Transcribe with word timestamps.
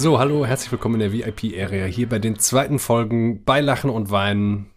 So, 0.00 0.18
hallo, 0.18 0.46
herzlich 0.46 0.72
willkommen 0.72 0.98
in 0.98 1.00
der 1.00 1.12
VIP-Area. 1.12 1.84
Hier 1.84 2.08
bei 2.08 2.18
den 2.18 2.38
zweiten 2.38 2.78
Folgen 2.78 3.44
bei 3.44 3.60
Lachen 3.60 3.90
und 3.90 4.10
Weinen. 4.10 4.70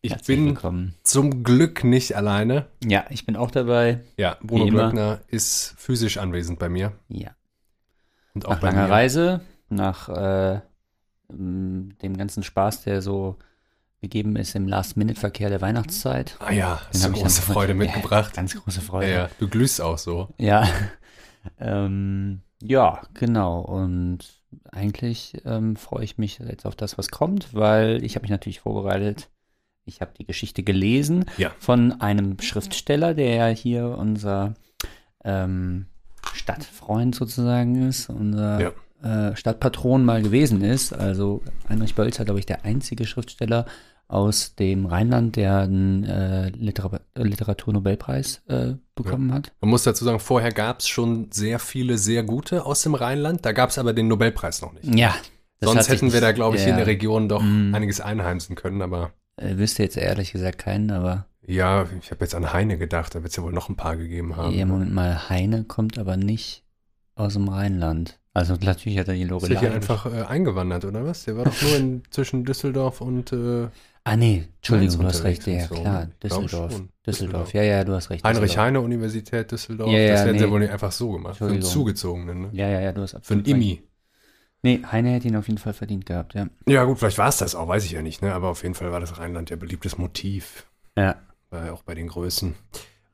Ich 0.00 0.12
Herzlich 0.12 0.38
bin 0.38 0.46
willkommen. 0.46 0.94
zum 1.02 1.42
Glück 1.44 1.84
nicht 1.84 2.16
alleine. 2.16 2.66
Ja, 2.82 3.04
ich 3.10 3.26
bin 3.26 3.36
auch 3.36 3.50
dabei. 3.50 4.00
Ja, 4.16 4.38
Bruno. 4.42 4.64
Blöckner 4.68 5.20
ist 5.26 5.74
physisch 5.76 6.16
anwesend 6.16 6.58
bei 6.58 6.70
mir. 6.70 6.92
Ja. 7.08 7.32
Und 8.32 8.46
auch 8.46 8.52
Nach 8.52 8.60
bei 8.60 8.68
langer 8.68 8.84
mir. 8.86 8.90
Reise, 8.90 9.40
nach 9.68 10.08
äh, 10.08 10.60
m, 11.28 11.90
dem 12.00 12.16
ganzen 12.16 12.42
Spaß, 12.42 12.84
der 12.84 13.02
so 13.02 13.36
gegeben 14.00 14.34
ist 14.36 14.54
im 14.54 14.66
Last-Minute-Verkehr 14.66 15.50
der 15.50 15.60
Weihnachtszeit. 15.60 16.36
Ah 16.38 16.52
ja, 16.52 16.80
hast 16.88 17.04
du 17.04 17.12
große 17.12 17.42
Freude 17.42 17.72
Ja, 17.74 17.78
mitgebracht. 17.78 18.32
Ganz 18.32 18.54
große 18.54 18.80
Ja, 18.80 18.86
Freude. 18.86 19.12
ja, 19.12 19.28
du 19.38 19.46
glühst 19.46 19.82
auch 19.82 19.98
so. 19.98 20.30
Ja, 20.38 20.66
ähm, 21.58 22.40
ja, 22.62 23.02
genau. 23.12 23.60
Und 23.60 24.39
eigentlich 24.72 25.40
ähm, 25.44 25.76
freue 25.76 26.04
ich 26.04 26.18
mich 26.18 26.38
jetzt 26.38 26.66
auf 26.66 26.76
das, 26.76 26.98
was 26.98 27.10
kommt, 27.10 27.54
weil 27.54 28.02
ich 28.04 28.14
habe 28.16 28.22
mich 28.22 28.30
natürlich 28.30 28.60
vorbereitet. 28.60 29.28
Ich 29.84 30.00
habe 30.00 30.12
die 30.18 30.26
Geschichte 30.26 30.62
gelesen 30.62 31.24
Ja. 31.36 31.50
von 31.58 32.00
einem 32.00 32.38
Schriftsteller, 32.40 33.14
der 33.14 33.34
ja 33.34 33.46
hier 33.48 33.96
unser 33.98 34.54
ähm, 35.24 35.86
Stadtfreund 36.34 37.14
sozusagen 37.14 37.88
ist, 37.88 38.08
unser 38.10 38.72
äh, 39.02 39.34
Stadtpatron 39.36 40.04
mal 40.04 40.22
gewesen 40.22 40.62
ist. 40.62 40.92
Also 40.92 41.42
Heinrich 41.68 41.94
Bölzer, 41.94 42.24
glaube 42.24 42.40
ich, 42.40 42.46
der 42.46 42.64
einzige 42.64 43.06
Schriftsteller 43.06 43.64
aus 44.10 44.54
dem 44.56 44.86
Rheinland, 44.86 45.36
der 45.36 45.58
einen 45.58 46.04
äh, 46.04 46.48
Litera 46.50 47.00
Literaturnobelpreis 47.14 48.42
äh, 48.48 48.74
bekommen 48.94 49.32
hat. 49.32 49.52
Man 49.60 49.70
muss 49.70 49.84
dazu 49.84 50.04
sagen, 50.04 50.18
vorher 50.20 50.52
gab 50.52 50.80
es 50.80 50.88
schon 50.88 51.28
sehr 51.30 51.58
viele 51.58 51.98
sehr 51.98 52.22
gute 52.22 52.66
aus 52.66 52.82
dem 52.82 52.94
Rheinland. 52.94 53.44
Da 53.46 53.52
gab 53.52 53.70
es 53.70 53.78
aber 53.78 53.92
den 53.92 54.08
Nobelpreis 54.08 54.62
noch 54.62 54.72
nicht. 54.72 54.92
Ja. 54.94 55.14
Sonst 55.62 55.88
hätten 55.90 56.12
wir 56.12 56.20
da, 56.20 56.32
glaube 56.32 56.56
ich, 56.56 56.62
hier 56.62 56.70
in 56.72 56.78
der 56.78 56.86
ja, 56.86 56.90
Region 56.92 57.28
doch 57.28 57.42
Mm. 57.42 57.74
einiges 57.74 58.00
einheimsen 58.00 58.56
können. 58.56 58.80
Aber 58.82 59.12
äh, 59.36 59.56
Wüsste 59.58 59.82
jetzt 59.82 59.96
ehrlich 59.96 60.32
gesagt 60.32 60.58
keinen, 60.58 60.90
aber 60.90 61.26
ja, 61.46 61.86
ich 62.00 62.10
habe 62.10 62.24
jetzt 62.24 62.34
an 62.34 62.52
Heine 62.52 62.78
gedacht. 62.78 63.14
Da 63.14 63.22
wird 63.22 63.30
es 63.30 63.36
ja 63.36 63.42
wohl 63.42 63.52
noch 63.52 63.68
ein 63.68 63.76
paar 63.76 63.96
gegeben 63.96 64.36
haben. 64.36 64.54
ja, 64.54 64.64
Moment 64.66 64.92
mal, 64.92 65.28
Heine 65.28 65.64
kommt 65.64 65.98
aber 65.98 66.16
nicht 66.16 66.64
aus 67.14 67.34
dem 67.34 67.48
Rheinland. 67.48 68.18
Also 68.32 68.54
natürlich 68.54 68.98
hat 68.98 69.08
er 69.08 69.14
die 69.14 69.22
Ist 69.22 69.30
Lorelei. 69.30 69.48
der 69.54 69.60
hier 69.60 69.72
einfach 69.74 70.06
äh, 70.06 70.22
eingewandert, 70.22 70.84
oder 70.84 71.04
was? 71.04 71.24
Der 71.24 71.36
war 71.36 71.44
doch 71.44 71.62
nur 71.62 71.76
in, 71.76 72.02
zwischen 72.10 72.44
Düsseldorf 72.44 73.00
und 73.00 73.32
äh, 73.32 73.68
Ah 74.04 74.16
nee, 74.16 74.48
Entschuldigung, 74.56 75.00
du 75.00 75.04
hast 75.04 75.24
recht, 75.24 75.46
ja 75.46 75.66
klar, 75.66 76.08
Düsseldorf. 76.22 76.68
Düsseldorf, 76.68 76.82
Düsseldorf. 77.06 77.54
ja, 77.54 77.62
ja, 77.62 77.84
du 77.84 77.92
hast 77.92 78.10
recht. 78.10 78.24
Heinrich 78.24 78.42
Düsseldorf. 78.42 78.66
Heine 78.66 78.80
Universität 78.80 79.52
Düsseldorf. 79.52 79.90
Ja, 79.90 79.98
ja, 79.98 80.12
das 80.12 80.24
werden 80.24 80.38
sie 80.38 80.44
nee. 80.46 80.50
wohl 80.50 80.60
nicht 80.60 80.72
einfach 80.72 80.92
so 80.92 81.12
gemacht. 81.12 81.36
Für 81.36 81.46
einen. 81.46 81.62
Zugezogenen, 81.62 82.40
ne? 82.42 82.48
Ja, 82.52 82.68
ja, 82.68 82.80
ja, 82.80 82.92
du 82.92 83.02
hast 83.02 83.10
Für 83.10 83.16
einen 83.16 83.40
absolut. 83.40 83.46
Immi. 83.48 83.82
Nee, 84.62 84.82
Heine 84.90 85.10
hätte 85.10 85.28
ihn 85.28 85.36
auf 85.36 85.48
jeden 85.48 85.58
Fall 85.58 85.72
verdient 85.72 86.06
gehabt, 86.06 86.34
ja. 86.34 86.46
Ja 86.66 86.84
gut, 86.84 86.98
vielleicht 86.98 87.18
war 87.18 87.28
es 87.28 87.38
das 87.38 87.54
auch, 87.54 87.68
weiß 87.68 87.84
ich 87.84 87.92
ja 87.92 88.02
nicht, 88.02 88.22
ne? 88.22 88.32
Aber 88.34 88.48
auf 88.48 88.62
jeden 88.62 88.74
Fall 88.74 88.92
war 88.92 89.00
das 89.00 89.18
Rheinland 89.18 89.50
ja 89.50 89.56
beliebtes 89.56 89.96
Motiv. 89.96 90.66
Ja. 90.96 91.16
War 91.50 91.66
ja 91.66 91.72
auch 91.72 91.82
bei 91.82 91.94
den 91.94 92.08
Größen. 92.08 92.54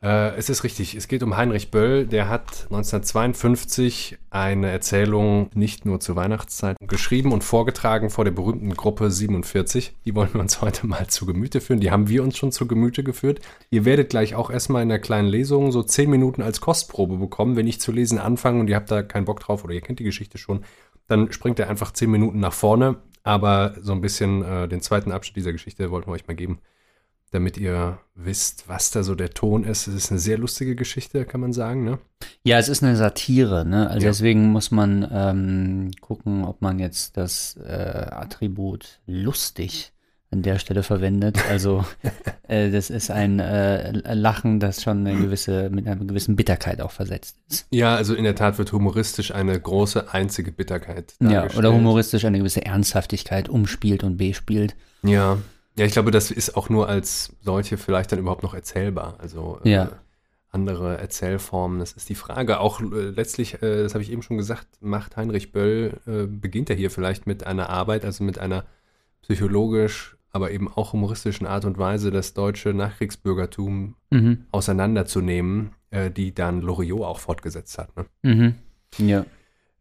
Äh, 0.02 0.36
es 0.36 0.50
ist 0.50 0.62
richtig, 0.62 0.94
es 0.94 1.08
geht 1.08 1.22
um 1.22 1.36
Heinrich 1.36 1.70
Böll, 1.70 2.06
der 2.06 2.28
hat 2.28 2.64
1952 2.64 4.18
eine 4.28 4.70
Erzählung 4.70 5.48
nicht 5.54 5.86
nur 5.86 6.00
zur 6.00 6.16
Weihnachtszeit 6.16 6.76
geschrieben 6.80 7.32
und 7.32 7.42
vorgetragen 7.42 8.10
vor 8.10 8.24
der 8.24 8.32
berühmten 8.32 8.74
Gruppe 8.74 9.10
47. 9.10 9.94
Die 10.04 10.14
wollen 10.14 10.34
wir 10.34 10.40
uns 10.40 10.60
heute 10.60 10.86
mal 10.86 11.06
zu 11.06 11.24
Gemüte 11.24 11.60
führen. 11.60 11.80
Die 11.80 11.90
haben 11.90 12.08
wir 12.08 12.22
uns 12.22 12.36
schon 12.36 12.52
zu 12.52 12.66
Gemüte 12.66 13.02
geführt. 13.02 13.40
Ihr 13.70 13.84
werdet 13.86 14.10
gleich 14.10 14.34
auch 14.34 14.50
erstmal 14.50 14.82
in 14.82 14.90
einer 14.90 14.98
kleinen 14.98 15.28
Lesung 15.28 15.72
so 15.72 15.82
zehn 15.82 16.10
Minuten 16.10 16.42
als 16.42 16.60
Kostprobe 16.60 17.16
bekommen. 17.16 17.56
Wenn 17.56 17.66
ich 17.66 17.80
zu 17.80 17.90
lesen 17.90 18.18
anfange 18.18 18.60
und 18.60 18.68
ihr 18.68 18.76
habt 18.76 18.90
da 18.90 19.02
keinen 19.02 19.24
Bock 19.24 19.40
drauf 19.40 19.64
oder 19.64 19.72
ihr 19.72 19.80
kennt 19.80 19.98
die 19.98 20.04
Geschichte 20.04 20.36
schon, 20.36 20.64
dann 21.08 21.32
springt 21.32 21.58
ihr 21.58 21.70
einfach 21.70 21.92
zehn 21.92 22.10
Minuten 22.10 22.40
nach 22.40 22.52
vorne. 22.52 22.96
Aber 23.22 23.74
so 23.80 23.92
ein 23.92 24.02
bisschen 24.02 24.44
äh, 24.44 24.68
den 24.68 24.82
zweiten 24.82 25.10
Abschnitt 25.10 25.36
dieser 25.36 25.52
Geschichte 25.52 25.90
wollten 25.90 26.08
wir 26.08 26.12
euch 26.12 26.28
mal 26.28 26.36
geben 26.36 26.60
damit 27.32 27.56
ihr 27.58 27.98
wisst, 28.14 28.68
was 28.68 28.90
da 28.90 29.02
so 29.02 29.14
der 29.14 29.30
Ton 29.30 29.64
ist. 29.64 29.86
Es 29.88 29.94
ist 29.94 30.10
eine 30.10 30.20
sehr 30.20 30.38
lustige 30.38 30.74
Geschichte, 30.76 31.24
kann 31.24 31.40
man 31.40 31.52
sagen, 31.52 31.84
ne? 31.84 31.98
Ja, 32.44 32.58
es 32.58 32.68
ist 32.68 32.82
eine 32.82 32.96
Satire, 32.96 33.64
ne? 33.66 33.90
Also 33.90 34.04
Ja. 34.06 34.10
deswegen 34.10 34.48
muss 34.52 34.70
man 34.70 35.06
ähm, 35.12 35.90
gucken, 36.00 36.44
ob 36.44 36.62
man 36.62 36.78
jetzt 36.78 37.16
das 37.16 37.56
äh, 37.56 38.06
Attribut 38.10 39.00
lustig 39.06 39.92
an 40.30 40.42
der 40.42 40.58
Stelle 40.58 40.82
verwendet. 40.82 41.38
Also 41.50 41.84
äh, 42.48 42.70
das 42.70 42.90
ist 42.90 43.10
ein 43.10 43.38
äh, 43.38 43.92
Lachen, 44.14 44.58
das 44.60 44.82
schon 44.82 45.06
eine 45.06 45.16
gewisse, 45.20 45.68
mit 45.70 45.86
einer 45.86 45.96
gewissen 46.04 46.36
Bitterkeit 46.36 46.80
auch 46.80 46.90
versetzt 46.90 47.36
ist. 47.50 47.66
Ja, 47.70 47.94
also 47.96 48.14
in 48.14 48.24
der 48.24 48.34
Tat 48.34 48.58
wird 48.58 48.72
humoristisch 48.72 49.32
eine 49.32 49.58
große 49.60 50.12
einzige 50.12 50.52
Bitterkeit 50.52 51.14
Ja, 51.20 51.28
dargestellt. 51.28 51.58
oder 51.58 51.74
humoristisch 51.74 52.24
eine 52.24 52.38
gewisse 52.38 52.64
Ernsthaftigkeit 52.64 53.48
umspielt 53.48 54.04
und 54.04 54.16
bespielt. 54.16 54.74
Ja. 55.02 55.38
Ja, 55.78 55.84
ich 55.84 55.92
glaube, 55.92 56.10
das 56.10 56.30
ist 56.30 56.56
auch 56.56 56.68
nur 56.68 56.88
als 56.88 57.34
solche 57.42 57.76
vielleicht 57.76 58.10
dann 58.12 58.18
überhaupt 58.18 58.42
noch 58.42 58.54
erzählbar. 58.54 59.16
Also 59.18 59.60
äh, 59.64 59.70
Ja. 59.70 59.90
andere 60.50 60.96
Erzählformen, 60.98 61.78
das 61.80 61.92
ist 61.92 62.08
die 62.08 62.14
Frage. 62.14 62.60
Auch 62.60 62.80
äh, 62.80 62.84
letztlich, 63.10 63.62
äh, 63.62 63.82
das 63.82 63.92
habe 63.94 64.02
ich 64.02 64.10
eben 64.10 64.22
schon 64.22 64.38
gesagt, 64.38 64.66
macht 64.80 65.16
Heinrich 65.18 65.52
Böll, 65.52 66.00
äh, 66.06 66.26
beginnt 66.26 66.70
er 66.70 66.76
hier 66.76 66.90
vielleicht 66.90 67.26
mit 67.26 67.46
einer 67.46 67.68
Arbeit, 67.68 68.04
also 68.06 68.24
mit 68.24 68.38
einer 68.38 68.64
psychologisch, 69.22 70.16
aber 70.30 70.50
eben 70.50 70.68
auch 70.72 70.92
humoristischen 70.92 71.46
Art 71.46 71.64
und 71.64 71.78
Weise, 71.78 72.10
das 72.10 72.32
deutsche 72.34 72.72
Nachkriegsbürgertum 72.74 73.96
Mhm. 74.10 74.44
auseinanderzunehmen, 74.52 75.72
äh, 75.90 76.10
die 76.10 76.34
dann 76.34 76.60
Loriot 76.62 77.02
auch 77.02 77.18
fortgesetzt 77.18 77.76
hat. 77.78 77.94
Ne? 77.96 78.06
Mhm. 78.22 78.54
Ja. 78.98 79.26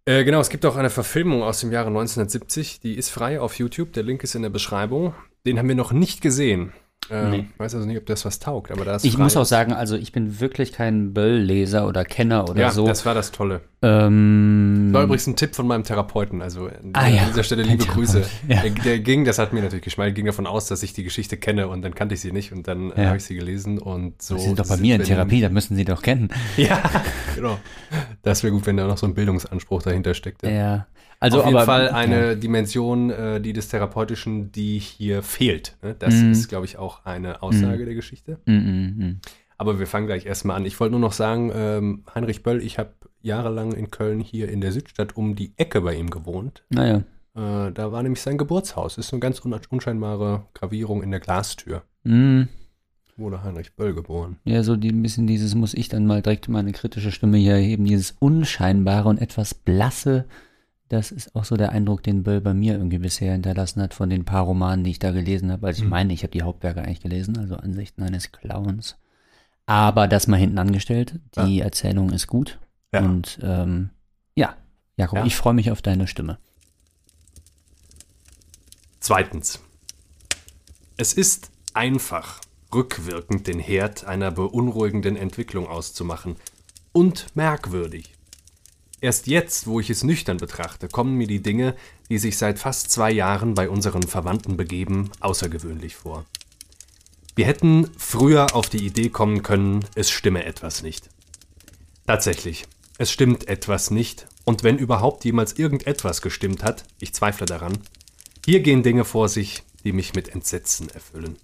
Äh, 0.06 0.24
genau, 0.24 0.40
es 0.40 0.50
gibt 0.50 0.66
auch 0.66 0.76
eine 0.76 0.90
Verfilmung 0.90 1.42
aus 1.44 1.62
dem 1.62 1.72
Jahre 1.72 1.88
1970, 1.90 2.80
die 2.80 2.96
ist 2.96 3.10
frei 3.10 3.40
auf 3.40 3.58
YouTube, 3.58 3.94
der 3.94 4.04
Link 4.04 4.24
ist 4.24 4.36
in 4.36 4.42
der 4.42 4.50
Beschreibung. 4.50 5.14
Den 5.46 5.58
haben 5.60 5.68
wir 5.68 5.76
noch 5.76 5.92
nicht 5.92 6.22
gesehen. 6.22 6.72
Äh, 7.12 7.30
Nee. 7.30 7.46
Weiß 7.60 7.76
also 7.76 7.86
nicht, 7.86 7.98
ob 8.00 8.08
das 8.08 8.26
was 8.26 8.40
taugt, 8.40 8.72
aber 8.72 8.84
da 8.84 8.96
ist 8.96 9.06
Ich 9.06 9.16
muss 9.20 9.38
auch 9.38 9.46
sagen, 9.46 9.74
also 9.74 9.96
ich 9.96 10.12
bin 10.12 10.40
wirklich 10.40 10.72
kein 10.72 11.14
Böll-Leser 11.14 11.88
oder 11.88 12.04
Kenner 12.04 12.50
oder 12.50 12.60
ja, 12.60 12.72
so. 12.72 12.88
das 12.88 13.06
war 13.06 13.14
das 13.14 13.32
Tolle. 13.32 13.62
ähm, 13.84 14.90
War 14.92 15.04
übrigens 15.04 15.28
ein 15.28 15.36
Tipp 15.36 15.56
von 15.56 15.68
meinem 15.68 15.84
Therapeuten, 15.84 16.42
also 16.42 16.66
an 16.66 16.92
Ah, 16.94 17.08
ja. 17.08 17.26
dieser 17.28 17.44
Stelle 17.44 17.62
liebe 17.62 17.86
Grüße. 17.86 18.22
Therapeut, 18.24 18.50
ja. 18.50 18.62
Der, 18.64 18.72
der 18.84 19.00
ging, 19.02 19.24
das 19.24 19.38
hat 19.38 19.54
mir 19.54 19.62
natürlich 19.62 19.84
geschmeichelt, 19.86 20.16
ging 20.16 20.26
davon 20.26 20.48
aus, 20.48 20.68
dass 20.68 20.82
ich 20.82 20.94
die 20.94 21.04
Geschichte 21.04 21.38
kenne 21.38 21.68
und 21.68 21.84
dann 21.84 21.94
kannte 21.94 22.16
ich 22.16 22.22
sie 22.22 22.32
nicht 22.32 22.52
und 22.52 22.68
dann 22.68 22.92
äh, 22.94 23.02
Ja. 23.04 23.08
habe 23.10 23.18
ich 23.18 23.24
sie 23.26 23.36
gelesen 23.36 23.78
und 23.78 24.20
so. 24.22 24.38
Sie 24.40 24.46
sind 24.46 24.58
doch 24.58 24.68
bei 24.68 24.78
mir 24.78 24.96
in 24.96 25.04
Therapie, 25.04 25.42
da 25.42 25.50
müssen 25.50 25.76
Sie 25.76 25.86
doch 25.86 26.02
kennen. 26.02 26.30
Ja, 26.58 26.82
genau. 27.36 27.60
Das 28.24 28.42
wäre 28.44 28.52
gut, 28.52 28.66
wenn 28.66 28.78
da 28.78 28.88
noch 28.88 28.98
so 28.98 29.06
ein 29.06 29.14
Bildungsanspruch 29.14 29.84
dahinter 29.84 30.16
steckt. 30.16 30.42
Ja. 30.44 30.88
Also, 31.20 31.40
Auf 31.40 31.46
jeden 31.46 31.58
aber, 31.58 31.66
Fall 31.66 31.86
ja. 31.86 31.92
eine 31.94 32.38
Dimension, 32.38 33.10
äh, 33.10 33.42
die 33.42 33.54
des 33.54 33.70
Therapeutischen, 33.70 34.52
die 34.52 34.80
hier 34.80 35.24
fehlt. 35.24 35.78
Ne? 35.82 35.96
Das 35.98 36.14
Mhm. 36.16 36.32
ist, 36.32 36.48
glaube 36.50 36.66
ich, 36.66 36.78
auch 36.78 37.06
eine 37.06 37.42
Aussage 37.42 37.86
der 37.86 37.96
Geschichte. 37.96 38.40
Mm, 38.46 38.52
mm, 38.52 39.06
mm. 39.08 39.20
Aber 39.58 39.80
wir 39.80 39.88
fangen 39.88 40.08
gleich 40.08 40.26
erstmal 40.26 40.58
an. 40.58 40.66
Ich 40.66 40.80
wollte 40.80 40.92
nur 40.92 41.00
noch 41.00 41.14
sagen, 41.14 41.52
ähm, 41.56 42.04
Heinrich 42.14 42.44
Böll, 42.44 42.62
ich 42.62 42.78
habe 42.78 42.92
jahrelang 43.22 43.72
in 43.72 43.90
Köln 43.90 44.20
hier 44.20 44.50
in 44.50 44.62
der 44.62 44.72
Südstadt 44.72 45.16
um 45.16 45.36
die 45.36 45.54
Ecke 45.58 45.82
bei 45.82 45.96
ihm 45.96 46.10
gewohnt. 46.10 46.64
Naja. 46.70 46.98
Äh, 47.36 47.72
da 47.72 47.92
war 47.92 48.04
nämlich 48.04 48.22
sein 48.22 48.38
Geburtshaus. 48.38 48.98
Ist 48.98 49.08
so 49.10 49.16
eine 49.16 49.22
ganz 49.22 49.44
un 49.44 49.58
unscheinbare 49.70 50.46
Gravierung 50.54 51.02
in 51.02 51.12
der 51.12 51.20
Glastür. 51.22 51.84
Mm. 52.04 52.44
Wurde 53.18 53.44
Heinrich 53.44 53.74
Böll 53.76 53.94
geboren. 53.94 54.38
Ja, 54.44 54.62
so 54.62 54.76
die, 54.76 54.90
ein 54.90 55.02
bisschen 55.02 55.26
dieses, 55.26 55.56
muss 55.56 55.74
ich 55.74 55.88
dann 55.88 56.06
mal 56.06 56.22
direkt 56.22 56.50
meine 56.50 56.74
kritische 56.74 57.14
Stimme 57.14 57.38
hier 57.38 57.54
erheben, 57.54 57.86
dieses 57.86 58.12
Unscheinbare 58.20 59.08
und 59.08 59.22
etwas 59.22 59.54
Blasse. 59.54 60.26
Das 60.90 61.12
ist 61.12 61.36
auch 61.36 61.46
so 61.46 61.58
der 61.58 61.72
Eindruck, 61.72 62.04
den 62.04 62.22
Böll 62.24 62.42
bei 62.42 62.54
mir 62.54 62.74
irgendwie 62.74 63.00
bisher 63.00 63.32
hinterlassen 63.32 63.82
hat 63.82 63.94
von 63.96 64.10
den 64.10 64.24
paar 64.24 64.44
Romanen, 64.44 64.84
die 64.84 64.92
ich 64.92 65.00
da 65.00 65.12
gelesen 65.12 65.52
habe. 65.52 65.66
Also 65.68 65.80
ich 65.80 65.84
Mhm. 65.86 65.90
meine, 65.90 66.14
ich 66.14 66.22
habe 66.24 66.32
die 66.32 66.44
Hauptwerke 66.44 66.82
eigentlich 66.82 67.02
gelesen, 67.02 67.38
also 67.40 67.56
Ansichten 67.56 68.04
eines 68.04 68.32
Clowns. 68.32 68.96
Aber 69.66 70.08
das 70.08 70.28
mal 70.28 70.38
hinten 70.38 70.60
angestellt, 70.60 71.20
die 71.48 71.62
Erzählung 71.62 72.12
ist 72.12 72.28
gut. 72.28 72.60
Ja. 72.94 73.00
Und 73.02 73.40
ähm, 73.42 73.90
ja, 74.36 74.56
Jakob, 74.96 75.18
Ja. 75.20 75.26
ich 75.26 75.36
freue 75.36 75.56
mich 75.56 75.72
auf 75.72 75.82
deine 75.82 76.06
Stimme. 76.08 76.38
Zweitens. 79.00 79.60
Es 80.98 81.14
ist 81.14 81.52
einfach, 81.74 82.42
rückwirkend 82.74 83.48
den 83.48 83.60
Herd 83.60 84.06
einer 84.06 84.32
beunruhigenden 84.32 85.16
Entwicklung 85.18 85.68
auszumachen. 85.68 86.36
Und 86.92 87.36
merkwürdig. 87.36 88.15
Erst 89.06 89.28
jetzt, 89.28 89.68
wo 89.68 89.80
ich 89.80 89.92
es 89.92 90.04
nüchtern 90.04 90.38
betrachte, 90.38 90.88
kommen 90.88 91.14
mir 91.14 91.28
die 91.28 91.44
Dinge, 91.44 91.76
die 92.10 92.18
sich 92.18 92.40
seit 92.40 92.58
fast 92.58 92.90
zwei 92.90 93.12
Jahren 93.12 93.54
bei 93.54 93.70
unseren 93.70 94.02
Verwandten 94.02 94.58
begeben, 94.58 95.12
außergewöhnlich 95.20 95.96
vor. 95.96 96.26
Wir 97.36 97.46
hätten 97.46 97.88
früher 98.00 98.56
auf 98.56 98.68
die 98.68 98.84
Idee 98.84 99.10
kommen 99.10 99.44
können, 99.44 99.86
es 99.94 100.10
stimme 100.10 100.44
etwas 100.44 100.82
nicht. 100.82 101.12
Tatsächlich, 102.08 102.66
es 102.98 103.12
stimmt 103.12 103.48
etwas 103.48 103.92
nicht, 103.92 104.26
und 104.44 104.64
wenn 104.64 104.80
überhaupt 104.80 105.24
jemals 105.24 105.54
irgendetwas 105.54 106.24
gestimmt 106.24 106.64
hat, 106.64 106.84
ich 107.00 107.14
zweifle 107.14 107.46
daran, 107.46 107.78
hier 108.44 108.62
gehen 108.62 108.82
Dinge 108.82 109.06
vor 109.06 109.30
sich, 109.30 109.62
die 109.84 109.92
mich 109.92 110.16
mit 110.16 110.30
Entsetzen 110.30 110.90
erfüllen. 110.90 111.38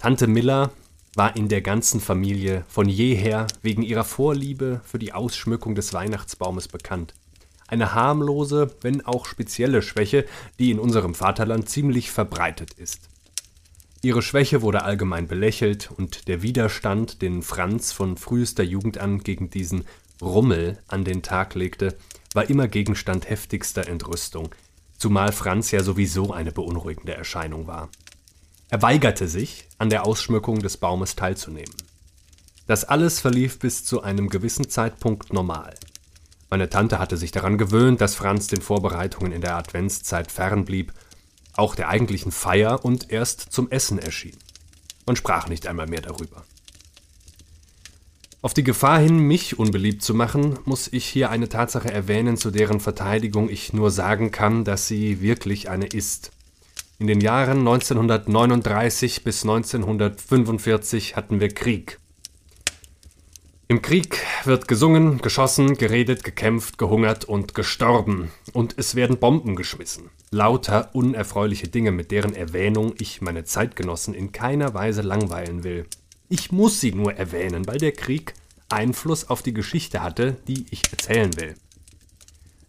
Tante 0.00 0.26
Miller 0.26 0.72
war 1.18 1.36
in 1.36 1.48
der 1.48 1.62
ganzen 1.62 2.00
Familie 2.00 2.64
von 2.68 2.88
jeher 2.88 3.48
wegen 3.60 3.82
ihrer 3.82 4.04
Vorliebe 4.04 4.80
für 4.84 5.00
die 5.00 5.12
Ausschmückung 5.12 5.74
des 5.74 5.92
Weihnachtsbaumes 5.92 6.68
bekannt. 6.68 7.12
Eine 7.66 7.92
harmlose, 7.92 8.70
wenn 8.82 9.04
auch 9.04 9.26
spezielle 9.26 9.82
Schwäche, 9.82 10.26
die 10.60 10.70
in 10.70 10.78
unserem 10.78 11.16
Vaterland 11.16 11.68
ziemlich 11.68 12.12
verbreitet 12.12 12.74
ist. 12.74 13.08
Ihre 14.00 14.22
Schwäche 14.22 14.62
wurde 14.62 14.84
allgemein 14.84 15.26
belächelt 15.26 15.90
und 15.90 16.28
der 16.28 16.42
Widerstand, 16.42 17.20
den 17.20 17.42
Franz 17.42 17.90
von 17.90 18.16
frühester 18.16 18.62
Jugend 18.62 18.98
an 18.98 19.18
gegen 19.18 19.50
diesen 19.50 19.86
Rummel 20.22 20.78
an 20.86 21.02
den 21.02 21.22
Tag 21.22 21.56
legte, 21.56 21.98
war 22.32 22.48
immer 22.48 22.68
Gegenstand 22.68 23.28
heftigster 23.28 23.88
Entrüstung, 23.88 24.54
zumal 24.98 25.32
Franz 25.32 25.72
ja 25.72 25.82
sowieso 25.82 26.32
eine 26.32 26.52
beunruhigende 26.52 27.14
Erscheinung 27.14 27.66
war. 27.66 27.90
Er 28.70 28.82
weigerte 28.82 29.28
sich, 29.28 29.66
an 29.78 29.88
der 29.88 30.04
Ausschmückung 30.04 30.58
des 30.58 30.76
Baumes 30.76 31.16
teilzunehmen. 31.16 31.74
Das 32.66 32.84
alles 32.84 33.18
verlief 33.18 33.58
bis 33.58 33.84
zu 33.84 34.02
einem 34.02 34.28
gewissen 34.28 34.68
Zeitpunkt 34.68 35.32
normal. 35.32 35.74
Meine 36.50 36.68
Tante 36.68 36.98
hatte 36.98 37.16
sich 37.16 37.30
daran 37.30 37.56
gewöhnt, 37.56 38.00
dass 38.00 38.14
Franz 38.14 38.46
den 38.46 38.60
Vorbereitungen 38.60 39.32
in 39.32 39.40
der 39.40 39.56
Adventszeit 39.56 40.30
fernblieb 40.30 40.92
auch 41.54 41.74
der 41.74 41.88
eigentlichen 41.88 42.30
Feier 42.30 42.84
und 42.84 43.10
erst 43.10 43.40
zum 43.52 43.70
Essen 43.70 43.98
erschien. 43.98 44.36
Man 45.06 45.16
sprach 45.16 45.48
nicht 45.48 45.66
einmal 45.66 45.86
mehr 45.86 46.02
darüber. 46.02 46.44
Auf 48.40 48.54
die 48.54 48.62
Gefahr 48.62 49.00
hin, 49.00 49.18
mich 49.18 49.58
unbeliebt 49.58 50.02
zu 50.02 50.14
machen, 50.14 50.58
muss 50.64 50.88
ich 50.92 51.06
hier 51.06 51.30
eine 51.30 51.48
Tatsache 51.48 51.90
erwähnen, 51.90 52.36
zu 52.36 52.50
deren 52.50 52.78
Verteidigung 52.78 53.48
ich 53.48 53.72
nur 53.72 53.90
sagen 53.90 54.30
kann, 54.30 54.64
dass 54.64 54.86
sie 54.86 55.20
wirklich 55.20 55.70
eine 55.70 55.86
ist. 55.86 56.30
In 57.00 57.06
den 57.06 57.20
Jahren 57.20 57.58
1939 57.58 59.22
bis 59.22 59.44
1945 59.44 61.14
hatten 61.14 61.38
wir 61.38 61.48
Krieg. 61.48 62.00
Im 63.68 63.82
Krieg 63.82 64.18
wird 64.42 64.66
gesungen, 64.66 65.18
geschossen, 65.18 65.76
geredet, 65.76 66.24
gekämpft, 66.24 66.76
gehungert 66.76 67.24
und 67.24 67.54
gestorben. 67.54 68.32
Und 68.52 68.74
es 68.78 68.96
werden 68.96 69.18
Bomben 69.18 69.54
geschmissen. 69.54 70.10
Lauter 70.32 70.92
unerfreuliche 70.92 71.68
Dinge, 71.68 71.92
mit 71.92 72.10
deren 72.10 72.34
Erwähnung 72.34 72.94
ich 72.98 73.20
meine 73.20 73.44
Zeitgenossen 73.44 74.12
in 74.12 74.32
keiner 74.32 74.74
Weise 74.74 75.02
langweilen 75.02 75.62
will. 75.62 75.86
Ich 76.28 76.50
muss 76.50 76.80
sie 76.80 76.90
nur 76.90 77.14
erwähnen, 77.14 77.68
weil 77.68 77.78
der 77.78 77.92
Krieg 77.92 78.34
Einfluss 78.70 79.30
auf 79.30 79.42
die 79.42 79.54
Geschichte 79.54 80.02
hatte, 80.02 80.36
die 80.48 80.66
ich 80.72 80.82
erzählen 80.90 81.36
will. 81.36 81.54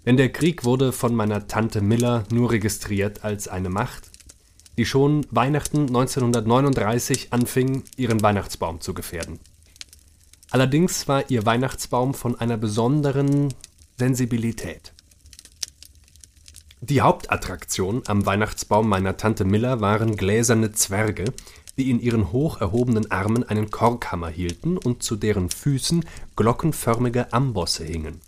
Denn 0.06 0.18
der 0.18 0.32
Krieg 0.32 0.66
wurde 0.66 0.92
von 0.92 1.16
meiner 1.16 1.48
Tante 1.48 1.82
Miller 1.82 2.26
nur 2.32 2.52
registriert 2.52 3.24
als 3.24 3.48
eine 3.48 3.70
Macht, 3.70 4.09
die 4.80 4.86
schon 4.86 5.26
Weihnachten 5.30 5.88
1939 5.88 7.34
anfing, 7.34 7.84
ihren 7.98 8.22
Weihnachtsbaum 8.22 8.80
zu 8.80 8.94
gefährden. 8.94 9.42
Allerdings 10.52 11.06
war 11.10 11.30
ihr 11.30 11.46
Weihnachtsbaum 11.46 12.14
von 12.14 12.40
einer 12.40 12.56
besonderen 12.56 13.54
Sensibilität. 13.98 14.94
Die 16.80 17.02
Hauptattraktion 17.02 18.04
am 18.08 18.26
Weihnachtsbaum 18.26 18.88
meiner 18.88 19.18
Tante 19.18 19.44
Miller 19.44 19.82
waren 19.82 20.16
gläserne 20.16 20.72
Zwerge, 20.72 21.26
die 21.78 21.90
in 21.90 22.00
ihren 22.00 22.32
hoch 22.32 22.62
erhobenen 22.62 23.12
Armen 23.12 23.44
einen 23.44 23.72
Korkhammer 23.72 24.30
hielten 24.30 24.78
und 24.78 25.04
zu 25.04 25.18
deren 25.18 25.50
Füßen 25.50 26.06
glockenförmige 26.38 27.34
Ambosse 27.34 27.84
hingen. 27.84 28.22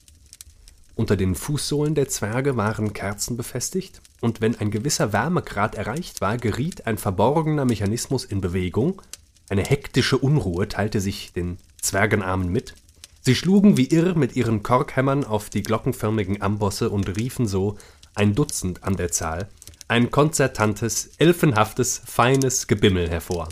Unter 0.96 1.16
den 1.16 1.34
Fußsohlen 1.34 1.96
der 1.96 2.10
Zwerge 2.10 2.58
waren 2.58 2.92
Kerzen 2.92 3.38
befestigt, 3.38 4.02
und 4.22 4.40
wenn 4.40 4.56
ein 4.56 4.72
gewisser 4.72 5.12
Wärmegrad 5.12 5.76
erreicht 5.76 6.22
war, 6.22 6.38
geriet 6.38 6.88
ein 6.88 6.98
verborgener 6.98 7.66
Mechanismus 7.66 8.24
in 8.24 8.40
Bewegung, 8.40 9.02
eine 9.50 9.64
hektische 9.64 10.18
Unruhe 10.18 10.70
teilte 10.70 11.02
sich 11.02 11.34
den 11.34 11.58
Zwergenarmen 11.82 12.50
mit. 12.50 12.76
Sie 13.22 13.36
schlugen 13.36 13.76
wie 13.76 13.88
irr 13.88 14.16
mit 14.16 14.36
ihren 14.36 14.64
Korkhämmern 14.64 15.26
auf 15.26 15.50
die 15.50 15.64
glockenförmigen 15.64 16.42
Ambosse 16.42 16.90
und 16.90 17.18
riefen 17.18 17.48
so, 17.48 17.78
ein 18.16 18.36
Dutzend 18.36 18.84
an 18.84 18.96
der 18.96 19.12
Zahl, 19.12 19.50
ein 19.88 20.12
konzertantes, 20.12 21.12
elfenhaftes, 21.18 22.02
feines 22.06 22.68
Gebimmel 22.68 23.10
hervor. 23.10 23.50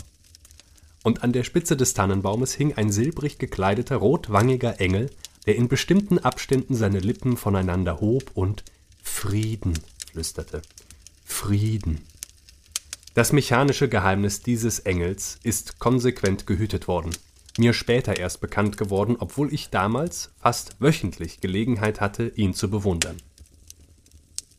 Und 1.02 1.22
an 1.22 1.32
der 1.32 1.44
Spitze 1.44 1.76
des 1.76 1.94
Tannenbaumes 1.94 2.54
hing 2.54 2.74
ein 2.74 2.92
silbrig 2.92 3.38
gekleideter, 3.38 3.96
rotwangiger 3.96 4.80
Engel, 4.80 5.10
der 5.46 5.56
in 5.56 5.68
bestimmten 5.68 6.18
Abständen 6.18 6.74
seine 6.74 7.00
Lippen 7.00 7.36
voneinander 7.36 8.00
hob 8.00 8.30
und 8.34 8.64
Frieden 9.02 9.74
flüsterte. 10.10 10.62
Frieden. 11.24 12.00
Das 13.14 13.32
mechanische 13.32 13.88
Geheimnis 13.88 14.42
dieses 14.42 14.80
Engels 14.80 15.38
ist 15.42 15.78
konsequent 15.78 16.46
gehütet 16.46 16.88
worden 16.88 17.12
mir 17.58 17.72
später 17.72 18.16
erst 18.16 18.40
bekannt 18.40 18.76
geworden, 18.76 19.16
obwohl 19.18 19.52
ich 19.52 19.70
damals 19.70 20.30
fast 20.40 20.76
wöchentlich 20.80 21.40
Gelegenheit 21.40 22.00
hatte, 22.00 22.32
ihn 22.34 22.54
zu 22.54 22.70
bewundern. 22.70 23.16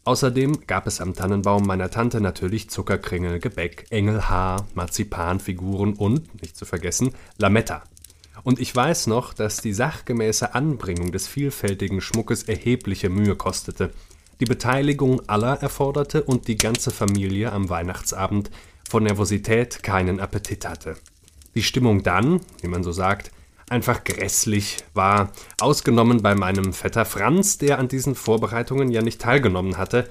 Außerdem 0.04 0.66
gab 0.66 0.88
es 0.88 1.00
am 1.00 1.14
Tannenbaum 1.14 1.66
meiner 1.66 1.92
Tante 1.92 2.22
natürlich 2.22 2.70
Zuckerkringel, 2.70 3.40
Gebäck, 3.40 3.86
Engelhaar, 3.92 4.66
Marzipanfiguren 4.74 5.94
und, 5.94 6.42
nicht 6.42 6.58
zu 6.58 6.66
vergessen, 6.66 7.14
Lametta. 7.38 7.84
Und 8.44 8.60
ich 8.60 8.76
weiß 8.76 9.06
noch, 9.08 9.34
dass 9.34 9.58
die 9.58 9.74
sachgemäße 9.74 10.56
Anbringung 10.56 11.12
des 11.12 11.28
vielfältigen 11.28 12.02
Schmuckes 12.02 12.44
erhebliche 12.44 13.10
Mühe 13.10 13.36
kostete, 13.36 13.92
die 14.42 14.46
Beteiligung 14.46 15.22
aller 15.30 15.62
erforderte 15.62 16.24
und 16.24 16.50
die 16.50 16.58
ganze 16.58 16.92
Familie 16.92 17.54
am 17.54 17.70
Weihnachtsabend 17.70 18.52
vor 18.90 19.00
Nervosität 19.00 19.84
keinen 19.84 20.20
Appetit 20.20 20.68
hatte 20.68 20.98
die 21.56 21.64
Stimmung 21.64 22.04
dann, 22.04 22.42
wie 22.62 22.68
man 22.68 22.84
so 22.84 22.92
sagt, 22.92 23.32
einfach 23.70 24.04
grässlich 24.04 24.78
war, 24.94 25.32
ausgenommen 25.60 26.22
bei 26.22 26.36
meinem 26.36 26.74
Vetter 26.74 27.06
Franz, 27.06 27.58
der 27.58 27.80
an 27.80 27.88
diesen 27.88 28.16
Vorbereitungen 28.16 28.92
ja 28.92 29.02
nicht 29.02 29.22
teilgenommen 29.22 29.78
hatte 29.78 30.10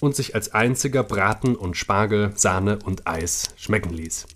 und 0.00 0.14
sich 0.14 0.34
als 0.34 0.52
einziger 0.54 1.02
Braten 1.02 1.56
und 1.56 1.76
Spargel, 1.76 2.32
Sahne 2.34 2.78
und 2.84 3.06
Eis 3.06 3.54
schmecken 3.56 3.90
ließ. 3.90 4.26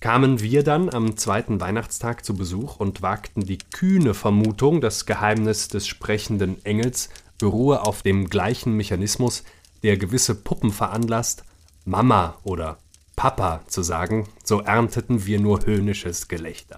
Kamen 0.00 0.40
wir 0.40 0.64
dann 0.64 0.88
am 0.88 1.18
zweiten 1.18 1.60
Weihnachtstag 1.60 2.24
zu 2.24 2.34
Besuch 2.34 2.76
und 2.76 3.02
wagten 3.02 3.42
die 3.42 3.58
kühne 3.58 4.14
Vermutung, 4.14 4.80
das 4.80 5.04
Geheimnis 5.04 5.68
des 5.68 5.86
sprechenden 5.86 6.64
Engels 6.64 7.10
beruhe 7.40 7.84
auf 7.84 8.02
dem 8.02 8.28
gleichen 8.28 8.76
Mechanismus, 8.76 9.42
der 9.82 9.96
gewisse 9.96 10.34
Puppen 10.34 10.70
veranlasst, 10.70 11.44
Mama 11.84 12.38
oder 12.44 12.78
Papa 13.16 13.62
zu 13.66 13.82
sagen, 13.82 14.28
so 14.44 14.60
ernteten 14.60 15.26
wir 15.26 15.40
nur 15.40 15.66
höhnisches 15.66 16.28
Gelächter. 16.28 16.76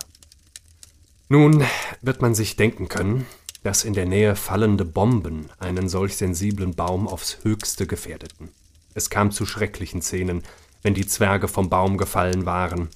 Nun 1.29 1.65
wird 2.01 2.23
man 2.23 2.35
sich 2.35 2.57
denken 2.57 2.89
können, 2.89 3.27
dass 3.63 3.85
in 3.85 3.95
der 3.95 4.07
Nähe 4.07 4.35
fallende 4.37 4.85
Bomben 4.85 5.49
einen 5.59 5.89
solch 5.89 6.17
sensiblen 6.17 6.75
Baum 6.75 7.07
aufs 7.07 7.39
höchste 7.43 7.87
gefährdeten. 7.87 8.51
Es 8.95 9.09
kam 9.09 9.31
zu 9.31 9.47
schrecklichen 9.47 10.03
Szenen, 10.03 10.43
wenn 10.83 10.95
die 10.95 11.07
Zwerge 11.07 11.49
vom 11.49 11.71
Baum 11.71 11.97
gefallen 11.97 12.45
waren. 12.45 12.89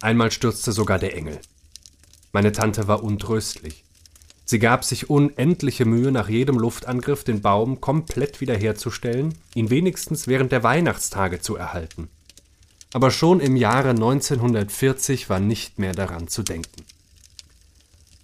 Einmal 0.00 0.30
stürzte 0.30 0.72
sogar 0.72 0.98
der 0.98 1.16
Engel. 1.16 1.40
Meine 2.32 2.52
Tante 2.52 2.86
war 2.86 3.02
untröstlich. 3.02 3.84
Sie 4.48 4.58
gab 4.58 4.84
sich 4.84 5.10
unendliche 5.10 5.84
Mühe, 5.84 6.10
nach 6.10 6.28
jedem 6.28 6.58
Luftangriff 6.58 7.22
den 7.22 7.42
Baum 7.42 7.80
komplett 7.80 8.40
wiederherzustellen, 8.40 9.34
ihn 9.54 9.68
wenigstens 9.68 10.26
während 10.26 10.52
der 10.52 10.62
Weihnachtstage 10.62 11.40
zu 11.40 11.56
erhalten 11.56 12.08
aber 12.92 13.10
schon 13.10 13.40
im 13.40 13.56
Jahre 13.56 13.90
1940 13.90 15.28
war 15.28 15.40
nicht 15.40 15.78
mehr 15.78 15.92
daran 15.92 16.28
zu 16.28 16.42
denken. 16.42 16.84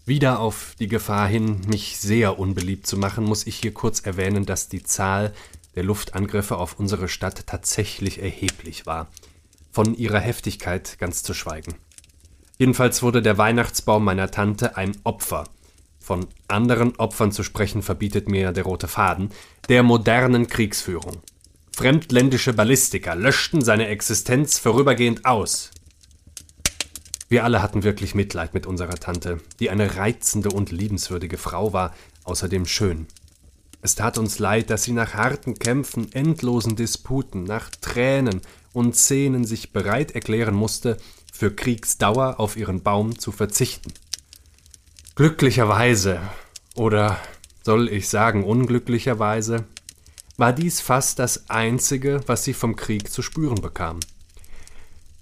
Wieder 0.07 0.41
auf 0.41 0.75
die 0.79 0.89
Gefahr 0.89 1.27
hin, 1.27 1.63
mich 1.67 1.99
sehr 1.99 2.39
unbeliebt 2.39 2.87
zu 2.87 2.97
machen, 2.97 3.25
muss 3.25 3.47
ich 3.47 3.57
hier 3.57 3.73
kurz 3.73 4.01
erwähnen, 4.01 4.45
dass 4.47 4.69
die 4.69 4.83
Zahl 4.83 5.33
der 5.75 5.83
Luftangriffe 5.83 6.57
auf 6.57 6.79
unsere 6.79 7.09
Stadt 7.09 7.47
tatsächlich 7.47 8.23
erheblich 8.23 8.87
war, 8.87 9.09
von 9.73 9.95
ihrer 9.95 10.21
Heftigkeit 10.21 10.99
ganz 10.99 11.23
zu 11.23 11.35
schweigen. 11.35 11.75
Jedenfalls 12.59 13.03
wurde 13.03 13.23
der 13.23 13.39
Weihnachtsbaum 13.39 14.05
meiner 14.05 14.31
Tante 14.31 14.77
ein 14.77 14.97
Opfer, 15.05 15.45
von 16.05 16.27
anderen 16.49 16.97
Opfern 16.97 17.33
zu 17.33 17.43
sprechen 17.43 17.83
verbietet 17.83 18.29
mir 18.29 18.53
der 18.53 18.65
rote 18.65 18.89
Faden, 18.89 19.31
der 19.71 19.83
modernen 19.83 20.47
Kriegsführung. 20.47 21.23
Fremdländische 21.75 22.53
Ballistiker 22.53 23.15
löschten 23.15 23.65
seine 23.65 23.89
Existenz 23.89 24.59
vorübergehend 24.59 25.25
aus. 25.25 25.71
Wir 27.29 27.43
alle 27.43 27.63
hatten 27.63 27.83
wirklich 27.83 28.15
Mitleid 28.15 28.53
mit 28.53 28.67
unserer 28.67 28.97
Tante, 28.97 29.41
die 29.61 29.71
eine 29.71 29.97
reizende 29.97 30.51
und 30.51 30.71
liebenswürdige 30.71 31.39
Frau 31.39 31.73
war, 31.73 31.95
außerdem 32.25 32.67
schön. 32.67 33.07
Es 33.81 33.95
tat 33.95 34.19
uns 34.19 34.39
leid, 34.39 34.69
dass 34.71 34.85
sie 34.85 34.93
nach 34.93 35.15
harten 35.15 35.55
Kämpfen, 35.59 36.13
endlosen 36.13 36.77
Disputen, 36.77 37.45
nach 37.45 37.71
Tränen 37.71 38.43
und 38.75 38.95
Szenen 38.95 39.45
sich 39.45 39.73
bereit 39.73 40.13
erklären 40.13 40.55
musste, 40.55 40.99
für 41.33 41.51
Kriegsdauer 41.51 42.39
auf 42.39 42.57
ihren 42.57 42.83
Baum 42.83 43.19
zu 43.19 43.33
verzichten. 43.33 43.93
Glücklicherweise, 45.15 46.21
oder 46.75 47.19
soll 47.63 47.89
ich 47.89 48.09
sagen 48.09 48.45
unglücklicherweise, 48.45 49.65
war 50.37 50.53
dies 50.53 50.81
fast 50.81 51.19
das 51.19 51.49
Einzige, 51.49 52.21
was 52.27 52.45
sie 52.45 52.55
vom 52.55 52.77
Krieg 52.77 53.11
zu 53.11 53.23
spüren 53.23 53.61
bekam. 53.61 54.01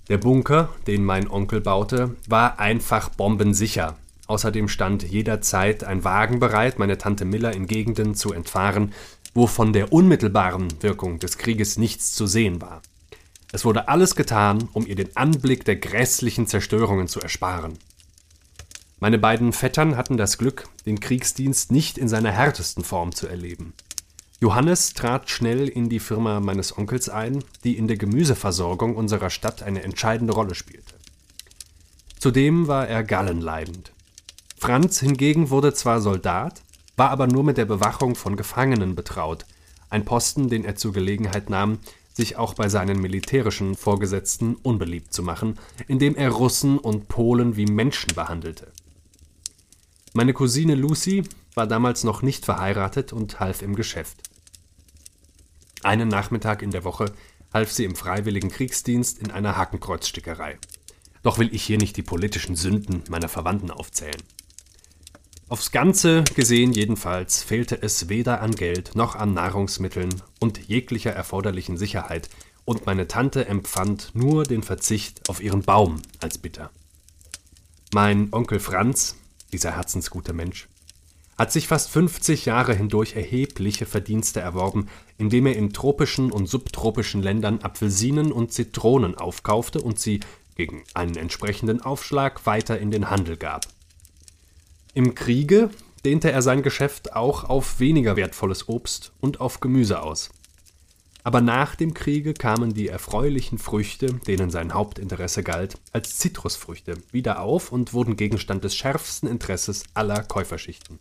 Der 0.09 0.19
Bunker, 0.19 0.71
den 0.87 1.05
mein 1.05 1.31
Onkel 1.31 1.61
baute, 1.61 2.17
war 2.27 2.59
einfach 2.59 3.11
bombensicher, 3.11 3.97
Außerdem 4.33 4.69
stand 4.69 5.03
jederzeit 5.03 5.85
ein 5.85 6.05
Wagen 6.05 6.39
bereit, 6.39 6.79
meine 6.79 6.97
Tante 6.97 7.27
Miller 7.27 7.53
in 7.53 7.67
Gegenden 7.67 8.15
zu 8.15 8.33
entfahren, 8.33 8.95
wo 9.35 9.47
von 9.47 9.75
der 9.75 9.93
unmittelbaren 9.93 10.69
Wirkung 10.81 11.19
des 11.19 11.37
Krieges 11.37 11.77
nichts 11.77 12.15
zu 12.15 12.27
sehen 12.27 12.63
war. 12.63 12.81
Es 13.53 13.67
wurde 13.67 13.89
alles 13.89 14.17
getan, 14.17 14.71
um 14.73 14.87
ihr 14.87 14.95
den 14.95 15.15
Anblick 15.17 15.67
der 15.67 15.77
grässlichen 15.77 16.47
Zerstörungen 16.47 17.09
zu 17.09 17.21
ersparen. 17.21 17.79
Meine 19.02 19.18
beiden 19.18 19.52
Vettern 19.52 19.97
hatten 19.97 20.16
das 20.16 20.38
Glück, 20.38 20.68
den 20.87 21.00
Kriegsdienst 21.00 21.73
nicht 21.73 21.99
in 21.99 22.06
seiner 22.06 22.30
härtesten 22.30 22.85
Form 22.85 23.12
zu 23.12 23.26
erleben. 23.26 23.73
Johannes 24.40 24.94
trat 24.94 25.28
schnell 25.28 25.66
in 25.66 25.88
die 25.88 25.99
Firma 25.99 26.38
meines 26.38 26.78
Onkels 26.78 27.09
ein, 27.09 27.42
die 27.64 27.76
in 27.76 27.88
der 27.88 27.97
Gemüseversorgung 27.97 28.94
unserer 28.94 29.28
Stadt 29.28 29.64
eine 29.64 29.82
entscheidende 29.82 30.35
Rolle 30.35 30.54
spielte. 30.54 30.94
Zudem 32.16 32.68
war 32.68 32.87
er 32.87 33.02
gallenleidend. 33.02 33.90
Franz 34.56 35.00
hingegen 35.00 35.50
wurde 35.50 35.75
zwar 35.75 36.00
Soldat, 36.00 36.62
war 36.97 37.11
aber 37.11 37.26
nur 37.26 37.42
mit 37.42 37.56
der 37.56 37.64
Bewachung 37.64 38.14
von 38.14 38.37
Gefangenen 38.37 38.94
betraut, 38.94 39.47
ein 39.90 40.04
Posten, 40.04 40.49
den 40.49 40.64
er 40.64 40.76
zur 40.76 40.92
Gelegenheit 40.92 41.50
nahm, 41.50 41.80
sich 42.14 42.37
auch 42.37 42.54
bei 42.54 42.68
seinen 42.68 43.00
militärischen 43.00 43.75
Vorgesetzten 43.75 44.54
unbeliebt 44.54 45.12
zu 45.12 45.25
machen, 45.25 45.59
indem 45.88 46.14
er 46.14 46.30
Russen 46.30 46.78
und 46.78 47.09
Polen 47.09 47.56
wie 47.56 47.66
Menschen 47.66 48.14
behandelte. 48.14 48.71
Meine 50.14 50.35
Cousine 50.35 50.75
Lucy 50.75 51.23
war 51.54 51.66
damals 51.66 52.04
noch 52.04 52.21
nicht 52.21 52.45
verheiratet 52.45 53.12
und 53.12 53.40
half 53.40 53.62
im 53.62 53.75
Geschäft. 53.75 54.23
Einen 55.83 56.09
Nachmittag 56.09 56.62
in 56.62 56.71
der 56.71 56.85
Woche 56.85 57.07
half 57.52 57.73
sie 57.73 57.85
im 57.85 57.97
freiwilligen 57.97 58.50
Kriegsdienst 58.50 59.19
in 59.19 59.31
einer 59.31 59.57
Hakenkreuzstickerei. 59.57 60.59
Doch 61.23 61.38
will 61.38 61.54
ich 61.54 61.62
hier 61.62 61.78
nicht 61.78 61.97
die 61.97 62.02
politischen 62.02 62.57
Sünden 62.57 63.04
meiner 63.09 63.28
Verwandten 63.28 63.71
aufzählen. 63.71 64.23
Aufs 65.49 65.71
Ganze 65.71 66.25
gesehen 66.35 66.73
jedenfalls 66.73 67.42
fehlte 67.42 67.81
es 67.83 68.09
weder 68.09 68.40
an 68.40 68.54
Geld 68.54 68.95
noch 68.95 69.16
an 69.16 69.35
Nahrungsmitteln 69.35 70.23
und 70.40 70.66
jeglicher 70.69 71.12
erforderlichen 71.12 71.76
Sicherheit, 71.76 72.28
und 72.64 72.87
meine 72.87 73.09
Tante 73.09 73.47
empfand 73.47 74.14
nur 74.14 74.45
den 74.45 74.62
Verzicht 74.62 75.28
auf 75.28 75.42
ihren 75.42 75.62
Baum 75.62 76.00
als 76.21 76.38
bitter. 76.38 76.71
Mein 77.92 78.33
Onkel 78.33 78.61
Franz, 78.61 79.16
dieser 79.52 79.76
herzensgute 79.76 80.32
Mensch, 80.32 80.68
hat 81.38 81.50
sich 81.50 81.66
fast 81.66 81.90
50 81.90 82.47
Jahre 82.47 82.75
hindurch 82.75 83.16
erhebliche 83.16 83.87
Verdienste 83.87 84.40
erworben, 84.40 84.88
indem 85.18 85.47
er 85.47 85.56
in 85.56 85.73
tropischen 85.73 86.30
und 86.30 86.47
subtropischen 86.47 87.23
Ländern 87.23 87.61
Apfelsinen 87.61 88.32
und 88.32 88.52
Zitronen 88.52 89.16
aufkaufte 89.16 89.80
und 89.80 89.99
sie 89.99 90.21
gegen 90.54 90.85
einen 90.94 91.16
entsprechenden 91.16 91.80
Aufschlag 91.80 92.47
weiter 92.47 92.78
in 92.78 92.90
den 92.90 93.11
Handel 93.11 93.37
gab. 93.37 93.66
Im 94.94 95.14
Kriege 95.14 95.71
dehnte 96.04 96.30
er 96.30 96.42
sein 96.42 96.62
Geschäft 96.62 97.14
auch 97.14 97.44
auf 97.44 97.80
weniger 97.80 98.16
wertvolles 98.16 98.68
Obst 98.68 99.12
und 99.21 99.40
auf 99.40 99.61
Gemüse 99.61 100.02
aus. 100.02 100.30
Aber 101.25 101.41
nach 101.41 101.76
dem 101.76 101.95
Kriege 101.95 102.35
kamen 102.35 102.75
die 102.75 102.88
erfreulichen 102.88 103.59
Früchte, 103.59 104.14
denen 104.26 104.50
sein 104.50 104.75
Hauptinteresse 104.75 105.43
galt, 105.43 105.79
als 105.93 106.19
Zitrusfrüchte 106.19 106.97
wieder 107.12 107.41
auf 107.41 107.71
und 107.71 107.93
wurden 107.93 108.17
Gegenstand 108.17 108.64
des 108.64 108.75
schärfsten 108.75 109.29
Interesses 109.29 109.85
aller 109.95 110.25
Käuferschichten. 110.25 110.99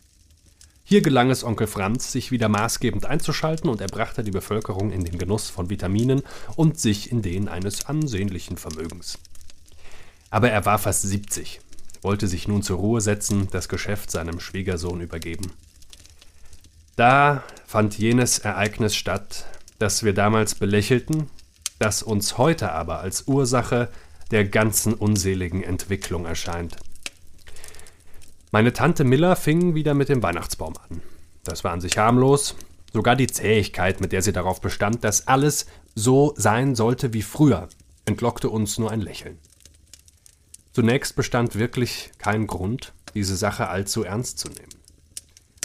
Hier 0.84 1.02
gelang 1.02 1.30
es 1.30 1.44
Onkel 1.44 1.66
Franz, 1.66 2.12
sich 2.12 2.30
wieder 2.30 2.48
maßgebend 2.48 3.06
einzuschalten 3.06 3.70
und 3.70 3.80
er 3.80 3.88
brachte 3.88 4.22
die 4.22 4.30
Bevölkerung 4.30 4.92
in 4.92 5.04
den 5.04 5.18
Genuss 5.18 5.48
von 5.48 5.70
Vitaminen 5.70 6.22
und 6.56 6.78
sich 6.78 7.10
in 7.10 7.22
den 7.22 7.48
eines 7.48 7.86
ansehnlichen 7.86 8.56
Vermögens. 8.56 9.18
Aber 10.30 10.50
er 10.50 10.64
war 10.64 10.78
fast 10.78 11.02
70 11.02 11.60
wollte 12.02 12.26
sich 12.26 12.48
nun 12.48 12.62
zur 12.62 12.78
Ruhe 12.78 13.00
setzen, 13.00 13.48
das 13.50 13.68
Geschäft 13.68 14.10
seinem 14.10 14.40
Schwiegersohn 14.40 15.00
übergeben. 15.00 15.52
Da 16.96 17.42
fand 17.66 17.96
jenes 17.96 18.40
Ereignis 18.40 18.94
statt, 18.94 19.46
das 19.82 20.04
wir 20.04 20.14
damals 20.14 20.54
belächelten, 20.54 21.28
das 21.80 22.04
uns 22.04 22.38
heute 22.38 22.70
aber 22.70 23.00
als 23.00 23.26
Ursache 23.26 23.88
der 24.30 24.44
ganzen 24.44 24.94
unseligen 24.94 25.64
Entwicklung 25.64 26.24
erscheint. 26.24 26.76
Meine 28.52 28.72
Tante 28.72 29.02
Miller 29.02 29.34
fing 29.34 29.74
wieder 29.74 29.94
mit 29.94 30.08
dem 30.08 30.22
Weihnachtsbaum 30.22 30.74
an. 30.88 31.02
Das 31.42 31.64
war 31.64 31.72
an 31.72 31.80
sich 31.80 31.98
harmlos, 31.98 32.54
sogar 32.92 33.16
die 33.16 33.26
Zähigkeit, 33.26 34.00
mit 34.00 34.12
der 34.12 34.22
sie 34.22 34.32
darauf 34.32 34.60
bestand, 34.60 35.02
dass 35.02 35.26
alles 35.26 35.66
so 35.96 36.32
sein 36.36 36.76
sollte 36.76 37.12
wie 37.12 37.22
früher, 37.22 37.68
entlockte 38.04 38.50
uns 38.50 38.78
nur 38.78 38.92
ein 38.92 39.00
Lächeln. 39.00 39.38
Zunächst 40.72 41.16
bestand 41.16 41.56
wirklich 41.56 42.12
kein 42.18 42.46
Grund, 42.46 42.92
diese 43.14 43.34
Sache 43.34 43.68
allzu 43.68 44.04
ernst 44.04 44.38
zu 44.38 44.48
nehmen. 44.48 44.81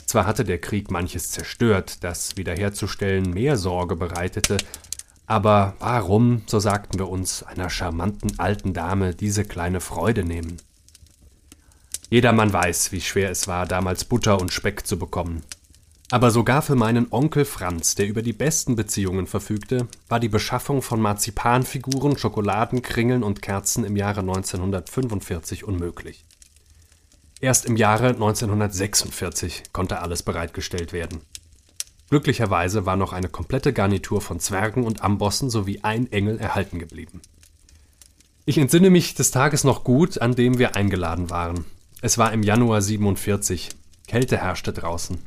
Zwar 0.07 0.25
hatte 0.25 0.45
der 0.45 0.59
Krieg 0.59 0.89
manches 0.89 1.31
zerstört, 1.31 2.03
das 2.03 2.37
wiederherzustellen 2.37 3.29
mehr 3.29 3.57
Sorge 3.57 3.95
bereitete, 3.95 4.57
aber 5.27 5.75
warum, 5.79 6.43
so 6.47 6.59
sagten 6.59 6.97
wir 6.97 7.09
uns, 7.09 7.43
einer 7.43 7.69
charmanten 7.69 8.39
alten 8.39 8.73
Dame 8.73 9.13
diese 9.13 9.43
kleine 9.43 9.81
Freude 9.81 10.23
nehmen? 10.23 10.57
Jedermann 12.09 12.51
weiß, 12.51 12.93
wie 12.93 13.01
schwer 13.01 13.29
es 13.29 13.49
war, 13.49 13.67
damals 13.67 14.05
Butter 14.05 14.39
und 14.39 14.53
Speck 14.53 14.87
zu 14.87 14.97
bekommen, 14.97 15.43
aber 16.09 16.31
sogar 16.31 16.61
für 16.61 16.75
meinen 16.75 17.07
Onkel 17.11 17.43
Franz, 17.43 17.95
der 17.95 18.07
über 18.07 18.21
die 18.21 18.31
besten 18.31 18.77
Beziehungen 18.77 19.27
verfügte, 19.27 19.89
war 20.07 20.21
die 20.21 20.29
Beschaffung 20.29 20.81
von 20.81 21.01
Marzipanfiguren, 21.01 22.17
Schokoladenkringeln 22.17 23.23
und 23.23 23.41
Kerzen 23.41 23.83
im 23.83 23.97
Jahre 23.97 24.21
1945 24.21 25.65
unmöglich. 25.65 26.23
Erst 27.39 27.65
im 27.65 27.75
Jahre 27.75 28.09
1946 28.09 29.63
konnte 29.73 29.99
alles 30.01 30.23
bereitgestellt 30.23 30.93
werden. 30.93 31.21
Glücklicherweise 32.09 32.85
war 32.85 32.95
noch 32.95 33.13
eine 33.13 33.29
komplette 33.29 33.73
Garnitur 33.73 34.21
von 34.21 34.39
Zwergen 34.39 34.83
und 34.83 35.03
Ambossen 35.03 35.49
sowie 35.49 35.81
ein 35.83 36.11
Engel 36.11 36.39
erhalten 36.39 36.79
geblieben. 36.79 37.21
Ich 38.45 38.57
entsinne 38.57 38.89
mich 38.89 39.13
des 39.13 39.31
Tages 39.31 39.63
noch 39.63 39.83
gut, 39.83 40.21
an 40.21 40.35
dem 40.35 40.57
wir 40.57 40.75
eingeladen 40.75 41.29
waren. 41.29 41.65
Es 42.01 42.17
war 42.17 42.31
im 42.31 42.43
Januar 42.43 42.81
47. 42.81 43.69
Kälte 44.07 44.37
herrschte 44.37 44.71
draußen 44.71 45.19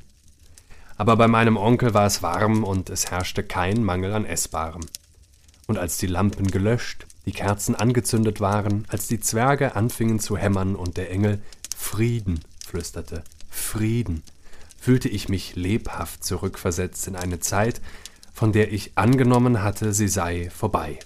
aber 1.01 1.17
bei 1.17 1.29
meinem 1.29 1.57
Onkel 1.57 1.95
war 1.95 2.05
es 2.05 2.23
warm 2.23 2.63
und 2.63 2.91
es 2.91 3.11
herrschte 3.11 3.43
kein 3.43 3.83
Mangel 3.83 4.13
an 4.13 4.27
Essbarem. 4.27 4.83
Und 5.67 5.79
als 5.79 5.97
die 5.97 6.07
Lampen 6.07 6.49
gelöscht, 6.49 7.07
die 7.25 7.33
Kerzen 7.33 7.75
angezündet 7.75 8.43
waren, 8.43 8.85
als 8.91 9.09
die 9.09 9.19
Zwerge 9.19 9.77
anfingen 9.77 10.21
zu 10.21 10.37
hämmern 10.37 10.77
und 10.77 10.99
der 10.99 11.11
Engel 11.11 11.41
Frieden 11.81 12.41
flüsterte, 12.65 13.25
Frieden, 13.49 14.23
fühlte 14.79 15.09
ich 15.09 15.29
mich 15.29 15.57
lebhaft 15.57 16.23
zurückversetzt 16.23 17.09
in 17.09 17.17
eine 17.17 17.41
Zeit, 17.41 17.81
von 18.33 18.53
der 18.53 18.73
ich 18.73 18.93
angenommen 18.95 19.63
hatte, 19.63 19.93
sie 19.93 20.07
sei 20.07 20.51
vorbei. 20.51 21.01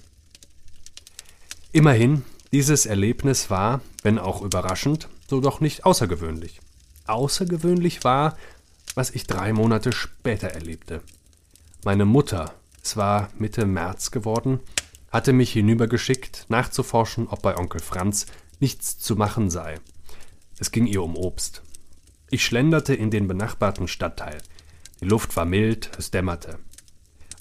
Immerhin, 1.71 2.23
dieses 2.51 2.85
Erlebnis 2.85 3.49
war, 3.49 3.81
wenn 4.03 4.19
auch 4.19 4.43
überraschend, 4.43 5.09
so 5.27 5.41
doch 5.41 5.59
nicht 5.59 5.85
außergewöhnlich. 5.85 6.59
Außergewöhnlich 7.07 8.03
war, 8.03 8.37
was 8.93 9.09
ich 9.09 9.25
drei 9.25 9.53
Monate 9.53 9.91
später 9.91 10.49
erlebte. 10.49 11.01
Meine 11.83 12.05
Mutter, 12.05 12.53
es 12.83 12.95
war 12.95 13.29
Mitte 13.39 13.65
März 13.65 14.11
geworden, 14.11 14.59
hatte 15.09 15.33
mich 15.33 15.51
hinübergeschickt, 15.53 16.45
nachzuforschen, 16.49 17.27
ob 17.27 17.41
bei 17.41 17.57
Onkel 17.57 17.81
Franz 17.81 18.27
nichts 18.59 18.99
zu 18.99 19.15
machen 19.15 19.49
sei. 19.49 19.79
Es 20.59 20.71
ging 20.71 20.87
ihr 20.87 21.03
um 21.03 21.15
Obst. 21.15 21.61
Ich 22.29 22.45
schlenderte 22.45 22.93
in 22.93 23.11
den 23.11 23.27
benachbarten 23.27 23.87
Stadtteil. 23.87 24.37
Die 25.01 25.05
Luft 25.05 25.35
war 25.35 25.45
mild, 25.45 25.91
es 25.97 26.11
dämmerte. 26.11 26.59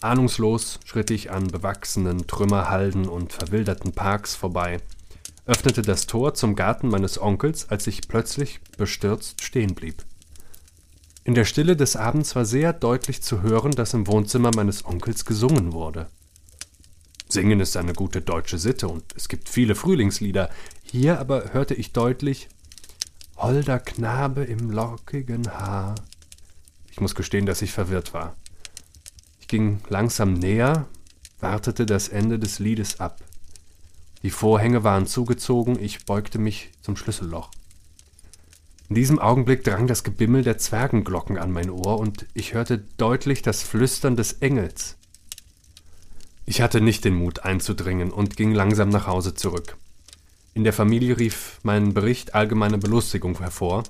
Ahnungslos 0.01 0.81
schritt 0.85 1.11
ich 1.11 1.31
an 1.31 1.47
bewachsenen 1.47 2.27
Trümmerhalden 2.27 3.09
und 3.09 3.33
verwilderten 3.33 3.93
Parks 3.93 4.35
vorbei, 4.35 4.81
öffnete 5.47 5.83
das 5.83 6.07
Tor 6.07 6.35
zum 6.35 6.57
Garten 6.57 6.89
meines 6.89 7.21
Onkels, 7.21 7.71
als 7.71 7.87
ich 7.87 8.09
plötzlich 8.09 8.61
bestürzt 8.77 9.43
stehen 9.43 9.75
blieb. 9.75 10.05
In 11.23 11.35
der 11.35 11.47
Stille 11.47 11.75
des 11.75 11.97
Abends 11.97 12.37
war 12.37 12.45
sehr 12.45 12.73
deutlich 12.75 13.23
zu 13.23 13.41
hören, 13.41 13.73
dass 13.73 13.95
im 13.95 14.07
Wohnzimmer 14.07 14.51
meines 14.55 14.85
Onkels 14.85 15.25
gesungen 15.25 15.73
wurde. 15.73 16.09
Singen 17.29 17.61
ist 17.61 17.77
eine 17.79 17.95
gute 17.95 18.21
deutsche 18.21 18.59
Sitte 18.59 18.89
und 18.89 19.05
es 19.17 19.29
gibt 19.29 19.49
viele 19.49 19.75
Frühlingslieder. 19.75 20.51
Hier 20.83 21.19
aber 21.19 21.55
hörte 21.55 21.75
ich 21.75 21.93
deutlich 21.93 22.49
Holder 23.45 23.79
Knabe 23.79 24.43
im 24.43 24.71
lockigen 24.71 25.53
Haar. 25.53 25.97
Ich 26.91 27.03
muss 27.03 27.15
gestehen, 27.15 27.45
dass 27.45 27.61
ich 27.61 27.73
verwirrt 27.73 28.15
war. 28.15 28.35
Ich 29.39 29.49
ging 29.49 29.81
langsam 29.91 30.33
näher, 30.33 30.87
wartete 31.41 31.85
das 31.85 32.09
Ende 32.09 32.39
des 32.39 32.59
Liedes 32.59 33.01
ab. 33.01 33.21
Die 34.23 34.31
Vorhänge 34.31 34.83
waren 34.83 35.07
zugezogen, 35.07 35.79
ich 35.79 36.07
beugte 36.07 36.39
mich 36.39 36.71
zum 36.81 36.97
Schlüsselloch. 36.97 37.51
In 38.89 38.95
diesem 38.95 39.19
Augenblick 39.19 39.63
drang 39.63 39.89
das 39.89 40.05
Gebimmel 40.05 40.43
der 40.43 40.57
Zwergenglocken 40.57 41.37
an 41.37 41.51
mein 41.53 41.69
Ohr 41.69 41.99
und 41.99 42.25
ich 42.33 42.55
hörte 42.55 42.79
deutlich 42.97 43.43
das 43.43 43.63
Flüstern 43.63 44.17
des 44.17 44.33
Engels. 44.41 44.97
Ich 46.47 46.63
hatte 46.63 46.81
nicht 46.81 47.05
den 47.05 47.15
Mut 47.15 47.41
einzudringen 47.41 48.11
und 48.11 48.39
ging 48.39 48.53
langsam 48.53 48.89
nach 48.89 49.07
Hause 49.07 49.35
zurück. 49.35 49.77
In 50.55 50.65
der 50.65 50.73
Familie 50.73 51.19
rief 51.19 51.59
mein 51.63 51.95
Bericht 51.95 52.35
allgemeine 52.35 52.79
Belustigung 52.79 53.39
hervor. 53.39 53.83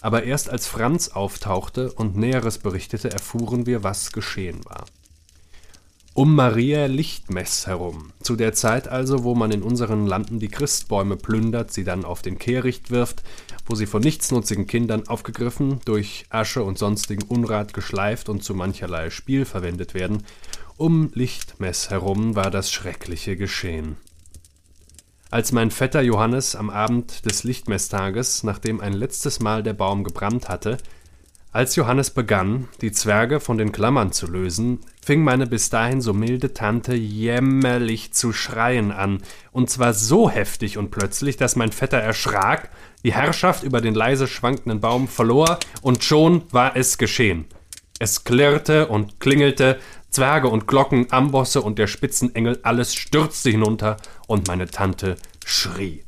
Aber 0.00 0.24
erst 0.24 0.50
als 0.50 0.66
Franz 0.66 1.08
auftauchte 1.08 1.90
und 1.92 2.16
Näheres 2.16 2.58
berichtete, 2.58 3.10
erfuhren 3.10 3.66
wir, 3.66 3.82
was 3.82 4.12
geschehen 4.12 4.64
war 4.66 4.84
um 6.14 6.36
Maria 6.36 6.86
Lichtmess 6.86 7.66
herum, 7.66 8.12
zu 8.22 8.36
der 8.36 8.52
Zeit 8.52 8.86
also, 8.86 9.24
wo 9.24 9.34
man 9.34 9.50
in 9.50 9.64
unseren 9.64 10.06
Landen 10.06 10.38
die 10.38 10.48
Christbäume 10.48 11.16
plündert, 11.16 11.72
sie 11.72 11.82
dann 11.82 12.04
auf 12.04 12.22
den 12.22 12.38
Kehricht 12.38 12.92
wirft, 12.92 13.24
wo 13.66 13.74
sie 13.74 13.86
von 13.86 14.00
nichtsnutzigen 14.00 14.68
Kindern 14.68 15.08
aufgegriffen, 15.08 15.80
durch 15.84 16.26
Asche 16.30 16.62
und 16.62 16.78
sonstigen 16.78 17.24
Unrat 17.24 17.74
geschleift 17.74 18.28
und 18.28 18.44
zu 18.44 18.54
mancherlei 18.54 19.10
Spiel 19.10 19.44
verwendet 19.44 19.92
werden, 19.94 20.22
um 20.76 21.10
Lichtmess 21.14 21.90
herum 21.90 22.36
war 22.36 22.52
das 22.52 22.70
Schreckliche 22.70 23.36
geschehen. 23.36 23.96
Als 25.34 25.50
mein 25.50 25.72
Vetter 25.72 26.00
Johannes 26.00 26.54
am 26.54 26.70
Abend 26.70 27.26
des 27.26 27.42
Lichtmesstages, 27.42 28.44
nachdem 28.44 28.80
ein 28.80 28.92
letztes 28.92 29.40
Mal 29.40 29.64
der 29.64 29.72
Baum 29.72 30.04
gebrannt 30.04 30.48
hatte, 30.48 30.76
als 31.50 31.74
Johannes 31.74 32.10
begann, 32.10 32.68
die 32.82 32.92
Zwerge 32.92 33.40
von 33.40 33.58
den 33.58 33.72
Klammern 33.72 34.12
zu 34.12 34.28
lösen, 34.28 34.78
fing 35.04 35.24
meine 35.24 35.48
bis 35.48 35.70
dahin 35.70 36.00
so 36.00 36.12
milde 36.12 36.54
Tante 36.54 36.94
jämmerlich 36.94 38.12
zu 38.12 38.32
schreien 38.32 38.92
an, 38.92 39.22
und 39.50 39.70
zwar 39.70 39.92
so 39.92 40.30
heftig 40.30 40.78
und 40.78 40.92
plötzlich, 40.92 41.36
dass 41.36 41.56
mein 41.56 41.72
Vetter 41.72 41.98
erschrak, 41.98 42.70
die 43.02 43.12
Herrschaft 43.12 43.64
über 43.64 43.80
den 43.80 43.94
leise 43.96 44.28
schwankenden 44.28 44.80
Baum 44.80 45.08
verlor, 45.08 45.58
und 45.82 46.04
schon 46.04 46.44
war 46.52 46.76
es 46.76 46.96
geschehen. 46.96 47.46
Es 47.98 48.22
klirrte 48.22 48.86
und 48.86 49.18
klingelte, 49.18 49.80
Zwerge 50.14 50.48
und 50.48 50.68
Glocken, 50.68 51.10
Ambosse 51.10 51.60
und 51.60 51.76
der 51.76 51.88
Spitzenengel, 51.88 52.60
alles 52.62 52.94
stürzte 52.94 53.50
hinunter, 53.50 53.96
und 54.28 54.46
meine 54.46 54.66
Tante 54.66 55.16
schrie. 55.44 56.04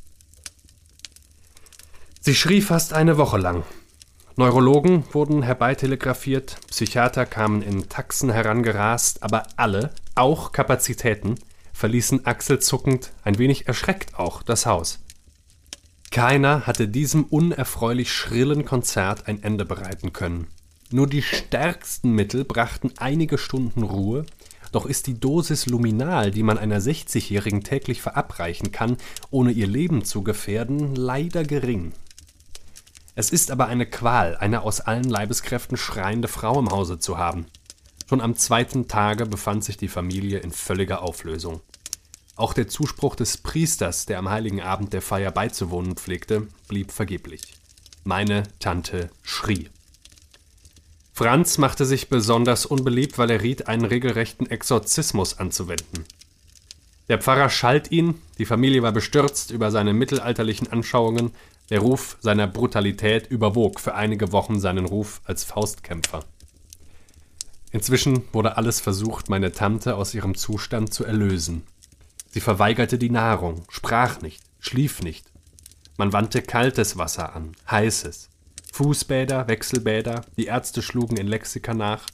Sie 2.21 2.37
schrie 2.37 2.63
fast 2.63 2.93
eine 2.93 3.19
Woche 3.19 3.39
lang. 3.39 3.65
Neurologen 4.37 5.03
wurden 5.13 5.43
herbeitelegrafiert, 5.43 6.57
Psychiater 6.69 7.27
kamen 7.27 7.63
in 7.63 7.89
Taxen 7.89 8.31
herangerast, 8.31 9.25
aber 9.25 9.49
alle, 9.57 9.93
auch 10.15 10.53
Kapazitäten, 10.53 11.35
verließen 11.73 12.27
achselzuckend, 12.27 13.13
ein 13.25 13.39
wenig 13.39 13.67
erschreckt 13.67 14.17
auch, 14.19 14.45
das 14.45 14.67
Haus. 14.67 15.01
Keiner 16.13 16.65
hatte 16.67 16.87
diesem 16.87 17.25
unerfreulich 17.25 18.13
schrillen 18.13 18.65
Konzert 18.65 19.27
ein 19.27 19.43
Ende 19.43 19.65
bereiten 19.65 20.13
können. 20.13 20.47
Nur 20.91 21.09
die 21.09 21.23
stärksten 21.23 22.13
Mittel 22.13 22.45
brachten 22.45 22.93
einige 22.99 23.39
Stunden 23.39 23.83
Ruhe, 23.83 24.25
doch 24.71 24.87
ist 24.87 25.07
die 25.07 25.19
Dosis 25.19 25.67
Luminal, 25.67 26.31
die 26.31 26.43
man 26.43 26.59
einer 26.59 26.81
60-Jährigen 26.81 27.65
täglich 27.65 28.03
verabreichen 28.03 28.73
kann, 28.73 28.97
ohne 29.31 29.51
ihr 29.51 29.67
Leben 29.67 30.05
zu 30.05 30.23
gefährden, 30.23 30.95
leider 30.95 31.45
gering. 31.45 31.93
Es 33.15 33.31
ist 33.31 33.51
aber 33.51 33.67
eine 33.67 33.87
Qual, 33.87 34.37
eine 34.37 34.63
aus 34.63 34.81
allen 34.81 35.09
Leibeskräften 35.09 35.77
schreiende 35.77 36.29
Frau 36.29 36.59
im 36.59 36.71
Hause 36.71 36.99
zu 36.99 37.17
haben. 37.17 37.47
Schon 38.09 38.21
am 38.21 38.37
zweiten 38.37 38.87
Tage 38.87 39.27
befand 39.27 39.65
sich 39.65 39.77
die 39.77 39.89
Familie 39.89 40.39
in 40.39 40.53
völliger 40.53 41.03
Auflösung. 41.03 41.61
Auch 42.37 42.53
der 42.53 42.69
Zuspruch 42.69 43.17
des 43.17 43.39
Priesters, 43.39 44.05
der 44.07 44.19
am 44.19 44.29
heiligen 44.29 44.61
Abend 44.61 44.93
der 44.93 45.03
Feier 45.03 45.31
beizuwohnen 45.31 45.97
pflegte, 45.97 46.47
blieb 46.69 46.93
vergeblich. 46.93 47.55
Meine 48.05 48.43
Tante 48.61 49.11
schrie. 49.23 49.71
Franz 51.17 51.57
machte 51.57 51.87
sich 51.87 52.11
besonders 52.11 52.67
unbeliebt, 52.67 53.17
weil 53.17 53.31
er 53.31 53.41
riet, 53.41 53.69
einen 53.69 53.87
regelrechten 53.87 54.51
Exorzismus 54.51 55.39
anzuwenden. 55.39 56.05
Der 57.09 57.19
Pfarrer 57.19 57.49
schalt 57.49 57.91
ihn, 57.91 58.21
die 58.37 58.45
Familie 58.45 58.83
war 58.83 58.93
bestürzt 58.93 59.51
über 59.51 59.71
seine 59.71 59.95
mittelalterlichen 59.95 60.71
Anschauungen, 60.71 61.31
der 61.71 61.79
Ruf 61.81 62.19
seiner 62.21 62.47
Brutalität 62.47 63.29
überwog 63.29 63.81
für 63.81 63.95
einige 63.95 64.31
Wochen 64.33 64.61
seinen 64.61 64.85
Ruf 64.85 65.23
als 65.25 65.43
Faustkämpfer. 65.43 66.21
Inzwischen 67.73 68.25
wurde 68.35 68.59
alles 68.59 68.81
versucht, 68.81 69.31
meine 69.31 69.53
Tante 69.53 69.97
aus 69.97 70.13
ihrem 70.13 70.35
Zustand 70.35 70.93
zu 70.93 71.07
erlösen. 71.07 71.63
Sie 72.29 72.43
verweigerte 72.43 72.99
die 72.99 73.09
Nahrung, 73.09 73.65
sprach 73.71 74.21
nicht, 74.21 74.43
schlief 74.61 75.01
nicht. 75.01 75.25
Man 75.97 76.13
wandte 76.13 76.43
kaltes 76.43 76.99
Wasser 76.99 77.35
an, 77.35 77.53
heißes. 77.71 78.29
Fußbäder, 78.77 79.49
Wechselbäder, 79.49 80.27
die 80.37 80.45
Ärzte 80.45 80.83
schlugen 80.83 81.17
in 81.17 81.27
Lexika 81.27 81.73
nach, 81.73 82.05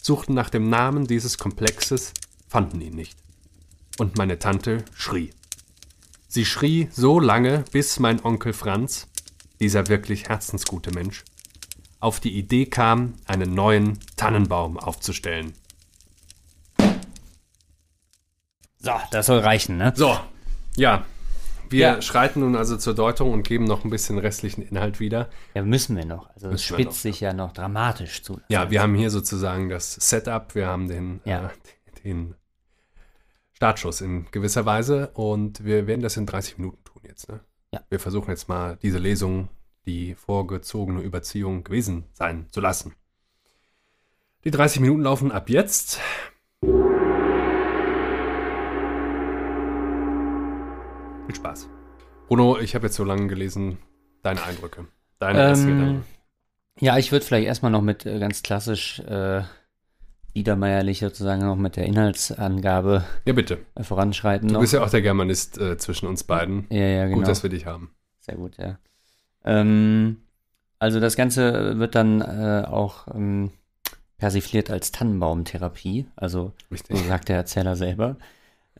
suchten 0.00 0.34
nach 0.34 0.50
dem 0.50 0.70
Namen 0.70 1.08
dieses 1.08 1.36
Komplexes, 1.36 2.12
fanden 2.46 2.80
ihn 2.80 2.94
nicht. 2.94 3.18
Und 3.98 4.16
meine 4.16 4.38
Tante 4.38 4.84
schrie. 4.94 5.32
Sie 6.28 6.44
schrie 6.44 6.88
so 6.92 7.18
lange, 7.18 7.64
bis 7.72 7.98
mein 7.98 8.24
Onkel 8.24 8.52
Franz, 8.52 9.08
dieser 9.58 9.88
wirklich 9.88 10.28
herzensgute 10.28 10.92
Mensch, 10.92 11.24
auf 11.98 12.20
die 12.20 12.38
Idee 12.38 12.66
kam, 12.66 13.14
einen 13.26 13.52
neuen 13.52 13.98
Tannenbaum 14.16 14.78
aufzustellen. 14.78 15.54
So, 18.78 18.92
das 19.10 19.26
soll 19.26 19.40
reichen, 19.40 19.76
ne? 19.76 19.92
So, 19.96 20.20
ja. 20.76 21.04
Wir 21.72 21.86
ja. 21.86 22.02
schreiten 22.02 22.40
nun 22.40 22.54
also 22.54 22.76
zur 22.76 22.94
Deutung 22.94 23.32
und 23.32 23.42
geben 23.42 23.64
noch 23.64 23.84
ein 23.84 23.90
bisschen 23.90 24.18
restlichen 24.18 24.62
Inhalt 24.62 25.00
wieder. 25.00 25.28
Ja, 25.54 25.62
müssen 25.62 25.96
wir 25.96 26.04
noch. 26.04 26.28
Also 26.30 26.48
es 26.50 26.62
spitzt 26.62 26.86
noch. 26.86 26.92
sich 26.92 27.20
ja 27.20 27.32
noch 27.32 27.52
dramatisch 27.52 28.22
zu. 28.22 28.40
Ja, 28.48 28.70
wir 28.70 28.82
haben 28.82 28.94
hier 28.94 29.10
sozusagen 29.10 29.68
das 29.68 29.94
Setup, 29.94 30.54
wir 30.54 30.66
haben 30.66 30.88
den, 30.88 31.20
ja. 31.24 31.46
äh, 31.46 31.50
den 32.04 32.34
Startschuss 33.52 34.00
in 34.00 34.26
gewisser 34.30 34.66
Weise 34.66 35.10
und 35.14 35.64
wir 35.64 35.86
werden 35.86 36.02
das 36.02 36.16
in 36.16 36.26
30 36.26 36.58
Minuten 36.58 36.82
tun 36.84 37.02
jetzt. 37.06 37.28
Ne? 37.28 37.40
Ja. 37.72 37.80
Wir 37.88 37.98
versuchen 38.00 38.30
jetzt 38.30 38.48
mal 38.48 38.76
diese 38.82 38.98
Lesung, 38.98 39.48
die 39.86 40.14
vorgezogene 40.14 41.00
Überziehung 41.00 41.64
gewesen 41.64 42.04
sein 42.12 42.46
zu 42.50 42.60
lassen. 42.60 42.94
Die 44.44 44.50
30 44.50 44.80
Minuten 44.80 45.02
laufen 45.02 45.32
ab 45.32 45.48
jetzt. 45.48 46.00
Viel 51.32 51.40
Spaß. 51.40 51.68
Bruno, 52.28 52.58
ich 52.58 52.74
habe 52.74 52.88
jetzt 52.88 52.96
so 52.96 53.04
lange 53.04 53.26
gelesen. 53.26 53.78
Deine 54.22 54.42
Eindrücke. 54.44 54.86
Deine 55.18 55.38
ähm, 55.38 55.48
ersten 55.48 55.66
Gedanken. 55.66 56.04
Ja, 56.78 56.98
ich 56.98 57.10
würde 57.10 57.24
vielleicht 57.24 57.46
erstmal 57.46 57.72
noch 57.72 57.80
mit 57.80 58.04
äh, 58.04 58.18
ganz 58.18 58.42
klassisch 58.42 59.00
äh, 59.00 59.40
biedermeierlich 60.34 60.98
sozusagen 60.98 61.40
noch 61.40 61.56
mit 61.56 61.76
der 61.76 61.86
Inhaltsangabe 61.86 63.04
ja, 63.24 63.32
bitte. 63.32 63.60
Äh, 63.74 63.82
voranschreiten. 63.82 64.48
Du 64.48 64.54
noch. 64.54 64.60
bist 64.60 64.74
ja 64.74 64.84
auch 64.84 64.90
der 64.90 65.00
Germanist 65.00 65.56
äh, 65.56 65.78
zwischen 65.78 66.06
uns 66.06 66.22
beiden. 66.22 66.66
Ja, 66.68 66.84
ja, 66.84 67.04
genau. 67.06 67.20
Gut, 67.20 67.28
dass 67.28 67.42
wir 67.42 67.48
dich 67.48 67.64
haben. 67.64 67.94
Sehr 68.20 68.36
gut, 68.36 68.58
ja. 68.58 68.78
Ähm, 69.46 70.18
also 70.78 71.00
das 71.00 71.16
Ganze 71.16 71.78
wird 71.78 71.94
dann 71.94 72.20
äh, 72.20 72.66
auch 72.68 73.08
ähm, 73.08 73.52
persifliert 74.18 74.70
als 74.70 74.92
Tannenbaumtherapie, 74.92 76.08
also 76.14 76.52
Richtig. 76.70 76.98
so 76.98 77.04
sagt 77.04 77.30
der 77.30 77.36
Erzähler 77.36 77.74
selber. 77.74 78.16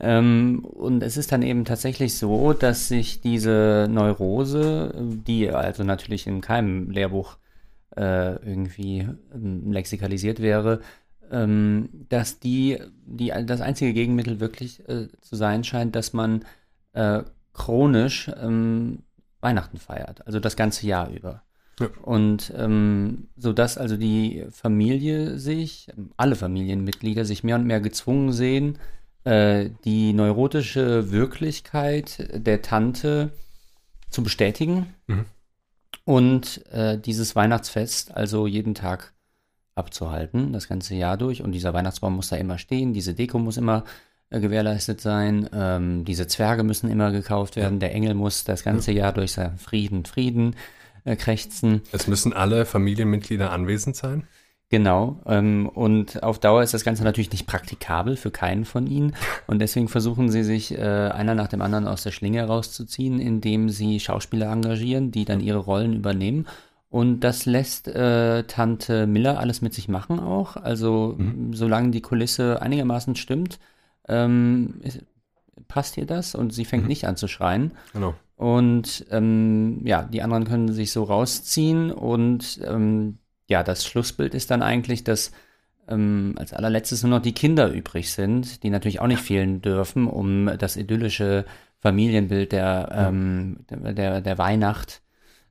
Ähm, 0.03 0.65
und 0.65 1.01
es 1.01 1.15
ist 1.15 1.31
dann 1.31 1.41
eben 1.43 1.63
tatsächlich 1.63 2.17
so, 2.17 2.51
dass 2.51 2.89
sich 2.89 3.21
diese 3.21 3.87
Neurose, 3.89 4.93
die 5.25 5.49
also 5.49 5.85
natürlich 5.85 6.27
in 6.27 6.41
keinem 6.41 6.89
Lehrbuch 6.89 7.37
äh, 7.95 8.33
irgendwie 8.45 9.07
ähm, 9.33 9.71
lexikalisiert 9.71 10.41
wäre, 10.41 10.81
ähm, 11.31 11.87
dass 12.09 12.39
die, 12.39 12.79
die 13.05 13.31
das 13.45 13.61
einzige 13.61 13.93
Gegenmittel 13.93 14.41
wirklich 14.41 14.87
äh, 14.89 15.07
zu 15.21 15.37
sein 15.37 15.63
scheint, 15.63 15.95
dass 15.95 16.11
man 16.11 16.43
äh, 16.91 17.23
chronisch 17.53 18.29
ähm, 18.41 19.03
Weihnachten 19.39 19.77
feiert, 19.77 20.27
also 20.27 20.41
das 20.41 20.57
ganze 20.57 20.85
Jahr 20.85 21.09
über. 21.11 21.43
Ja. 21.79 21.87
Und 22.03 22.53
ähm, 22.57 23.29
so 23.37 23.53
dass 23.53 23.77
also 23.77 23.95
die 23.95 24.45
Familie 24.51 25.39
sich, 25.39 25.87
alle 26.17 26.35
Familienmitglieder 26.35 27.23
sich 27.23 27.45
mehr 27.45 27.55
und 27.55 27.65
mehr 27.65 27.79
gezwungen 27.79 28.33
sehen, 28.33 28.77
äh, 29.23 29.69
die 29.85 30.13
neurotische 30.13 31.11
Wirklichkeit 31.11 32.29
der 32.33 32.61
Tante 32.61 33.31
zu 34.09 34.23
bestätigen 34.23 34.93
mhm. 35.07 35.25
und 36.05 36.65
äh, 36.71 36.97
dieses 36.97 37.35
Weihnachtsfest 37.35 38.15
also 38.15 38.47
jeden 38.47 38.75
Tag 38.75 39.13
abzuhalten, 39.75 40.53
das 40.53 40.67
ganze 40.67 40.95
Jahr 40.95 41.17
durch. 41.17 41.41
Und 41.41 41.51
dieser 41.51 41.73
Weihnachtsbaum 41.73 42.15
muss 42.15 42.29
da 42.29 42.35
immer 42.35 42.57
stehen, 42.57 42.93
diese 42.93 43.13
Deko 43.13 43.39
muss 43.39 43.57
immer 43.57 43.85
äh, 44.29 44.39
gewährleistet 44.39 45.01
sein, 45.01 45.49
ähm, 45.53 46.05
diese 46.05 46.27
Zwerge 46.27 46.63
müssen 46.63 46.89
immer 46.89 47.11
gekauft 47.11 47.55
werden, 47.55 47.79
der 47.79 47.93
Engel 47.93 48.13
muss 48.13 48.43
das 48.43 48.63
ganze 48.63 48.91
ja. 48.91 49.03
Jahr 49.03 49.13
durch 49.13 49.31
sein 49.31 49.57
Frieden, 49.57 50.05
Frieden 50.05 50.55
äh, 51.05 51.15
krächzen. 51.15 51.81
Es 51.91 52.07
müssen 52.07 52.33
alle 52.33 52.65
Familienmitglieder 52.65 53.51
anwesend 53.51 53.95
sein? 53.95 54.27
Genau. 54.73 55.17
Ähm, 55.27 55.69
und 55.69 56.23
auf 56.23 56.39
Dauer 56.39 56.63
ist 56.63 56.73
das 56.73 56.83
Ganze 56.83 57.03
natürlich 57.03 57.29
nicht 57.29 57.45
praktikabel 57.45 58.15
für 58.15 58.31
keinen 58.31 58.65
von 58.65 58.87
ihnen. 58.87 59.13
Und 59.45 59.59
deswegen 59.59 59.87
versuchen 59.87 60.29
sie 60.29 60.43
sich 60.43 60.75
äh, 60.75 60.81
einer 60.81 61.35
nach 61.35 61.47
dem 61.47 61.61
anderen 61.61 61.87
aus 61.87 62.01
der 62.01 62.09
Schlinge 62.09 62.39
herauszuziehen, 62.39 63.19
indem 63.19 63.69
sie 63.69 63.99
Schauspieler 63.99 64.51
engagieren, 64.51 65.11
die 65.11 65.25
dann 65.25 65.41
ihre 65.41 65.59
Rollen 65.59 65.93
übernehmen 65.93 66.47
und 66.89 67.19
das 67.19 67.45
lässt 67.45 67.87
äh, 67.87 68.43
Tante 68.45 69.05
Miller 69.05 69.39
alles 69.39 69.61
mit 69.61 69.75
sich 69.75 69.89
machen 69.89 70.19
auch. 70.19 70.57
Also 70.57 71.15
mhm. 71.19 71.53
solange 71.53 71.91
die 71.91 72.01
Kulisse 72.01 72.59
einigermaßen 72.63 73.15
stimmt, 73.15 73.59
ähm, 74.07 74.79
passt 75.67 75.97
ihr 75.97 76.07
das? 76.07 76.33
Und 76.33 76.51
sie 76.51 76.65
fängt 76.65 76.83
Mhm. 76.83 76.89
nicht 76.89 77.07
an 77.07 77.15
zu 77.15 77.27
schreien. 77.27 77.73
Genau. 77.93 78.15
Und 78.37 79.05
ähm, 79.11 79.81
ja, 79.85 80.03
die 80.03 80.23
anderen 80.23 80.45
können 80.45 80.71
sich 80.71 80.91
so 80.91 81.03
rausziehen 81.03 81.91
und 81.91 82.59
ähm, 82.63 83.19
ja, 83.47 83.63
das 83.63 83.85
Schlussbild 83.85 84.33
ist 84.33 84.51
dann 84.51 84.61
eigentlich, 84.61 85.03
dass 85.03 85.31
ähm, 85.87 86.35
als 86.37 86.53
allerletztes 86.53 87.03
nur 87.03 87.11
noch 87.11 87.21
die 87.21 87.33
Kinder 87.33 87.71
übrig 87.71 88.11
sind, 88.11 88.63
die 88.63 88.69
natürlich 88.69 88.99
auch 88.99 89.07
nicht 89.07 89.21
fehlen 89.21 89.61
dürfen, 89.61 90.07
um 90.07 90.49
das 90.57 90.77
idyllische 90.77 91.45
Familienbild 91.79 92.53
der, 92.53 92.89
ähm, 92.93 93.65
der, 93.69 94.21
der, 94.21 94.37
Weihnacht 94.37 95.01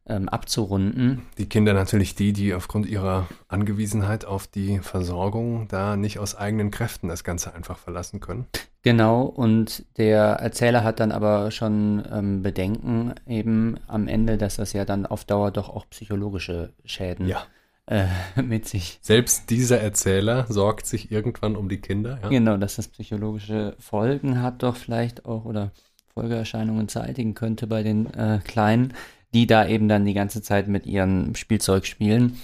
ähm, 0.06 0.30
abzurunden. 0.30 1.22
Die 1.36 1.48
Kinder 1.48 1.74
natürlich 1.74 2.14
die, 2.14 2.32
die 2.32 2.54
aufgrund 2.54 2.86
ihrer 2.86 3.28
Angewiesenheit 3.48 4.24
auf 4.24 4.46
die 4.46 4.78
Versorgung 4.78 5.68
da 5.68 5.96
nicht 5.96 6.18
aus 6.18 6.34
eigenen 6.34 6.70
Kräften 6.70 7.08
das 7.08 7.22
Ganze 7.22 7.54
einfach 7.54 7.76
verlassen 7.76 8.20
können. 8.20 8.46
Genau, 8.82 9.22
und 9.22 9.84
der 9.98 10.22
Erzähler 10.22 10.82
hat 10.82 10.98
dann 10.98 11.12
aber 11.12 11.50
schon 11.50 12.02
ähm, 12.10 12.42
Bedenken 12.42 13.14
eben 13.28 13.76
am 13.86 14.08
Ende, 14.08 14.38
dass 14.38 14.56
das 14.56 14.72
ja 14.72 14.84
dann 14.84 15.06
auf 15.06 15.24
Dauer 15.24 15.50
doch 15.50 15.68
auch 15.68 15.88
psychologische 15.90 16.72
Schäden 16.84 17.28
Ja. 17.28 17.44
Äh, 17.86 18.06
mit 18.42 18.66
sich 18.66 18.98
Selbst 19.02 19.50
dieser 19.50 19.80
Erzähler 19.80 20.46
sorgt 20.48 20.86
sich 20.86 21.10
irgendwann 21.10 21.56
um 21.56 21.68
die 21.68 21.80
Kinder. 21.80 22.18
Ja? 22.22 22.28
Genau, 22.28 22.56
dass 22.56 22.76
das 22.76 22.88
psychologische 22.88 23.76
Folgen 23.78 24.42
hat, 24.42 24.62
doch 24.62 24.76
vielleicht 24.76 25.26
auch 25.26 25.44
oder 25.44 25.72
Folgeerscheinungen 26.14 26.88
zeitigen 26.88 27.34
könnte 27.34 27.66
bei 27.66 27.82
den 27.82 28.12
äh, 28.14 28.40
Kleinen, 28.44 28.92
die 29.34 29.46
da 29.46 29.66
eben 29.66 29.88
dann 29.88 30.04
die 30.04 30.14
ganze 30.14 30.42
Zeit 30.42 30.68
mit 30.68 30.86
ihrem 30.86 31.34
Spielzeug 31.34 31.86
spielen. 31.86 32.38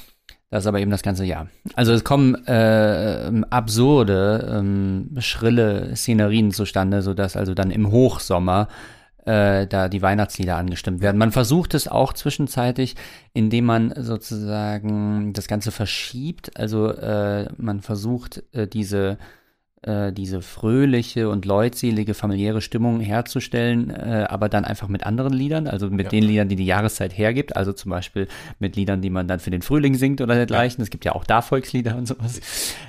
Das 0.50 0.64
ist 0.64 0.66
aber 0.66 0.80
eben 0.80 0.90
das 0.90 1.02
ganze 1.02 1.26
Jahr. 1.26 1.48
Also 1.74 1.92
es 1.92 2.04
kommen 2.04 2.34
äh, 2.46 3.42
absurde, 3.50 4.50
ähm, 4.50 5.10
schrille 5.18 5.94
Szenerien 5.94 6.52
zustande, 6.52 7.02
sodass 7.02 7.36
also 7.36 7.52
dann 7.52 7.70
im 7.70 7.90
Hochsommer 7.90 8.68
äh, 9.28 9.66
da 9.66 9.90
die 9.90 10.00
Weihnachtslieder 10.00 10.56
angestimmt 10.56 11.02
werden. 11.02 11.18
Man 11.18 11.32
versucht 11.32 11.74
es 11.74 11.86
auch 11.86 12.14
zwischenzeitig, 12.14 12.96
indem 13.34 13.66
man 13.66 13.92
sozusagen 13.94 15.34
das 15.34 15.48
Ganze 15.48 15.70
verschiebt. 15.70 16.56
Also 16.58 16.88
äh, 16.88 17.48
man 17.58 17.82
versucht 17.82 18.42
äh, 18.52 18.66
diese 18.66 19.18
äh, 19.82 20.12
diese 20.12 20.42
fröhliche 20.42 21.28
und 21.28 21.44
leutselige 21.44 22.14
familiäre 22.14 22.60
Stimmung 22.60 23.00
herzustellen, 23.00 23.90
äh, 23.90 24.26
aber 24.28 24.48
dann 24.48 24.64
einfach 24.64 24.88
mit 24.88 25.04
anderen 25.04 25.32
Liedern, 25.32 25.66
also 25.68 25.88
mit 25.90 26.04
Ja. 26.06 26.10
den 26.10 26.24
Liedern, 26.24 26.48
die 26.48 26.56
die 26.56 26.66
Jahreszeit 26.66 27.16
hergibt, 27.16 27.56
also 27.56 27.72
zum 27.72 27.90
Beispiel 27.90 28.28
mit 28.58 28.76
Liedern, 28.76 29.00
die 29.02 29.10
man 29.10 29.28
dann 29.28 29.38
für 29.40 29.50
den 29.50 29.62
Frühling 29.62 29.94
singt 29.94 30.20
oder 30.20 30.34
dergleichen. 30.34 30.82
Es 30.82 30.90
gibt 30.90 31.04
ja 31.04 31.14
auch 31.14 31.24
da 31.24 31.42
Volkslieder 31.42 31.96
und 31.96 32.06
sowas. 32.08 32.40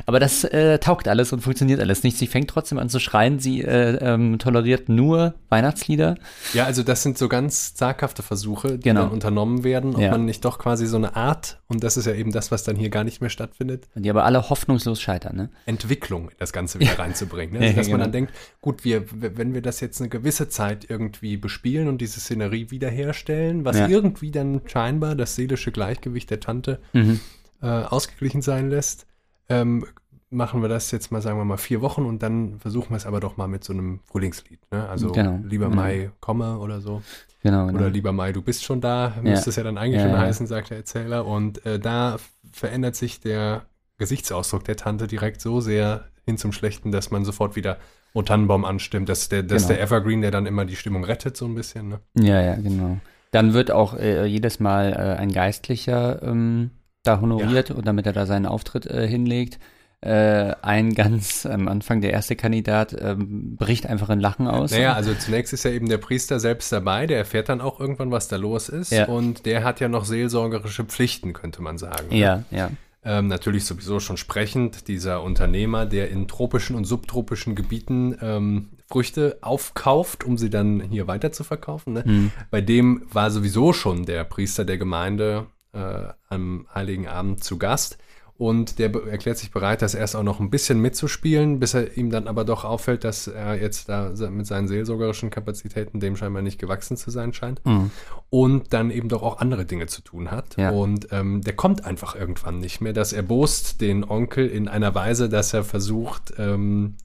Aber 0.05 0.19
das 0.19 0.43
äh, 0.43 0.79
taugt 0.79 1.07
alles 1.07 1.31
und 1.33 1.41
funktioniert 1.41 1.79
alles 1.79 2.03
nicht. 2.03 2.17
Sie 2.17 2.27
fängt 2.27 2.49
trotzdem 2.49 2.77
an 2.79 2.89
zu 2.89 2.99
schreien, 2.99 3.39
sie 3.39 3.61
äh, 3.61 3.97
ähm, 4.01 4.39
toleriert 4.39 4.89
nur 4.89 5.35
Weihnachtslieder. 5.49 6.15
Ja, 6.53 6.65
also 6.65 6.83
das 6.83 7.03
sind 7.03 7.17
so 7.17 7.27
ganz 7.29 7.75
zaghafte 7.75 8.23
Versuche, 8.23 8.77
die 8.77 8.89
Genau. 8.89 9.03
dann 9.03 9.11
unternommen 9.11 9.63
werden, 9.63 9.95
ob 9.95 10.01
Ja. 10.01 10.11
man 10.11 10.25
nicht 10.25 10.43
doch 10.45 10.57
quasi 10.59 10.87
so 10.87 10.97
eine 10.97 11.15
Art, 11.15 11.59
und 11.67 11.83
das 11.83 11.97
ist 11.97 12.05
ja 12.05 12.13
eben 12.13 12.31
das, 12.31 12.51
was 12.51 12.63
dann 12.63 12.75
hier 12.75 12.89
gar 12.89 13.03
nicht 13.03 13.21
mehr 13.21 13.29
stattfindet, 13.29 13.87
Die 13.95 14.09
aber 14.09 14.25
alle 14.25 14.49
hoffnungslos 14.49 14.99
scheitern, 15.01 15.35
ne? 15.35 15.49
Entwicklung 15.65 16.29
das 16.39 16.53
Ganze 16.53 16.78
wieder 16.79 16.97
reinzubringen. 16.99 17.53
Ne? 17.53 17.59
Also, 17.59 17.69
Ja, 17.71 17.75
dass 17.77 17.87
man 17.87 17.93
genau. 17.93 18.03
dann 18.05 18.11
denkt, 18.11 18.33
gut, 18.61 18.83
wir, 18.85 19.03
wenn 19.11 19.53
wir 19.53 19.61
das 19.61 19.79
jetzt 19.81 19.99
eine 20.01 20.09
gewisse 20.09 20.49
Zeit 20.49 20.89
irgendwie 20.89 21.37
bespielen 21.37 21.87
und 21.87 21.99
diese 21.99 22.19
Szenerie 22.19 22.71
wiederherstellen, 22.71 23.65
was 23.65 23.77
Ja. 23.77 23.87
irgendwie 23.87 24.31
dann 24.31 24.61
scheinbar 24.65 25.15
das 25.15 25.35
seelische 25.35 25.71
Gleichgewicht 25.71 26.29
der 26.29 26.39
Tante 26.39 26.79
Mhm. 26.93 27.19
äh, 27.61 27.67
ausgeglichen 27.67 28.41
sein 28.41 28.69
lässt, 28.69 29.05
ähm, 29.49 29.85
machen 30.31 30.61
wir 30.61 30.69
das 30.69 30.91
jetzt 30.91 31.11
mal, 31.11 31.21
sagen 31.23 31.39
wir 31.39 31.45
mal, 31.45 31.57
vier 31.57 31.81
Wochen 31.81 32.05
und 32.05 32.21
dann 32.21 32.59
versuchen 32.59 32.91
wir 32.91 32.97
es 32.97 33.07
aber 33.07 33.19
doch 33.19 33.35
mal 33.37 33.47
mit 33.47 33.63
so 33.63 33.73
einem 33.73 33.99
Frühlingslied. 34.05 34.59
Ne? 34.71 34.87
Also 34.87 35.11
Genau, 35.11 35.39
lieber 35.43 35.65
genau. 35.69 35.75
Mai, 35.81 36.11
komme 36.19 36.59
oder 36.59 36.81
so. 36.81 37.01
Genau, 37.41 37.65
genau. 37.65 37.79
Oder 37.79 37.89
lieber 37.89 38.11
Mai, 38.11 38.31
du 38.31 38.41
bist 38.43 38.63
schon 38.63 38.79
da, 38.79 39.15
müsste 39.23 39.49
es 39.49 39.55
ja 39.55 39.63
dann 39.63 39.77
eigentlich 39.79 40.01
schon 40.03 40.15
heißen, 40.15 40.45
sagt 40.45 40.69
der 40.69 40.77
Erzähler. 40.77 41.25
Und 41.25 41.65
äh, 41.65 41.79
da 41.79 42.17
verändert 42.51 42.95
sich 42.95 43.21
der 43.21 43.65
Gesichtsausdruck 43.97 44.63
der 44.65 44.75
Tante 44.75 45.07
direkt 45.07 45.41
so 45.41 45.61
sehr 45.61 46.05
hin 46.29 46.37
zum 46.37 46.51
Schlechten, 46.53 46.91
dass 46.91 47.11
man 47.11 47.25
sofort 47.25 47.55
wieder 47.55 47.77
O 48.13 48.21
Tannenbaum 48.21 48.65
anstimmt. 48.65 49.09
Das 49.09 49.21
ist 49.23 49.31
der, 49.31 49.43
das 49.43 49.63
Genau. 49.67 49.75
der 49.75 49.83
Evergreen, 49.83 50.21
der 50.21 50.31
dann 50.31 50.45
immer 50.45 50.65
die 50.65 50.75
Stimmung 50.75 51.03
rettet, 51.03 51.37
so 51.37 51.45
ein 51.45 51.55
bisschen. 51.55 51.89
Ne? 51.89 51.99
Ja, 52.19 52.41
ja, 52.41 52.55
genau. 52.55 52.97
Dann 53.31 53.53
wird 53.53 53.69
auch 53.71 53.93
äh, 53.95 54.25
jedes 54.25 54.59
Mal 54.59 54.93
äh, 54.93 55.19
ein 55.21 55.31
Geistlicher 55.31 56.21
ähm, 56.23 56.71
da 57.03 57.21
honoriert, 57.21 57.71
und 57.71 57.85
damit 57.85 58.05
er 58.07 58.13
da 58.13 58.25
seinen 58.25 58.45
Auftritt 58.45 58.85
äh, 58.87 59.07
hinlegt. 59.07 59.59
Äh, 60.01 60.55
ein 60.61 60.95
ganz 60.95 61.45
am 61.45 61.67
Anfang, 61.67 61.99
der 62.01 62.11
erste 62.13 62.35
Kandidat, 62.37 62.95
ähm, 62.99 63.57
bricht 63.57 63.85
einfach 63.85 64.09
in 64.09 64.19
Lachen 64.21 64.47
aus. 64.47 64.71
Naja, 64.71 64.93
also 64.93 65.13
zunächst 65.13 65.51
ist 65.53 65.65
ja 65.65 65.71
eben 65.71 65.89
der 65.89 65.97
Priester 65.97 66.39
selbst 66.39 66.71
dabei, 66.71 67.05
der 67.05 67.17
erfährt 67.17 67.49
dann 67.49 67.59
auch 67.59 67.79
irgendwann, 67.81 68.09
was 68.09 68.29
da 68.29 68.37
los 68.37 68.69
ist. 68.69 68.91
Ja. 68.91 69.05
Und 69.07 69.45
der 69.45 69.63
hat 69.65 69.81
ja 69.81 69.89
noch 69.89 70.05
seelsorgerische 70.05 70.85
Pflichten, 70.85 71.33
könnte 71.33 71.61
man 71.61 71.77
sagen. 71.77 72.07
ne? 72.09 72.17
ja, 72.17 72.43
ja. 72.49 72.71
Ähm, 73.03 73.27
natürlich 73.27 73.65
sowieso 73.65 73.99
schon 73.99 74.17
sprechend, 74.17 74.87
dieser 74.87 75.23
Unternehmer, 75.23 75.85
der 75.85 76.09
in 76.09 76.27
tropischen 76.27 76.75
und 76.75 76.83
subtropischen 76.83 77.55
Gebieten 77.55 78.17
ähm, 78.21 78.69
Früchte 78.87 79.37
aufkauft, 79.41 80.25
um 80.25 80.37
sie 80.37 80.49
dann 80.49 80.81
hier 80.81 81.07
weiter 81.07 81.31
zu 81.31 81.43
verkaufen. 81.43 81.93
Ne? 81.93 82.03
Hm. 82.03 82.31
Bei 82.51 82.59
dem 82.59 83.03
war 83.11 83.31
sowieso 83.31 83.71
schon 83.71 84.05
der 84.05 84.23
Priester 84.25 84.65
der 84.65 84.77
Gemeinde 84.77 85.47
äh, 85.73 86.07
am 86.27 86.67
Heiligen 86.73 87.07
Abend 87.07 87.43
zu 87.43 87.57
Gast. 87.57 87.97
Und 88.39 88.79
der 88.79 88.89
erklärt 88.95 89.37
sich 89.37 89.51
bereit, 89.51 89.81
das 89.81 89.93
erst 89.95 90.15
auch 90.15 90.23
noch 90.23 90.39
ein 90.39 90.49
bisschen 90.49 90.79
mitzuspielen, 90.79 91.59
bis 91.59 91.73
er 91.73 91.97
ihm 91.97 92.09
dann 92.09 92.25
aber 92.25 92.45
doch 92.45 92.63
auffällt, 92.63 93.03
dass 93.03 93.27
er 93.27 93.61
jetzt 93.61 93.89
da 93.89 94.13
mit 94.29 94.47
seinen 94.47 94.69
seelsorgerischen 94.69 95.29
Kapazitäten 95.29 95.99
dem 95.99 96.15
scheinbar 96.15 96.41
nicht 96.41 96.57
gewachsen 96.57 96.95
zu 96.95 97.11
sein 97.11 97.33
scheint 97.33 97.59
Mhm. 97.65 97.91
und 98.29 98.71
dann 98.71 98.91
eben 98.91 99.09
doch 99.09 99.23
auch 99.23 99.39
andere 99.39 99.65
Dinge 99.65 99.87
zu 99.87 100.01
tun 100.01 100.31
hat. 100.31 100.55
Ja. 100.55 100.69
Und 100.69 101.09
ähm, 101.11 101.41
der 101.41 101.53
kommt 101.57 101.83
einfach 101.83 102.15
irgendwann 102.15 102.59
nicht 102.59 102.79
mehr. 102.79 102.93
Das 102.93 103.11
erbost 103.11 103.81
den 103.81 104.09
Onkel 104.09 104.47
in 104.47 104.69
einer 104.69 104.95
Weise, 104.95 105.27
dass 105.27 105.53
er 105.53 105.65
versucht, 105.65 106.31
ähm, 106.37 106.95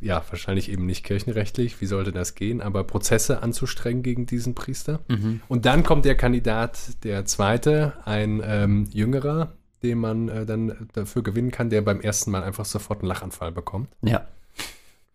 ja, 0.00 0.22
wahrscheinlich 0.30 0.70
eben 0.72 0.86
nicht 0.86 1.04
kirchenrechtlich, 1.04 1.82
wie 1.82 1.86
sollte 1.86 2.12
das 2.12 2.34
gehen, 2.34 2.62
aber 2.62 2.84
Prozesse 2.84 3.42
anzustrengen 3.42 4.02
gegen 4.02 4.24
diesen 4.24 4.54
Priester. 4.54 5.00
Mhm. 5.08 5.40
Und 5.48 5.66
dann 5.66 5.82
kommt 5.82 6.06
der 6.06 6.16
Kandidat, 6.16 6.78
der 7.04 7.26
zweite, 7.26 7.92
ein 8.06 8.40
ähm, 8.42 8.84
jüngerer, 8.90 9.52
den 9.82 9.98
man 9.98 10.28
äh, 10.28 10.46
dann 10.46 10.88
dafür 10.94 11.22
gewinnen 11.22 11.50
kann, 11.50 11.70
der 11.70 11.82
beim 11.82 12.00
ersten 12.00 12.30
Mal 12.30 12.42
einfach 12.42 12.64
sofort 12.64 13.00
einen 13.00 13.08
Lachanfall 13.08 13.52
bekommt 13.52 13.88
Ja. 14.02 14.26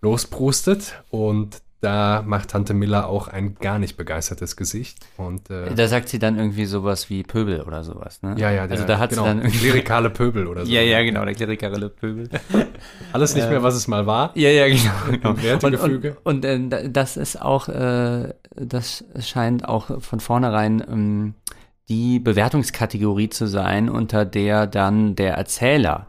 losprustet 0.02 1.02
und 1.10 1.62
da 1.82 2.22
macht 2.24 2.50
Tante 2.52 2.76
Miller 2.76 3.08
auch 3.08 3.28
ein 3.28 3.56
gar 3.56 3.80
nicht 3.80 3.98
begeistertes 3.98 4.56
Gesicht. 4.56 5.00
Und 5.18 5.50
äh, 5.50 5.74
Da 5.74 5.88
sagt 5.88 6.10
sie 6.10 6.20
dann 6.20 6.38
irgendwie 6.38 6.66
sowas 6.66 7.10
wie 7.10 7.24
Pöbel 7.24 7.62
oder 7.62 7.84
sowas, 7.84 8.22
ne? 8.22 8.36
ja, 8.38 8.52
ja, 8.52 8.68
der, 8.68 8.78
also 8.78 8.86
da 8.86 9.00
hat 9.00 9.10
genau, 9.10 9.24
sie 9.24 9.28
dann 9.30 9.38
irgendwie. 9.40 9.58
klerikale 9.58 10.12
Pöbel 10.12 10.46
oder 10.46 10.64
so. 10.68 10.72
Ja, 10.72 10.82
ja, 10.82 11.02
genau, 11.02 11.26
der 11.26 11.34
klerikale 11.34 11.90
Pöbel. 11.90 12.30
Alles 13.14 13.34
nicht 13.34 13.50
mehr, 13.50 13.64
was 13.64 13.74
es 13.74 13.88
mal 13.88 14.06
war. 14.06 14.32
Ja, 14.38 14.50
ja, 14.50 14.68
genau. 14.68 14.92
genau. 15.12 15.30
Und, 15.32 15.44
Wertegefüge. 15.44 16.18
und, 16.24 16.46
und 16.46 16.46
äh, 16.46 16.68
da- 16.70 16.88
das 16.88 17.18
ist 17.18 17.42
auch, 17.42 17.68
äh, 17.68 18.32
das 18.56 19.04
scheint 19.20 19.68
auch 19.68 20.04
von 20.04 20.20
vornherein 20.20 20.84
ähm, 20.88 21.34
die 21.90 22.20
Bewertungskategorie 22.20 23.30
zu 23.30 23.48
sein, 23.48 23.90
unter 23.90 24.26
der 24.26 24.68
dann 24.68 25.16
der 25.16 25.34
Erzähler 25.36 26.08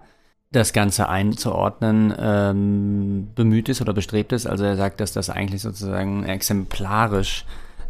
das 0.53 0.73
Ganze 0.73 1.09
einzuordnen 1.09 2.15
ähm, 2.19 3.29
bemüht 3.35 3.69
ist 3.69 3.81
oder 3.81 3.95
bestrebt 3.95 4.33
ist. 4.33 4.47
Also 4.47 4.65
er 4.65 4.77
sagt, 4.77 5.01
dass 5.01 5.13
das 5.13 5.31
eigentlich 5.31 5.63
sozusagen 5.63 6.25
exemplarisch 6.25 7.47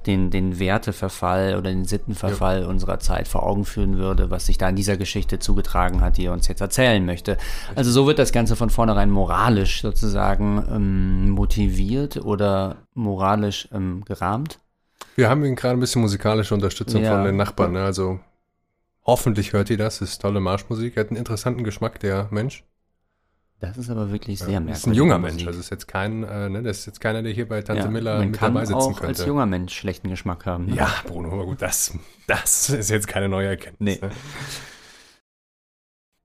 den, 0.06 0.30
den 0.30 0.58
Werteverfall 0.58 1.56
oder 1.56 1.70
den 1.70 1.84
Sittenverfall 1.84 2.64
unserer 2.64 2.98
Zeit 2.98 3.28
vor 3.28 3.44
Augen 3.44 3.64
führen 3.64 3.98
würde, 3.98 4.30
was 4.30 4.46
sich 4.46 4.58
da 4.58 4.68
in 4.68 4.76
dieser 4.76 4.96
Geschichte 4.96 5.38
zugetragen 5.38 6.00
hat, 6.00 6.16
die 6.16 6.26
er 6.26 6.32
uns 6.32 6.48
jetzt 6.48 6.60
erzählen 6.60 7.04
möchte. 7.04 7.36
Also 7.74 7.90
so 7.90 8.06
wird 8.06 8.18
das 8.18 8.32
Ganze 8.32 8.56
von 8.56 8.70
vornherein 8.70 9.10
moralisch 9.10 9.82
sozusagen 9.82 10.64
ähm, 10.70 11.30
motiviert 11.30 12.16
oder 12.24 12.76
moralisch 12.94 13.68
ähm, 13.72 14.04
gerahmt. 14.04 14.58
Wir 15.16 15.28
haben 15.28 15.44
ihn 15.44 15.56
gerade 15.56 15.76
ein 15.76 15.80
bisschen 15.80 16.02
musikalische 16.02 16.54
Unterstützung 16.54 17.02
Ja. 17.02 17.14
von 17.16 17.24
den 17.24 17.36
Nachbarn. 17.36 17.72
Ne? 17.72 17.82
Also 17.84 18.20
hoffentlich 19.04 19.52
hört 19.52 19.70
ihr 19.70 19.76
das. 19.78 19.98
Das 19.98 20.10
ist 20.10 20.22
tolle 20.22 20.40
Marschmusik. 20.40 20.96
Er 20.96 21.00
hat 21.04 21.10
einen 21.10 21.18
interessanten 21.18 21.64
Geschmack, 21.64 22.00
der 22.00 22.28
Mensch. 22.30 22.64
Das 23.60 23.78
ist 23.78 23.90
aber 23.90 24.10
wirklich 24.10 24.40
sehr 24.40 24.48
Ja, 24.48 24.58
merkwürdig. 24.58 24.78
ist 24.78 24.86
ein 24.88 24.94
junger 24.94 25.18
Mensch. 25.18 25.46
Also 25.46 25.60
ist 25.60 25.70
jetzt 25.70 25.86
kein, 25.86 26.24
äh, 26.24 26.48
ne, 26.48 26.62
das 26.64 26.78
ist 26.80 26.86
jetzt 26.86 27.00
keiner, 27.00 27.22
der 27.22 27.32
hier 27.32 27.48
bei 27.48 27.62
Tante 27.62 27.84
ja, 27.84 27.90
Miller 27.90 28.18
man 28.18 28.30
mit 28.30 28.38
kann 28.40 28.54
dabei 28.54 28.64
sitzen 28.66 28.76
auch 28.78 28.96
könnte. 29.00 29.20
als 29.20 29.24
junger 29.26 29.46
Mensch 29.46 29.76
schlechten 29.78 30.08
Geschmack 30.08 30.46
haben. 30.46 30.66
ne? 30.66 30.74
ja, 30.76 30.92
Bruno, 31.06 31.30
aber 31.32 31.44
gut, 31.44 31.62
das, 31.62 31.96
das 32.26 32.70
ist 32.70 32.90
jetzt 32.90 33.06
keine 33.06 33.28
neue 33.28 33.46
Erkenntnis. 33.48 34.00
Nee. 34.00 34.06
Ne? 34.08 34.12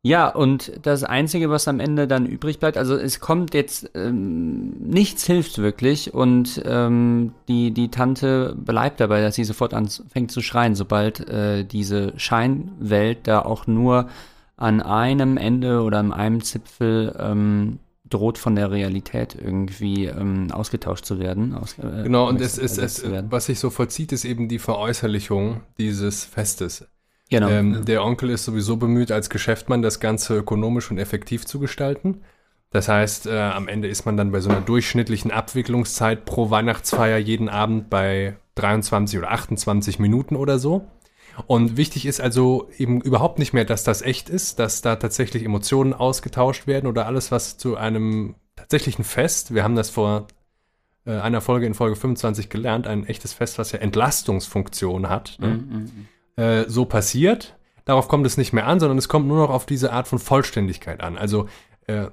Ja, 0.08 0.30
und 0.30 0.72
das 0.84 1.04
Einzige, 1.04 1.50
was 1.50 1.68
am 1.68 1.82
Ende 1.82 2.08
dann 2.08 2.26
übrig 2.26 2.60
bleibt, 2.60 2.78
also 2.78 2.96
es 2.96 3.20
kommt 3.20 3.54
jetzt, 3.54 3.92
ähm, 3.94 4.70
nichts 4.80 5.26
hilft 5.26 5.58
wirklich 5.58 6.14
und 6.14 6.62
ähm, 6.66 7.34
die, 7.50 7.72
die 7.72 7.92
Tante 7.92 8.56
bleibt 8.58 9.02
dabei, 9.02 9.20
dass 9.20 9.36
sie 9.36 9.44
sofort 9.44 9.74
anfängt 9.74 10.32
zu 10.32 10.42
schreien, 10.42 10.76
sobald 10.76 11.28
äh, 11.28 11.66
diese 11.66 12.14
Scheinwelt 12.16 13.28
da 13.28 13.42
auch 13.42 13.68
nur 13.68 14.08
an 14.56 14.82
einem 14.82 15.36
Ende 15.36 15.82
oder 15.82 16.00
an 16.00 16.14
einem 16.14 16.42
Zipfel 16.42 17.14
ähm, 17.20 17.80
droht 18.10 18.38
von 18.38 18.56
der 18.56 18.72
Realität 18.72 19.36
irgendwie 19.36 20.06
ähm, 20.06 20.54
ausgetauscht 20.54 21.04
zu 21.04 21.20
werden. 21.20 21.54
Aus, 21.54 21.78
äh, 21.80 22.04
genau, 22.04 22.30
und 22.30 22.40
es 22.40 22.58
ist, 22.58 22.78
es, 22.78 23.04
was 23.30 23.48
sich 23.48 23.60
so 23.60 23.70
vollzieht, 23.70 24.14
ist 24.14 24.24
eben 24.24 24.48
die 24.48 24.60
Veräußerlichung 24.60 25.64
dieses 25.78 26.24
Festes. 26.24 26.88
Genau. 27.30 27.50
Ähm, 27.50 27.86
der 27.86 28.04
Onkel 28.04 28.30
ist 28.30 28.46
sowieso 28.46 28.78
bemüht, 28.78 29.12
als 29.12 29.30
Geschäftsmann 29.30 29.82
das 29.82 30.00
Ganze 30.00 30.38
ökonomisch 30.38 30.90
und 30.92 30.98
effektiv 30.98 31.46
zu 31.46 31.60
gestalten. 31.60 32.22
Das 32.72 32.88
heißt, 32.88 33.28
äh, 33.28 33.40
am 33.40 33.68
Ende 33.68 33.88
ist 33.88 34.06
man 34.06 34.18
dann 34.18 34.32
bei 34.32 34.40
so 34.40 34.50
einer 34.50 34.62
durchschnittlichen 34.62 35.32
Abwicklungszeit 35.32 36.26
pro 36.26 36.50
Weihnachtsfeier 36.50 37.18
jeden 37.18 37.50
Abend 37.50 37.90
bei 37.90 38.38
23 38.56 39.20
oder 39.20 39.32
28 39.32 40.00
Minuten 40.00 40.36
oder 40.36 40.60
so. 40.60 40.88
Und 41.46 41.78
wichtig 41.78 42.06
ist 42.06 42.20
also 42.20 42.70
eben 42.78 43.00
überhaupt 43.02 43.40
nicht 43.40 43.54
mehr, 43.54 43.66
dass 43.66 43.84
das 43.84 44.02
echt 44.02 44.30
ist, 44.30 44.58
dass 44.60 44.82
da 44.82 44.96
tatsächlich 44.96 45.44
Emotionen 45.44 45.94
ausgetauscht 45.94 46.66
werden 46.66 46.88
oder 46.88 47.06
alles, 47.06 47.32
was 47.32 47.58
zu 47.58 47.78
einem 47.78 48.36
tatsächlichen 48.56 49.04
Fest, 49.04 49.54
wir 49.54 49.64
haben 49.64 49.76
das 49.76 49.92
vor 49.92 50.28
äh, 51.06 51.12
einer 51.12 51.42
Folge 51.42 51.68
in 51.68 51.76
Folge 51.76 51.96
25 51.96 52.50
gelernt, 52.50 52.88
ein 52.88 53.06
echtes 53.06 53.34
Fest, 53.34 53.60
was 53.60 53.72
ja 53.72 53.80
Entlastungsfunktion 53.80 55.10
hat, 55.10 55.38
ne? 55.40 55.48
mm 55.48 55.52
-hmm. 55.52 55.90
Äh, 56.38 56.64
so 56.68 56.86
passiert. 56.86 57.56
Darauf 57.86 58.08
kommt 58.08 58.26
es 58.26 58.38
nicht 58.38 58.54
mehr 58.54 58.68
an, 58.68 58.80
sondern 58.80 58.98
es 58.98 59.10
kommt 59.10 59.28
nur 59.28 59.38
noch 59.38 59.50
auf 59.50 59.66
diese 59.66 59.92
Art 59.92 60.08
von 60.08 60.20
Vollständigkeit 60.20 61.02
an. 61.02 61.18
Also 61.18 61.48
äh, 61.88 62.08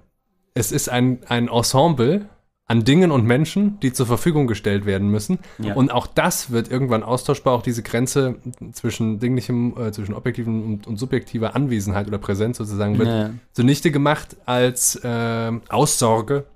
es 0.55 0.73
ist 0.73 0.89
ein, 0.89 1.21
ein 1.29 1.49
Ensemble 1.49 2.29
an 2.67 2.85
Dingen 2.85 3.11
und 3.11 3.27
Menschen, 3.27 3.79
die 3.81 3.93
zur 3.93 4.07
Verfügung 4.07 4.47
gestellt 4.47 4.87
werden 4.87 5.11
müssen. 5.11 5.39
Ja. 5.59 5.75
Und 5.75 5.91
auch 5.93 6.07
das 6.07 6.51
wird 6.51 6.71
irgendwann 6.71 7.03
austauschbar, 7.03 7.53
auch 7.55 7.63
diese 7.63 7.83
Grenze 7.83 8.37
zwischen 8.73 9.19
dinglichem, 9.19 9.75
äh, 9.79 9.93
zwischen 9.93 10.15
objektiven 10.15 10.65
und, 10.65 10.87
und, 10.87 10.97
subjektiver 10.97 11.55
Anwesenheit 11.55 12.07
oder 12.07 12.19
Präsenz 12.19 12.57
sozusagen 12.57 12.99
wird 12.99 13.09
ja. 13.09 13.31
zunichte 13.53 13.91
gemacht 13.91 14.37
als 14.47 14.97
äh, 14.97 15.53
Aussorge 15.69 16.47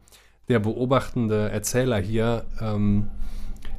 der 0.48 0.60
beobachtende 0.60 1.50
Erzähler 1.50 1.98
hier 1.98 2.46
ähm, 2.60 3.10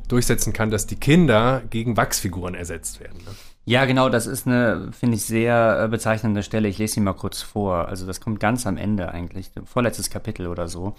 durchsetzen 0.08 0.54
kann, 0.54 0.70
dass 0.70 0.86
die 0.86 0.98
Kinder 0.98 1.64
gegen 1.72 1.98
Wachsfiguren 1.98 2.54
ersetzt 2.54 3.00
werden. 3.00 3.18
Ne? 3.26 3.32
Ja, 3.70 3.86
genau, 3.86 4.10
das 4.10 4.26
ist 4.26 4.48
eine, 4.48 4.92
finde 4.94 5.18
ich, 5.18 5.26
sehr 5.26 5.84
äh, 5.84 5.88
bezeichnende 5.88 6.42
Stelle. 6.42 6.68
Ich 6.68 6.80
lese 6.80 6.96
sie 6.96 7.02
mal 7.02 7.14
kurz 7.14 7.44
vor. 7.44 7.88
Also 7.88 8.08
das 8.08 8.20
kommt 8.20 8.40
ganz 8.40 8.66
am 8.66 8.78
Ende 8.78 9.12
eigentlich, 9.12 9.52
vorletztes 9.64 10.10
Kapitel 10.10 10.48
oder 10.48 10.68
so. 10.68 10.96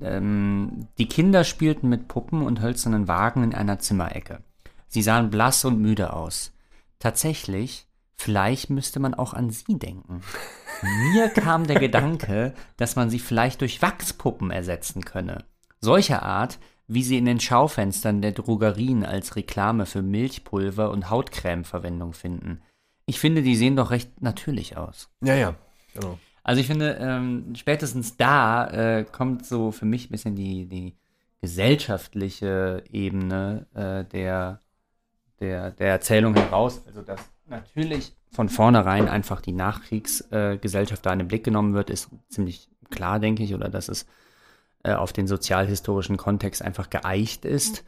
Ähm, 0.00 0.88
die 0.96 1.10
Kinder 1.10 1.44
spielten 1.44 1.90
mit 1.90 2.08
Puppen 2.08 2.40
und 2.40 2.62
hölzernen 2.62 3.06
Wagen 3.06 3.44
in 3.44 3.54
einer 3.54 3.80
Zimmerecke. 3.80 4.38
Sie 4.88 5.02
sahen 5.02 5.28
blass 5.28 5.62
und 5.66 5.78
müde 5.78 6.14
aus. 6.14 6.52
Tatsächlich, 7.00 7.86
vielleicht 8.16 8.70
müsste 8.70 8.98
man 8.98 9.12
auch 9.12 9.34
an 9.34 9.50
sie 9.50 9.78
denken. 9.78 10.22
Mir 11.12 11.28
kam 11.28 11.66
der 11.66 11.80
Gedanke, 11.80 12.54
dass 12.78 12.96
man 12.96 13.10
sie 13.10 13.18
vielleicht 13.18 13.60
durch 13.60 13.82
Wachspuppen 13.82 14.50
ersetzen 14.50 15.04
könne. 15.04 15.44
Solcher 15.82 16.22
Art, 16.22 16.58
wie 16.92 17.04
sie 17.04 17.18
in 17.18 17.24
den 17.24 17.38
Schaufenstern 17.38 18.20
der 18.20 18.32
Drogerien 18.32 19.04
als 19.04 19.36
Reklame 19.36 19.86
für 19.86 20.02
Milchpulver 20.02 20.90
und 20.90 21.08
Hautcreme 21.08 21.64
Verwendung 21.64 22.14
finden. 22.14 22.62
Ich 23.06 23.20
finde, 23.20 23.42
die 23.42 23.54
sehen 23.54 23.76
doch 23.76 23.92
recht 23.92 24.20
natürlich 24.20 24.76
aus. 24.76 25.08
Ja, 25.22 25.36
ja, 25.36 25.54
genau. 25.94 26.18
Also 26.42 26.60
ich 26.60 26.66
finde, 26.66 26.98
ähm, 27.00 27.54
spätestens 27.54 28.16
da 28.16 28.66
äh, 28.70 29.04
kommt 29.04 29.46
so 29.46 29.70
für 29.70 29.84
mich 29.84 30.08
ein 30.08 30.10
bisschen 30.10 30.34
die, 30.34 30.66
die 30.66 30.96
gesellschaftliche 31.40 32.82
Ebene 32.90 33.66
äh, 33.74 34.04
der, 34.04 34.60
der, 35.38 35.70
der 35.70 35.88
Erzählung 35.88 36.34
heraus. 36.34 36.82
Also 36.88 37.02
dass 37.02 37.30
natürlich 37.46 38.16
von 38.32 38.48
vornherein 38.48 39.08
einfach 39.08 39.40
die 39.40 39.52
Nachkriegsgesellschaft 39.52 41.02
äh, 41.02 41.04
da 41.04 41.12
in 41.12 41.20
den 41.20 41.28
Blick 41.28 41.44
genommen 41.44 41.74
wird, 41.74 41.88
ist 41.88 42.10
ziemlich 42.28 42.68
klar, 42.90 43.20
denke 43.20 43.44
ich, 43.44 43.54
oder 43.54 43.68
dass 43.68 43.88
es 43.88 44.06
äh, 44.82 44.92
auf 44.92 45.12
den 45.12 45.26
sozialhistorischen 45.26 46.16
Kontext 46.16 46.62
einfach 46.62 46.90
geeicht 46.90 47.44
ist. 47.44 47.84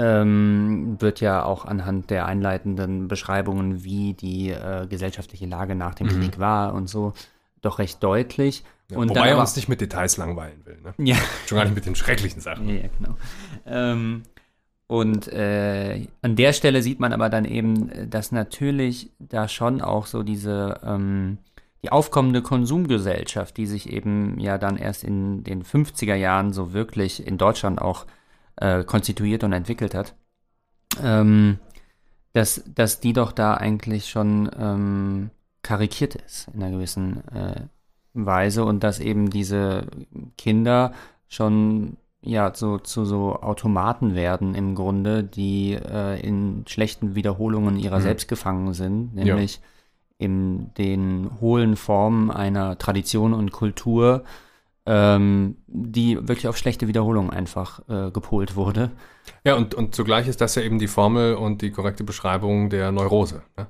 Ähm, 0.00 0.96
wird 1.00 1.20
ja 1.20 1.44
auch 1.44 1.64
anhand 1.64 2.10
der 2.10 2.26
einleitenden 2.26 3.08
Beschreibungen, 3.08 3.82
wie 3.82 4.14
die 4.14 4.50
äh, 4.50 4.86
gesellschaftliche 4.86 5.46
Lage 5.46 5.74
nach 5.74 5.94
dem 5.94 6.06
mhm. 6.06 6.20
Krieg 6.20 6.38
war 6.38 6.74
und 6.74 6.88
so, 6.88 7.14
doch 7.62 7.80
recht 7.80 8.02
deutlich. 8.02 8.62
Ja, 8.90 8.98
und 8.98 9.10
wobei 9.10 9.30
er 9.30 9.38
uns 9.38 9.56
nicht 9.56 9.68
mit 9.68 9.80
Details 9.80 10.16
langweilen 10.16 10.64
will. 10.64 10.78
Ne? 10.82 10.94
Ja. 10.98 11.16
Schon 11.46 11.56
gar 11.56 11.64
nicht 11.64 11.74
mit 11.74 11.84
den 11.84 11.96
schrecklichen 11.96 12.40
Sachen. 12.40 12.68
Ja, 12.68 12.88
genau. 12.98 13.16
Ähm, 13.66 14.22
und 14.86 15.28
äh, 15.28 16.06
an 16.22 16.36
der 16.36 16.54
Stelle 16.54 16.82
sieht 16.82 16.98
man 16.98 17.12
aber 17.12 17.28
dann 17.28 17.44
eben, 17.44 18.08
dass 18.08 18.32
natürlich 18.32 19.10
da 19.18 19.46
schon 19.46 19.82
auch 19.82 20.06
so 20.06 20.22
diese 20.22 20.80
ähm, 20.82 21.38
die 21.82 21.92
aufkommende 21.92 22.42
Konsumgesellschaft, 22.42 23.56
die 23.56 23.66
sich 23.66 23.92
eben 23.92 24.38
ja 24.40 24.58
dann 24.58 24.76
erst 24.76 25.04
in 25.04 25.44
den 25.44 25.62
50er 25.62 26.14
Jahren 26.14 26.52
so 26.52 26.72
wirklich 26.72 27.26
in 27.26 27.38
Deutschland 27.38 27.80
auch 27.80 28.06
äh, 28.56 28.82
konstituiert 28.84 29.44
und 29.44 29.52
entwickelt 29.52 29.94
hat, 29.94 30.16
ähm, 31.02 31.58
dass, 32.32 32.62
dass 32.66 33.00
die 33.00 33.12
doch 33.12 33.32
da 33.32 33.54
eigentlich 33.54 34.08
schon 34.08 34.50
ähm, 34.58 35.30
karikiert 35.62 36.16
ist 36.16 36.48
in 36.52 36.62
einer 36.62 36.72
gewissen 36.72 37.26
äh, 37.28 37.62
Weise 38.14 38.64
und 38.64 38.82
dass 38.82 39.00
eben 39.00 39.30
diese 39.30 39.86
Kinder 40.36 40.92
schon 41.28 41.96
ja 42.20 42.52
so 42.54 42.78
zu 42.78 43.04
so 43.04 43.36
Automaten 43.36 44.14
werden 44.14 44.54
im 44.54 44.74
Grunde, 44.74 45.22
die 45.22 45.74
äh, 45.74 46.20
in 46.20 46.64
schlechten 46.66 47.14
Wiederholungen 47.14 47.78
ihrer 47.78 47.98
mhm. 47.98 48.02
selbst 48.02 48.28
gefangen 48.28 48.72
sind, 48.72 49.14
nämlich 49.14 49.56
ja. 49.56 49.60
In 50.18 50.74
den 50.74 51.30
hohlen 51.40 51.76
Formen 51.76 52.30
einer 52.30 52.76
Tradition 52.76 53.32
und 53.32 53.52
Kultur, 53.52 54.24
ähm, 54.84 55.56
die 55.66 56.16
wirklich 56.16 56.48
auf 56.48 56.56
schlechte 56.56 56.88
Wiederholungen 56.88 57.30
einfach 57.30 57.80
äh, 57.88 58.10
gepolt 58.10 58.56
wurde. 58.56 58.90
Ja, 59.44 59.54
und, 59.54 59.74
und 59.74 59.94
zugleich 59.94 60.26
ist 60.26 60.40
das 60.40 60.54
ja 60.56 60.62
eben 60.62 60.78
die 60.78 60.88
Formel 60.88 61.34
und 61.34 61.62
die 61.62 61.70
korrekte 61.70 62.04
Beschreibung 62.04 62.70
der 62.70 62.90
Neurose. 62.90 63.42
Ne? 63.56 63.66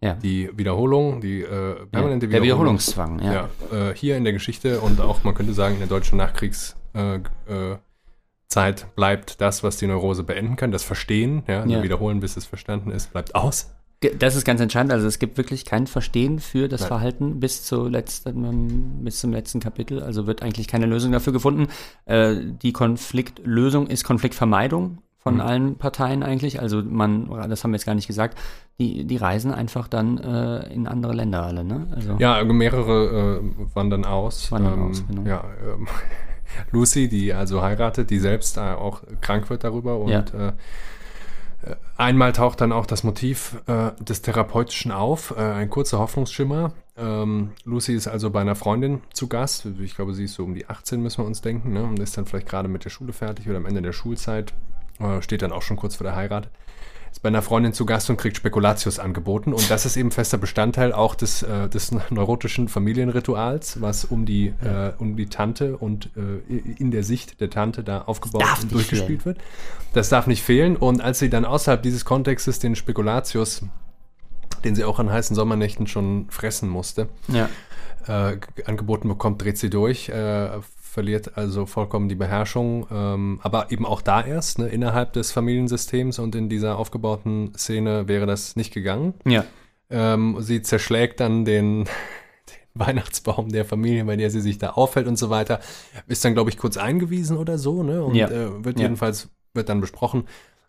Ja. 0.00 0.14
Die 0.14 0.50
Wiederholung, 0.56 1.20
die 1.20 1.42
äh, 1.42 1.86
permanente 1.86 2.26
ja, 2.26 2.32
der 2.32 2.42
Wiederholung. 2.42 2.78
Wiederholungszwang, 2.78 3.20
ja. 3.20 3.32
ja 3.32 3.90
äh, 3.90 3.94
hier 3.94 4.16
in 4.16 4.24
der 4.24 4.32
Geschichte 4.32 4.80
und 4.80 5.00
auch, 5.00 5.22
man 5.22 5.34
könnte 5.34 5.52
sagen, 5.52 5.74
in 5.74 5.80
der 5.80 5.88
deutschen 5.88 6.18
Nachkriegszeit 6.18 7.26
äh, 7.46 8.86
bleibt 8.96 9.40
das, 9.40 9.62
was 9.62 9.76
die 9.76 9.86
Neurose 9.86 10.24
beenden 10.24 10.56
kann, 10.56 10.72
das 10.72 10.82
Verstehen, 10.82 11.44
ja, 11.46 11.60
also 11.60 11.82
wiederholen, 11.84 12.18
bis 12.18 12.36
es 12.36 12.46
verstanden 12.46 12.90
ist, 12.90 13.12
bleibt 13.12 13.36
aus. 13.36 13.72
Das 14.18 14.36
ist 14.36 14.44
ganz 14.44 14.60
entscheidend. 14.60 14.92
Also 14.92 15.06
es 15.06 15.18
gibt 15.18 15.36
wirklich 15.36 15.64
kein 15.64 15.86
Verstehen 15.86 16.38
für 16.38 16.68
das 16.68 16.82
Nein. 16.82 16.88
Verhalten 16.88 17.40
bis, 17.40 17.64
zu 17.64 17.88
letzten, 17.88 19.04
bis 19.04 19.20
zum 19.20 19.32
letzten 19.32 19.60
Kapitel. 19.60 20.02
Also 20.02 20.26
wird 20.26 20.42
eigentlich 20.42 20.68
keine 20.68 20.86
Lösung 20.86 21.12
dafür 21.12 21.32
gefunden. 21.32 21.68
Äh, 22.06 22.36
die 22.62 22.72
Konfliktlösung 22.72 23.86
ist 23.86 24.04
Konfliktvermeidung 24.04 24.98
von 25.22 25.34
mhm. 25.34 25.40
allen 25.40 25.76
Parteien 25.76 26.22
eigentlich. 26.22 26.60
Also 26.60 26.82
man, 26.82 27.28
das 27.48 27.62
haben 27.62 27.70
wir 27.70 27.76
jetzt 27.76 27.86
gar 27.86 27.94
nicht 27.94 28.08
gesagt, 28.08 28.36
die, 28.78 29.04
die 29.04 29.16
reisen 29.16 29.52
einfach 29.52 29.86
dann 29.86 30.18
äh, 30.18 30.72
in 30.72 30.88
andere 30.88 31.12
Länder 31.12 31.44
alle, 31.44 31.62
ne? 31.62 31.86
Also, 31.94 32.16
ja, 32.18 32.42
mehrere 32.44 33.40
äh, 33.40 33.74
wandern 33.74 34.04
aus. 34.04 34.50
Wandern 34.50 34.74
ähm, 34.74 34.90
aus, 34.90 35.04
genau. 35.06 35.22
Ja, 35.22 35.44
ähm, 35.64 35.86
Lucy, 36.72 37.08
die 37.08 37.32
also 37.32 37.62
heiratet, 37.62 38.10
die 38.10 38.18
selbst 38.18 38.56
äh, 38.56 38.60
auch 38.60 39.02
krank 39.20 39.48
wird 39.48 39.62
darüber 39.62 39.98
und 39.98 40.10
ja. 40.10 40.24
Äh, 41.62 41.70
äh, 41.70 41.76
einmal 41.96 42.32
taucht 42.32 42.60
dann 42.60 42.72
auch 42.72 42.86
das 42.86 43.04
Motiv 43.04 43.56
äh, 43.66 43.92
des 44.00 44.22
Therapeutischen 44.22 44.92
auf, 44.92 45.36
ein 45.36 45.70
kurzer 45.70 45.98
Hoffnungsschimmer. 45.98 46.72
Ähm, 46.96 47.52
Lucy 47.64 47.94
ist 47.94 48.08
also 48.08 48.30
bei 48.30 48.40
einer 48.40 48.54
Freundin 48.54 49.00
zu 49.12 49.28
Gast. 49.28 49.66
Ich 49.80 49.94
glaube, 49.94 50.14
sie 50.14 50.24
ist 50.24 50.34
so 50.34 50.44
um 50.44 50.54
die 50.54 50.68
18, 50.68 51.02
müssen 51.02 51.22
wir 51.22 51.26
uns 51.26 51.40
denken, 51.40 51.72
ne? 51.72 51.84
und 51.84 51.98
ist 51.98 52.16
dann 52.16 52.26
vielleicht 52.26 52.48
gerade 52.48 52.68
mit 52.68 52.84
der 52.84 52.90
Schule 52.90 53.12
fertig 53.12 53.48
oder 53.48 53.56
am 53.56 53.66
Ende 53.66 53.82
der 53.82 53.92
Schulzeit 53.92 54.52
äh, 54.98 55.22
steht 55.22 55.42
dann 55.42 55.52
auch 55.52 55.62
schon 55.62 55.76
kurz 55.76 55.96
vor 55.96 56.04
der 56.04 56.16
Heirat, 56.16 56.50
ist 57.12 57.22
bei 57.22 57.28
einer 57.28 57.42
Freundin 57.42 57.74
zu 57.74 57.84
Gast 57.84 58.08
und 58.08 58.16
kriegt 58.16 58.38
Spekulatius 58.38 58.98
angeboten. 58.98 59.52
Und 59.52 59.70
das 59.70 59.84
ist 59.84 59.96
eben 59.96 60.10
fester 60.10 60.38
Bestandteil 60.38 60.92
auch 60.92 61.14
des, 61.14 61.42
äh, 61.42 61.68
des 61.68 61.92
neurotischen 62.10 62.68
Familienrituals, 62.68 63.80
was 63.82 64.06
um 64.06 64.24
die, 64.24 64.48
äh, 64.64 64.92
um 64.98 65.16
die 65.16 65.26
Tante 65.26 65.76
und 65.76 66.10
äh, 66.16 66.56
in 66.78 66.90
der 66.90 67.04
Sicht 67.04 67.40
der 67.40 67.50
Tante 67.50 67.84
da 67.84 68.02
aufgebaut 68.02 68.44
und 68.62 68.72
durchgespielt 68.72 69.22
fehlen. 69.22 69.36
wird. 69.36 69.46
Das 69.92 70.08
darf 70.08 70.26
nicht 70.26 70.42
fehlen. 70.42 70.76
Und 70.76 71.02
als 71.02 71.18
sie 71.18 71.28
dann 71.28 71.44
außerhalb 71.44 71.82
dieses 71.82 72.06
Kontextes 72.06 72.58
den 72.58 72.74
Spekulatius, 72.74 73.62
den 74.64 74.74
sie 74.74 74.84
auch 74.84 74.98
an 74.98 75.10
heißen 75.10 75.36
Sommernächten 75.36 75.86
schon 75.86 76.26
fressen 76.30 76.68
musste, 76.68 77.08
ja. 77.28 77.48
Äh, 78.08 78.38
angeboten 78.64 79.06
bekommt, 79.06 79.42
dreht 79.42 79.58
sie 79.58 79.70
durch, 79.70 80.08
äh, 80.08 80.48
verliert 80.92 81.38
also 81.38 81.64
vollkommen 81.64 82.10
die 82.10 82.14
Beherrschung, 82.14 82.86
ähm, 82.92 83.40
aber 83.42 83.72
eben 83.72 83.86
auch 83.86 84.02
da 84.02 84.22
erst, 84.22 84.58
ne, 84.58 84.68
innerhalb 84.68 85.14
des 85.14 85.32
Familiensystems 85.32 86.18
und 86.18 86.34
in 86.34 86.50
dieser 86.50 86.76
aufgebauten 86.76 87.54
Szene 87.56 88.08
wäre 88.08 88.26
das 88.26 88.56
nicht 88.56 88.74
gegangen. 88.74 89.14
Ja. 89.24 89.46
Ähm, 89.88 90.36
sie 90.40 90.60
zerschlägt 90.60 91.20
dann 91.20 91.46
den, 91.46 91.84
den, 91.84 91.88
Weihnachtsbaum 92.74 93.48
der 93.48 93.64
Familie, 93.64 94.04
bei 94.04 94.16
der 94.16 94.30
sie 94.30 94.42
sich 94.42 94.58
da 94.58 94.70
auffällt 94.70 95.06
und 95.06 95.16
so 95.16 95.30
weiter, 95.30 95.60
ist 96.08 96.26
dann, 96.26 96.34
glaube 96.34 96.50
ich, 96.50 96.58
kurz 96.58 96.76
eingewiesen 96.76 97.38
oder 97.38 97.56
so, 97.56 97.82
ne? 97.82 98.04
Und 98.04 98.14
ja. 98.14 98.28
äh, 98.28 98.62
wird 98.62 98.78
jedenfalls, 98.78 99.30
wird 99.54 99.70
dann 99.70 99.80
besprochen, 99.80 100.24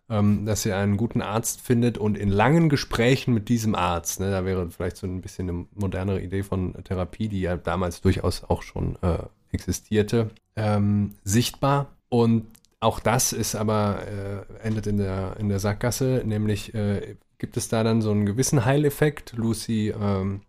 ähm, 0.08 0.46
dass 0.46 0.62
sie 0.62 0.72
einen 0.72 0.96
guten 0.96 1.20
Arzt 1.20 1.60
findet 1.60 1.98
und 1.98 2.16
in 2.16 2.30
langen 2.30 2.70
Gesprächen 2.70 3.34
mit 3.34 3.50
diesem 3.50 3.74
Arzt, 3.74 4.20
ne, 4.20 4.30
da 4.30 4.46
wäre 4.46 4.70
vielleicht 4.70 4.96
so 4.96 5.06
ein 5.06 5.20
bisschen 5.20 5.50
eine 5.50 5.66
modernere 5.74 6.22
Idee 6.22 6.42
von 6.42 6.72
Therapie, 6.82 7.28
die 7.28 7.42
ja 7.42 7.58
damals 7.58 8.00
durchaus 8.00 8.42
auch 8.44 8.62
schon 8.62 8.96
äh, 9.02 9.18
existierte, 9.54 10.30
ähm, 10.56 11.14
sichtbar. 11.24 11.92
Und 12.08 12.46
auch 12.80 13.00
das 13.00 13.32
ist 13.32 13.54
aber, 13.54 14.00
äh, 14.06 14.66
endet 14.66 14.86
in 14.86 14.98
der, 14.98 15.36
in 15.38 15.48
der 15.48 15.58
Sackgasse, 15.58 16.22
nämlich 16.24 16.74
äh, 16.74 17.16
gibt 17.38 17.56
es 17.56 17.68
da 17.68 17.82
dann 17.82 18.02
so 18.02 18.10
einen 18.10 18.26
gewissen 18.26 18.64
Heileffekt. 18.64 19.32
Lucy 19.36 19.94
ähm, 19.98 20.42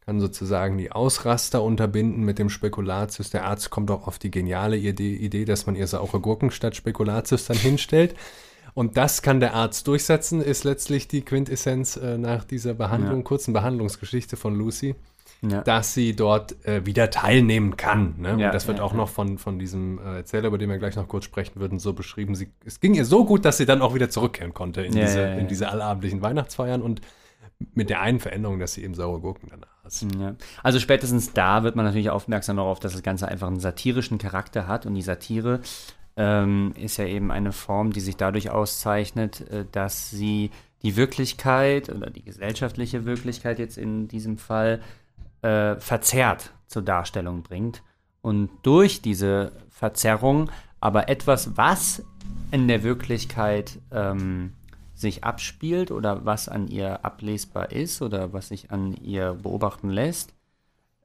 kann 0.00 0.20
sozusagen 0.20 0.78
die 0.78 0.92
Ausraster 0.92 1.62
unterbinden 1.62 2.24
mit 2.24 2.38
dem 2.38 2.48
Spekulatius. 2.48 3.30
Der 3.30 3.44
Arzt 3.44 3.70
kommt 3.70 3.90
auch 3.90 4.06
auf 4.06 4.18
die 4.18 4.30
geniale 4.30 4.76
Idee, 4.76 5.14
Idee 5.14 5.44
dass 5.44 5.66
man 5.66 5.76
ihr 5.76 5.86
saure 5.86 6.20
Gurken 6.20 6.50
statt 6.50 6.76
Spekulatius 6.76 7.46
dann 7.46 7.56
hinstellt. 7.56 8.14
Und 8.74 8.96
das 8.96 9.22
kann 9.22 9.40
der 9.40 9.54
Arzt 9.54 9.86
durchsetzen, 9.88 10.40
ist 10.40 10.64
letztlich 10.64 11.08
die 11.08 11.22
Quintessenz 11.22 11.96
äh, 11.96 12.18
nach 12.18 12.44
dieser 12.44 12.74
Behandlung, 12.74 13.18
ja. 13.18 13.24
kurzen 13.24 13.52
Behandlungsgeschichte 13.52 14.36
von 14.36 14.54
Lucy 14.54 14.94
ja. 15.42 15.62
dass 15.62 15.94
sie 15.94 16.14
dort 16.14 16.64
äh, 16.66 16.84
wieder 16.84 17.10
teilnehmen 17.10 17.76
kann. 17.76 18.16
Ne? 18.18 18.36
Ja, 18.38 18.46
und 18.46 18.54
das 18.54 18.66
wird 18.66 18.78
ja, 18.78 18.84
auch 18.84 18.92
noch 18.92 19.08
von, 19.08 19.38
von 19.38 19.58
diesem 19.58 19.98
äh, 19.98 20.16
Erzähler, 20.18 20.48
über 20.48 20.58
den 20.58 20.68
wir 20.68 20.78
gleich 20.78 20.96
noch 20.96 21.08
kurz 21.08 21.24
sprechen 21.24 21.60
würden, 21.60 21.78
so 21.78 21.92
beschrieben. 21.92 22.34
Sie, 22.34 22.50
es 22.64 22.80
ging 22.80 22.94
ihr 22.94 23.04
so 23.04 23.24
gut, 23.24 23.44
dass 23.44 23.56
sie 23.56 23.66
dann 23.66 23.82
auch 23.82 23.94
wieder 23.94 24.10
zurückkehren 24.10 24.54
konnte 24.54 24.82
in, 24.82 24.92
diese, 24.92 25.20
in 25.20 25.48
diese 25.48 25.68
allabendlichen 25.68 26.22
Weihnachtsfeiern 26.22 26.82
und 26.82 27.00
mit 27.74 27.90
der 27.90 28.00
einen 28.00 28.20
Veränderung, 28.20 28.58
dass 28.58 28.74
sie 28.74 28.84
eben 28.84 28.94
saure 28.94 29.20
Gurken 29.20 29.48
dann 29.50 29.64
aß. 29.84 30.06
Ja. 30.18 30.34
Also 30.62 30.78
spätestens 30.78 31.32
da 31.32 31.62
wird 31.62 31.76
man 31.76 31.84
natürlich 31.84 32.10
aufmerksam 32.10 32.56
darauf, 32.56 32.80
dass 32.80 32.92
das 32.92 33.02
Ganze 33.02 33.28
einfach 33.28 33.48
einen 33.48 33.60
satirischen 33.60 34.18
Charakter 34.18 34.66
hat 34.66 34.86
und 34.86 34.94
die 34.94 35.02
Satire 35.02 35.60
ähm, 36.16 36.72
ist 36.76 36.96
ja 36.96 37.06
eben 37.06 37.30
eine 37.30 37.52
Form, 37.52 37.92
die 37.92 38.00
sich 38.00 38.16
dadurch 38.16 38.50
auszeichnet, 38.50 39.48
äh, 39.50 39.64
dass 39.70 40.10
sie 40.10 40.50
die 40.82 40.96
Wirklichkeit 40.96 41.90
oder 41.90 42.10
die 42.10 42.24
gesellschaftliche 42.24 43.04
Wirklichkeit 43.04 43.58
jetzt 43.58 43.76
in 43.76 44.08
diesem 44.08 44.38
Fall 44.38 44.80
äh, 45.42 45.76
verzerrt 45.76 46.52
zur 46.66 46.82
Darstellung 46.82 47.42
bringt. 47.42 47.82
Und 48.22 48.50
durch 48.62 49.00
diese 49.02 49.52
Verzerrung 49.70 50.50
aber 50.80 51.08
etwas, 51.08 51.56
was 51.56 52.02
in 52.50 52.68
der 52.68 52.82
Wirklichkeit 52.82 53.78
ähm, 53.92 54.54
sich 54.94 55.24
abspielt 55.24 55.90
oder 55.90 56.24
was 56.24 56.48
an 56.48 56.68
ihr 56.68 57.04
ablesbar 57.04 57.72
ist 57.72 58.02
oder 58.02 58.32
was 58.32 58.48
sich 58.48 58.70
an 58.70 58.94
ihr 58.94 59.34
beobachten 59.34 59.90
lässt, 59.90 60.34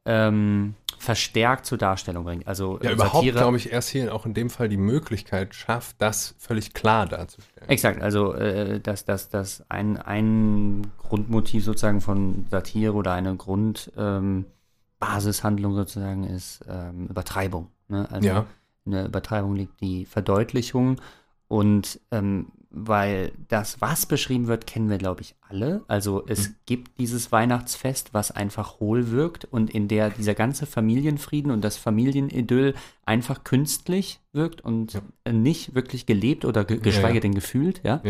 ähm, 0.06 0.76
verstärkt 0.98 1.66
zur 1.66 1.78
Darstellung 1.78 2.24
bringt. 2.24 2.48
Also 2.48 2.80
ja, 2.82 2.92
überhaupt, 2.92 3.30
glaube 3.32 3.58
ich, 3.58 3.72
erst 3.72 3.90
hier 3.90 4.14
auch 4.14 4.26
in 4.26 4.34
dem 4.34 4.50
Fall 4.50 4.70
die 4.70 4.78
Möglichkeit 4.78 5.54
schafft, 5.54 5.98
das 6.00 6.36
völlig 6.40 6.74
klar 6.74 7.06
darzustellen. 7.06 7.70
Exakt, 7.70 8.02
also 8.02 8.34
äh, 8.34 8.80
dass, 8.80 9.06
dass, 9.06 9.30
dass 9.30 9.64
ein, 9.70 9.98
ein 9.98 10.88
Grundmotiv 10.98 11.64
sozusagen 11.64 12.02
von 12.02 12.48
Satire 12.50 12.94
oder 12.94 13.14
eine 13.14 13.36
Grundbasishandlung 13.36 15.74
ähm, 15.74 15.78
sozusagen 15.78 16.24
ist 16.24 16.66
ähm, 16.68 17.06
Übertreibung. 17.08 17.70
Ne? 17.88 18.08
Also 18.12 18.28
ja. 18.28 18.46
in 18.86 18.94
der 18.94 19.06
Übertreibung 19.06 19.56
liegt 19.56 19.80
die 19.82 20.06
Verdeutlichung 20.06 21.00
und 21.48 22.00
ähm, 22.12 22.48
weil 22.78 23.32
das, 23.48 23.80
was 23.80 24.06
beschrieben 24.06 24.48
wird, 24.48 24.68
kennen 24.68 24.90
wir, 24.90 24.98
glaube 24.98 25.22
ich, 25.22 25.36
alle. 25.48 25.84
Also 25.88 26.26
es 26.28 26.50
mhm. 26.50 26.56
gibt 26.66 27.00
dieses 27.00 27.32
Weihnachtsfest, 27.32 28.14
was 28.14 28.32
einfach 28.32 28.82
hohl 28.82 29.12
wirkt 29.12 29.46
und 29.46 29.70
in 29.70 29.88
der 29.88 30.10
dieser 30.10 30.36
ganze 30.36 30.66
Familienfrieden 30.66 31.52
und 31.52 31.62
das 31.62 31.78
Familienidyll 31.78 32.76
einfach 33.06 33.46
künstlich 33.46 34.20
wirkt 34.34 34.62
und 34.62 34.94
ja. 34.94 35.32
nicht 35.32 35.74
wirklich 35.74 36.06
gelebt 36.06 36.44
oder 36.44 36.66
ge 36.66 36.78
geschweige 36.80 37.08
ja, 37.08 37.14
ja. 37.16 37.20
denn 37.22 37.36
gefühlt, 37.36 37.82
ja. 37.84 38.02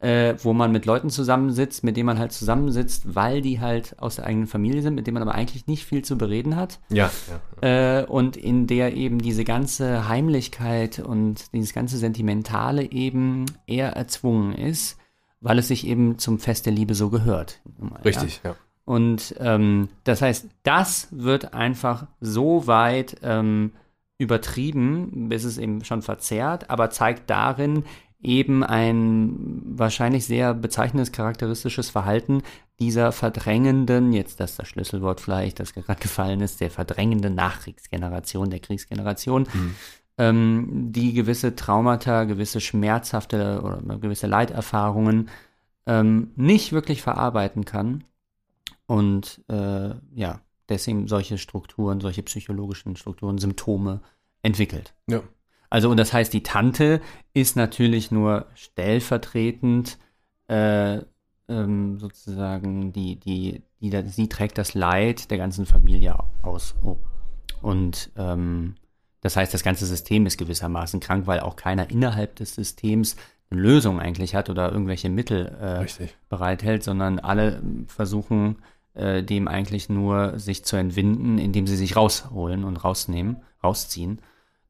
Äh, 0.00 0.34
wo 0.42 0.54
man 0.54 0.72
mit 0.72 0.86
Leuten 0.86 1.10
zusammensitzt, 1.10 1.84
mit 1.84 1.96
denen 1.96 2.06
man 2.06 2.18
halt 2.18 2.32
zusammensitzt, 2.32 3.14
weil 3.14 3.42
die 3.42 3.60
halt 3.60 3.98
aus 3.98 4.16
der 4.16 4.26
eigenen 4.26 4.46
Familie 4.46 4.80
sind, 4.80 4.94
mit 4.94 5.06
denen 5.06 5.14
man 5.14 5.22
aber 5.22 5.34
eigentlich 5.34 5.66
nicht 5.66 5.84
viel 5.84 6.02
zu 6.02 6.16
bereden 6.16 6.56
hat. 6.56 6.80
Ja. 6.88 7.10
ja. 7.62 8.00
Äh, 8.00 8.06
und 8.06 8.36
in 8.36 8.66
der 8.66 8.96
eben 8.96 9.18
diese 9.18 9.44
ganze 9.44 10.08
Heimlichkeit 10.08 11.00
und 11.00 11.52
dieses 11.52 11.74
ganze 11.74 11.98
Sentimentale 11.98 12.90
eben 12.90 13.44
eher 13.66 13.92
erzwungen 13.92 14.54
ist, 14.54 14.98
weil 15.40 15.58
es 15.58 15.68
sich 15.68 15.86
eben 15.86 16.18
zum 16.18 16.38
Fest 16.38 16.64
der 16.64 16.72
Liebe 16.72 16.94
so 16.94 17.10
gehört. 17.10 17.60
Richtig, 18.04 18.40
ja. 18.42 18.50
ja. 18.50 18.56
Und 18.86 19.34
ähm, 19.38 19.90
das 20.04 20.22
heißt, 20.22 20.48
das 20.62 21.08
wird 21.10 21.52
einfach 21.52 22.06
so 22.20 22.66
weit 22.66 23.18
ähm, 23.22 23.72
übertrieben, 24.16 25.28
bis 25.28 25.44
es 25.44 25.58
eben 25.58 25.84
schon 25.84 26.02
verzerrt, 26.02 26.70
aber 26.70 26.90
zeigt 26.90 27.28
darin, 27.28 27.84
eben 28.22 28.62
ein 28.62 29.62
wahrscheinlich 29.64 30.26
sehr 30.26 30.54
bezeichnendes 30.54 31.12
charakteristisches 31.12 31.90
Verhalten 31.90 32.42
dieser 32.78 33.12
verdrängenden, 33.12 34.12
jetzt 34.12 34.40
das 34.40 34.56
das 34.56 34.68
Schlüsselwort 34.68 35.20
vielleicht, 35.20 35.60
das 35.60 35.72
gerade 35.72 36.00
gefallen 36.00 36.40
ist, 36.40 36.60
der 36.60 36.70
verdrängenden 36.70 37.34
Nachkriegsgeneration, 37.34 38.50
der 38.50 38.60
Kriegsgeneration, 38.60 39.46
mhm. 39.52 39.74
ähm, 40.18 40.68
die 40.92 41.14
gewisse 41.14 41.56
Traumata, 41.56 42.24
gewisse 42.24 42.60
schmerzhafte 42.60 43.62
oder 43.62 43.98
gewisse 43.98 44.26
Leiterfahrungen 44.26 45.30
ähm, 45.86 46.30
nicht 46.36 46.72
wirklich 46.72 47.02
verarbeiten 47.02 47.64
kann 47.64 48.04
und 48.86 49.42
äh, 49.48 49.94
ja, 50.14 50.40
deswegen 50.68 51.08
solche 51.08 51.38
Strukturen, 51.38 52.00
solche 52.00 52.22
psychologischen 52.22 52.96
Strukturen, 52.96 53.38
Symptome 53.38 54.00
entwickelt. 54.42 54.94
Ja. 55.06 55.22
Also, 55.70 55.88
und 55.88 55.96
das 55.96 56.12
heißt, 56.12 56.32
die 56.32 56.42
Tante 56.42 57.00
ist 57.32 57.56
natürlich 57.56 58.10
nur 58.10 58.46
stellvertretend 58.54 59.98
äh, 60.48 61.00
ähm, 61.48 61.98
sozusagen, 61.98 62.92
die, 62.92 63.18
die, 63.18 63.62
die, 63.80 64.08
sie 64.08 64.28
trägt 64.28 64.58
das 64.58 64.74
Leid 64.74 65.30
der 65.30 65.38
ganzen 65.38 65.66
Familie 65.66 66.16
aus. 66.42 66.74
Oh. 66.82 66.96
Und 67.62 68.10
ähm, 68.16 68.74
das 69.20 69.36
heißt, 69.36 69.52
das 69.52 69.62
ganze 69.62 69.86
System 69.86 70.26
ist 70.26 70.38
gewissermaßen 70.38 71.00
krank, 71.00 71.26
weil 71.26 71.40
auch 71.40 71.56
keiner 71.56 71.90
innerhalb 71.90 72.36
des 72.36 72.54
Systems 72.54 73.16
eine 73.50 73.60
Lösung 73.60 74.00
eigentlich 74.00 74.34
hat 74.34 74.48
oder 74.48 74.72
irgendwelche 74.72 75.08
Mittel 75.08 75.46
äh, 75.60 76.06
bereithält, 76.28 76.82
sondern 76.82 77.18
alle 77.18 77.62
versuchen 77.86 78.56
äh, 78.94 79.22
dem 79.22 79.48
eigentlich 79.48 79.88
nur 79.88 80.38
sich 80.38 80.64
zu 80.64 80.76
entwinden, 80.76 81.38
indem 81.38 81.66
sie 81.66 81.76
sich 81.76 81.96
rausholen 81.96 82.64
und 82.64 82.76
rausnehmen, 82.82 83.42
rausziehen. 83.62 84.20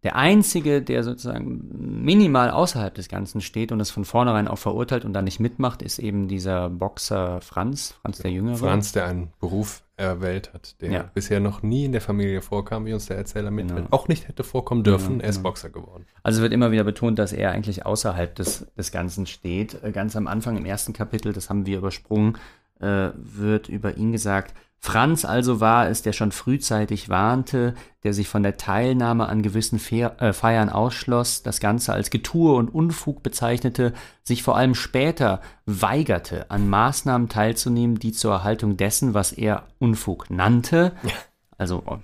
Der 0.03 0.17
Einzige, 0.17 0.81
der 0.81 1.05
sozusagen 1.05 2.03
minimal 2.03 2.51
außerhalb 2.51 2.95
des 2.95 3.09
Ganzen 3.09 3.43
steht 3.43 3.71
und 3.71 3.81
es 3.81 3.91
von 3.91 4.07
vornherein 4.07 4.49
auch 4.49 4.59
verurteilt 4.59 5.05
und 5.05 5.13
da 5.13 5.21
nicht 5.21 5.41
mitmacht, 5.41 5.83
ist 5.83 5.99
eben 5.99 6.27
dieser 6.27 6.71
Boxer 6.71 7.43
Franz, 7.43 7.97
Franz 8.01 8.19
der 8.19 8.31
Jüngere. 8.31 8.57
Franz, 8.57 8.93
der 8.93 9.07
einen 9.07 9.33
Beruf 9.41 9.83
erwählt 9.99 10.55
hat, 10.55 10.81
der 10.81 10.91
ja. 10.91 11.11
bisher 11.13 11.41
noch 11.41 11.63
nie 11.63 11.85
in 11.85 11.93
der 11.93 12.01
Familie 12.01 12.41
vorkam, 12.41 12.87
wie 12.87 12.95
uns 12.95 13.07
der 13.07 13.19
Erzähler 13.19 13.51
mitteilt, 13.51 13.85
genau. 13.85 13.89
auch 13.91 14.09
nicht 14.09 14.27
hätte 14.27 14.43
vorkommen 14.43 14.83
dürfen. 14.83 15.15
Genau, 15.15 15.25
er 15.25 15.29
ist 15.29 15.37
genau. 15.37 15.51
Boxer 15.51 15.69
geworden. 15.69 16.07
Also 16.23 16.41
wird 16.41 16.55
immer 16.55 16.71
wieder 16.71 16.85
betont, 16.85 17.19
dass 17.19 17.35
er 17.35 17.51
eigentlich 17.51 17.85
außerhalb 17.85 18.35
des, 18.35 18.67
des 18.79 18.93
Ganzen 18.93 19.27
steht. 19.27 19.83
Äh, 19.83 19.93
ganz 19.93 20.17
am 20.17 20.27
Anfang 20.27 20.57
im 20.57 20.65
ersten 20.65 20.95
Kapitel, 20.95 21.35
das 21.35 21.51
haben 21.51 21.67
wir 21.67 21.77
übersprungen, 21.77 22.39
äh, 22.81 23.11
wird 23.15 23.69
über 23.69 23.99
ihn 23.99 24.13
gesagt, 24.13 24.55
Franz 24.83 25.27
also 25.27 25.61
war 25.61 25.89
es, 25.91 26.01
der 26.01 26.15
schon 26.15 26.33
frühzeitig 26.33 27.11
warnte, 27.11 27.75
der 28.03 28.15
sich 28.15 28.29
von 28.29 28.43
der 28.43 28.57
Teilnahme 28.57 29.29
an 29.29 29.43
gewissen 29.43 29.79
äh, 29.79 30.33
Feiern 30.33 30.71
ausschloss, 30.71 31.43
das 31.43 31.61
Ganze 31.61 31.93
als 31.93 32.09
Getue 32.09 32.55
und 32.55 32.73
Unfug 32.73 33.23
bezeichnete, 33.23 33.93
sich 34.23 34.43
vor 34.43 34.57
allem 34.57 34.75
später 34.75 35.43
weigerte, 35.67 36.51
an 36.51 36.67
Maßnahmen 36.71 37.29
teilzunehmen, 37.29 37.99
die 37.99 38.13
zur 38.13 38.33
Erhaltung 38.33 38.79
dessen, 38.79 39.13
was 39.13 39.33
er 39.33 39.65
Unfug 39.79 40.31
nannte, 40.31 40.93
also 41.59 41.83
oh, 41.85 41.99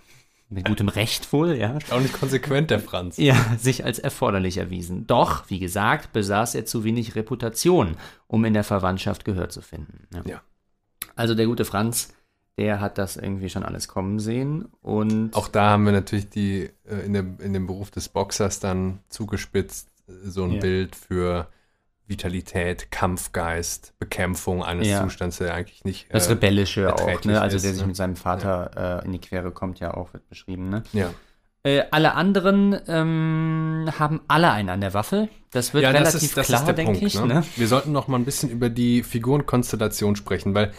mit 0.51 0.67
gutem 0.67 0.89
Recht 0.89 1.33
wohl, 1.33 1.57
ja. 1.57 1.79
Auch 1.91 2.01
nicht 2.01 2.13
konsequent, 2.13 2.71
der 2.71 2.81
Franz. 2.81 3.17
Ja, 3.17 3.37
sich 3.59 3.87
als 3.87 3.99
erforderlich 3.99 4.59
erwiesen. 4.59 5.07
Doch, 5.07 5.49
wie 5.49 5.59
gesagt, 5.59 6.13
besaß 6.13 6.55
er 6.55 6.67
zu 6.67 6.85
wenig 6.85 7.17
Reputation, 7.17 7.97
um 8.27 8.45
in 8.45 8.53
der 8.53 8.65
Verwandtschaft 8.65 9.25
Gehör 9.25 9.49
zu 9.49 9.63
finden. 9.63 10.07
Ja. 10.15 10.23
ja. 10.27 10.43
Also 11.17 11.35
der 11.35 11.47
gute 11.47 11.65
Franz 11.65 12.13
der 12.59 12.81
hat 12.81 12.99
das 12.99 13.17
irgendwie 13.17 13.51
schon 13.51 13.63
alles 13.63 13.89
kommen 13.89 14.19
sehen. 14.19 14.67
Und 14.81 15.35
auch 15.37 15.49
da 15.49 15.71
haben 15.71 15.85
wir 15.85 15.93
natürlich 15.93 16.31
die 16.31 16.71
äh, 16.85 17.05
in, 17.05 17.13
dem, 17.13 17.39
in 17.41 17.53
dem 17.53 17.67
Beruf 17.67 17.91
des 17.91 18.09
Boxers 18.09 18.61
dann 18.61 19.01
zugespitzt, 19.09 19.89
äh, 20.09 20.13
so 20.29 20.45
ein 20.45 20.53
ja. 20.53 20.61
Bild 20.61 20.97
für 20.97 21.49
Vitalität, 22.07 22.91
Kampfgeist, 22.91 23.95
Bekämpfung 23.99 24.63
eines 24.65 24.89
ja. 24.89 25.03
Zustands, 25.03 25.39
der 25.39 25.55
eigentlich 25.55 25.85
nicht. 25.85 26.09
Äh, 26.09 26.15
das 26.15 26.31
Rebellische 26.31 26.95
auch, 26.95 27.25
ne? 27.25 27.41
Also 27.41 27.59
der 27.59 27.73
sich 27.73 27.81
ne? 27.81 27.89
mit 27.89 27.97
seinem 27.97 28.17
Vater 28.17 28.71
ja. 28.75 28.99
äh, 28.99 29.05
in 29.05 29.13
die 29.13 29.21
Quere 29.21 29.51
kommt, 29.51 29.81
ja 29.81 29.95
auch, 29.95 30.13
wird 30.13 30.29
beschrieben, 30.29 30.69
ne? 30.69 30.83
Ja. 30.93 31.11
Äh, 31.65 31.83
alle 31.91 32.15
anderen 32.15 32.79
ähm, 32.87 33.91
haben 33.99 34.21
alle 34.29 34.53
einen 34.53 34.69
an 34.69 34.81
der 34.81 34.95
Waffe. 34.95 35.29
Das 35.51 35.75
wird 35.75 35.83
ja, 35.83 35.91
relativ 35.91 36.13
das 36.13 36.23
ist, 36.23 36.37
das 36.37 36.47
klar, 36.47 36.73
denke 36.73 37.05
ich. 37.05 37.19
Ne? 37.21 37.27
Ne? 37.27 37.45
Wir 37.57 37.67
sollten 37.67 37.91
noch 37.91 38.07
mal 38.07 38.19
ein 38.19 38.25
bisschen 38.25 38.51
über 38.51 38.71
die 38.71 39.03
Figurenkonstellation 39.03 40.15
sprechen, 40.15 40.55
weil 40.55 40.73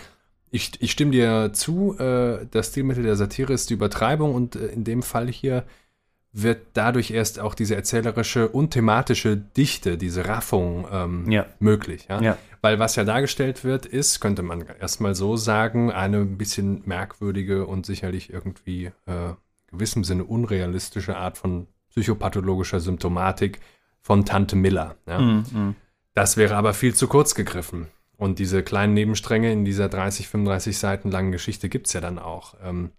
ich, 0.51 0.81
ich 0.81 0.91
stimme 0.91 1.11
dir 1.11 1.51
zu, 1.53 1.97
äh, 1.99 2.45
das 2.51 2.69
Stilmittel 2.69 3.03
der 3.03 3.15
Satire 3.15 3.53
ist 3.53 3.69
die 3.69 3.73
Übertreibung 3.73 4.33
und 4.33 4.55
äh, 4.55 4.67
in 4.67 4.83
dem 4.83 5.03
Fall 5.03 5.27
hier 5.27 5.63
wird 6.33 6.67
dadurch 6.73 7.11
erst 7.11 7.39
auch 7.39 7.55
diese 7.55 7.75
erzählerische 7.75 8.47
und 8.49 8.71
thematische 8.71 9.37
Dichte, 9.37 9.97
diese 9.97 10.27
Raffung 10.27 10.87
ähm, 10.91 11.31
ja. 11.31 11.47
möglich. 11.59 12.05
Ja? 12.09 12.21
ja? 12.21 12.37
Weil 12.61 12.79
was 12.79 12.95
ja 12.95 13.03
dargestellt 13.03 13.63
wird, 13.63 13.85
ist, 13.85 14.19
könnte 14.19 14.43
man 14.43 14.65
erstmal 14.79 15.15
so 15.15 15.35
sagen, 15.35 15.91
eine 15.91 16.17
ein 16.17 16.37
bisschen 16.37 16.83
merkwürdige 16.85 17.65
und 17.65 17.85
sicherlich 17.85 18.31
irgendwie 18.31 18.91
äh, 19.05 19.33
gewissem 19.67 20.03
Sinne 20.03 20.25
unrealistische 20.25 21.17
Art 21.17 21.37
von 21.37 21.67
psychopathologischer 21.89 22.79
Symptomatik 22.79 23.59
von 24.01 24.23
Tante 24.23 24.55
Miller. 24.55 24.95
Ja. 25.07 25.19
Mm, 25.19 25.45
mm. 25.51 25.75
Das 26.13 26.37
wäre 26.37 26.55
aber 26.55 26.73
viel 26.73 26.93
zu 26.93 27.07
kurz 27.07 27.35
gegriffen. 27.35 27.87
Und 28.17 28.39
diese 28.39 28.63
kleinen 28.63 28.93
Nebenstränge 28.93 29.51
in 29.51 29.63
dieser 29.63 29.89
30, 29.89 30.27
35 30.27 30.77
Seiten 30.77 31.11
langen 31.11 31.31
Geschichte 31.31 31.69
gibt 31.69 31.87
es 31.87 31.93
ja 31.93 32.01
dann 32.01 32.17
auch. 32.19 32.55
Ähm, 32.63 32.91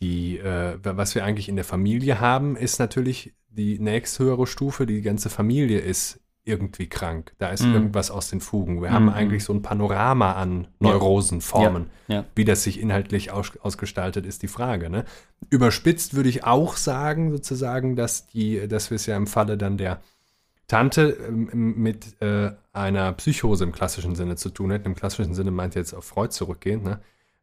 die, 0.00 0.38
äh, 0.38 0.78
was 0.82 1.14
wir 1.14 1.24
eigentlich 1.24 1.48
in 1.48 1.56
der 1.56 1.64
Familie 1.64 2.20
haben, 2.20 2.56
ist 2.56 2.78
natürlich 2.78 3.34
die 3.48 3.78
nächsthöhere 3.78 4.46
Stufe. 4.46 4.86
Die 4.86 5.02
ganze 5.02 5.28
Familie 5.28 5.80
ist 5.80 6.20
irgendwie 6.44 6.88
krank. 6.88 7.34
Da 7.38 7.50
ist 7.50 7.62
mm. 7.62 7.74
irgendwas 7.74 8.10
aus 8.10 8.30
den 8.30 8.40
Fugen. 8.40 8.80
Wir 8.80 8.90
mm. 8.90 8.94
haben 8.94 9.02
mhm. 9.04 9.10
eigentlich 9.10 9.44
so 9.44 9.52
ein 9.52 9.60
Panorama 9.60 10.32
an 10.32 10.68
Neurosenformen. 10.78 11.90
Ja. 12.06 12.14
Ja. 12.14 12.24
Wie 12.34 12.46
das 12.46 12.62
sich 12.62 12.80
inhaltlich 12.80 13.30
aus, 13.32 13.52
ausgestaltet, 13.58 14.24
ist 14.24 14.42
die 14.42 14.48
Frage. 14.48 14.88
Ne? 14.88 15.04
Überspitzt 15.50 16.14
würde 16.14 16.30
ich 16.30 16.44
auch 16.44 16.76
sagen, 16.76 17.30
sozusagen, 17.32 17.96
dass, 17.96 18.26
die, 18.28 18.66
dass 18.66 18.90
wir 18.90 18.96
es 18.96 19.04
ja 19.04 19.16
im 19.16 19.26
Falle 19.26 19.58
dann 19.58 19.76
der 19.76 20.00
Tante 20.68 21.16
ähm, 21.26 21.74
mit 21.76 22.20
äh, 22.20 22.52
einer 22.72 23.12
Psychose 23.14 23.64
im 23.64 23.72
klassischen 23.72 24.14
Sinne 24.14 24.36
zu 24.36 24.50
tun 24.50 24.70
hätten. 24.70 24.86
Im 24.86 24.94
klassischen 24.94 25.34
Sinne 25.34 25.50
meint 25.50 25.74
jetzt 25.74 25.94
auf 25.94 26.04
Freud 26.04 26.30
zurückgehen, 26.30 26.82
ne? 26.82 27.00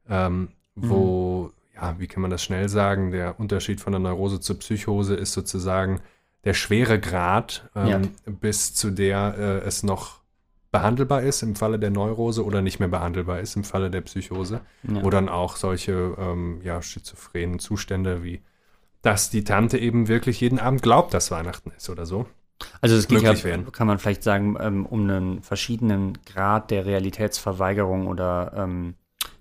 ähm, 0.08 0.50
wo, 0.76 1.52
mm. 1.74 1.76
ja, 1.76 2.00
wie 2.00 2.08
kann 2.08 2.22
man 2.22 2.32
das 2.32 2.44
schnell 2.44 2.70
sagen, 2.70 3.12
der 3.12 3.40
Unterschied 3.40 3.82
von 3.82 3.92
der 3.92 4.00
Neurose 4.00 4.40
zur 4.40 4.60
Psychose 4.60 5.16
ist 5.16 5.34
sozusagen, 5.34 6.02
der 6.44 6.54
schwere 6.54 7.00
Grad, 7.00 7.68
ähm, 7.76 7.88
ja. 7.88 8.02
bis 8.28 8.76
zu 8.76 8.92
der 8.92 9.36
äh, 9.38 9.68
es 9.68 9.82
noch 9.82 10.20
behandelbar 10.72 11.24
ist 11.24 11.42
im 11.42 11.56
Falle 11.56 11.80
der 11.80 11.90
Neurose 11.90 12.46
oder 12.46 12.62
nicht 12.62 12.80
mehr 12.80 12.90
behandelbar 12.90 13.40
ist 13.40 13.56
im 13.56 13.64
Falle 13.64 13.90
der 13.90 14.02
Psychose, 14.02 14.62
ja. 14.84 15.04
wo 15.04 15.10
dann 15.10 15.30
auch 15.30 15.56
solche 15.56 16.16
ähm, 16.20 16.62
ja, 16.64 16.82
schizophrenen 16.82 17.58
Zustände 17.58 18.24
wie, 18.24 18.42
dass 19.02 19.32
die 19.32 19.44
Tante 19.44 19.80
eben 19.80 20.08
wirklich 20.08 20.42
jeden 20.42 20.60
Abend 20.60 20.84
glaubt, 20.84 21.14
dass 21.16 21.32
Weihnachten 21.32 21.72
ist 21.76 21.90
oder 21.90 22.06
so. 22.06 22.28
Also 22.82 22.96
es 22.96 23.08
geht 23.08 23.22
ja, 23.22 23.44
werden. 23.44 23.72
kann 23.72 23.88
man 23.88 24.00
vielleicht 24.00 24.24
sagen, 24.24 24.58
ähm, 24.60 24.86
um 24.86 25.10
einen 25.10 25.42
verschiedenen 25.42 26.18
Grad 26.26 26.72
der 26.72 26.86
Realitätsverweigerung 26.86 28.08
oder 28.08 28.54
ähm, 28.56 28.96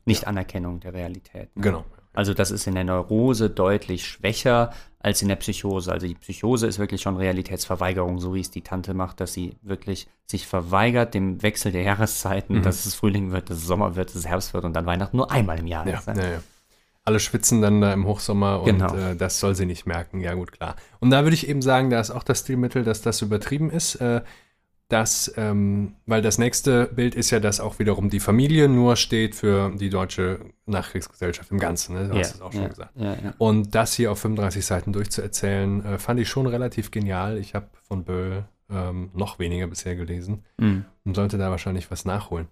Nichtanerkennung 0.04 0.80
der 0.80 0.94
Realität. 0.94 1.54
Ne? 1.56 1.62
Genau. 1.62 1.84
Also 2.12 2.32
das 2.32 2.50
ist 2.50 2.66
in 2.66 2.74
der 2.74 2.84
Neurose 2.84 3.50
deutlich 3.50 4.06
schwächer 4.06 4.72
als 5.00 5.20
in 5.20 5.28
der 5.28 5.36
Psychose. 5.36 5.92
Also 5.92 6.06
die 6.06 6.14
Psychose 6.14 6.66
ist 6.66 6.78
wirklich 6.78 7.02
schon 7.02 7.16
Realitätsverweigerung, 7.16 8.20
so 8.20 8.34
wie 8.34 8.40
es 8.40 8.50
die 8.50 8.62
Tante 8.62 8.94
macht, 8.94 9.20
dass 9.20 9.32
sie 9.32 9.56
wirklich 9.62 10.06
sich 10.26 10.46
verweigert 10.46 11.12
dem 11.12 11.42
Wechsel 11.42 11.72
der 11.72 11.82
Jahreszeiten, 11.82 12.58
mhm. 12.58 12.62
dass 12.62 12.86
es 12.86 12.94
Frühling 12.94 13.32
wird, 13.32 13.50
dass 13.50 13.58
es 13.58 13.66
Sommer 13.66 13.96
wird, 13.96 14.10
dass 14.10 14.16
es 14.16 14.26
Herbst 14.26 14.54
wird 14.54 14.64
und 14.64 14.74
dann 14.74 14.86
Weihnachten 14.86 15.16
nur 15.16 15.30
einmal 15.30 15.58
im 15.58 15.66
Jahr 15.66 15.86
ja, 15.86 15.98
ist. 15.98 16.06
Ne? 16.06 16.14
Ja, 16.16 16.30
ja. 16.30 16.38
Alle 17.04 17.20
schwitzen 17.20 17.60
dann 17.60 17.80
da 17.80 17.92
im 17.92 18.06
Hochsommer 18.06 18.60
und 18.60 18.66
genau. 18.66 18.94
äh, 18.94 19.14
das 19.14 19.38
soll 19.38 19.54
sie 19.54 19.66
nicht 19.66 19.86
merken. 19.86 20.20
Ja 20.20 20.34
gut, 20.34 20.52
klar. 20.52 20.76
Und 21.00 21.10
da 21.10 21.22
würde 21.24 21.34
ich 21.34 21.48
eben 21.48 21.60
sagen, 21.60 21.90
da 21.90 22.00
ist 22.00 22.10
auch 22.10 22.22
das 22.22 22.40
Stilmittel, 22.40 22.82
dass 22.82 23.02
das 23.02 23.20
übertrieben 23.20 23.70
ist. 23.70 23.96
Äh, 23.96 24.22
dass, 24.88 25.32
ähm, 25.36 25.94
weil 26.06 26.20
das 26.20 26.38
nächste 26.38 26.86
Bild 26.86 27.14
ist 27.14 27.30
ja, 27.30 27.40
dass 27.40 27.58
auch 27.58 27.78
wiederum 27.78 28.10
die 28.10 28.20
Familie 28.20 28.68
nur 28.68 28.96
steht 28.96 29.34
für 29.34 29.72
die 29.74 29.88
deutsche 29.88 30.40
Nachkriegsgesellschaft 30.66 31.50
im 31.50 31.58
Ganzen. 31.58 31.94
Ne? 31.94 32.08
Du 32.08 32.18
hast 32.18 32.34
es 32.34 32.40
auch 32.42 32.52
schon 32.52 32.62
ja, 32.62 32.68
gesagt. 32.68 32.92
Ja. 32.94 33.16
Und 33.38 33.74
das 33.74 33.94
hier 33.94 34.12
auf 34.12 34.18
35 34.20 34.64
Seiten 34.64 34.92
durchzuerzählen, 34.92 35.84
äh, 35.84 35.98
fand 35.98 36.20
ich 36.20 36.28
schon 36.28 36.46
relativ 36.46 36.90
genial. 36.90 37.38
Ich 37.38 37.54
habe 37.54 37.66
von 37.82 38.04
Böll 38.04 38.44
ähm, 38.70 39.10
noch 39.14 39.38
weniger 39.38 39.66
bisher 39.66 39.96
gelesen 39.96 40.44
mhm. 40.58 40.84
und 41.04 41.16
sollte 41.16 41.38
da 41.38 41.50
wahrscheinlich 41.50 41.90
was 41.90 42.04
nachholen. 42.04 42.48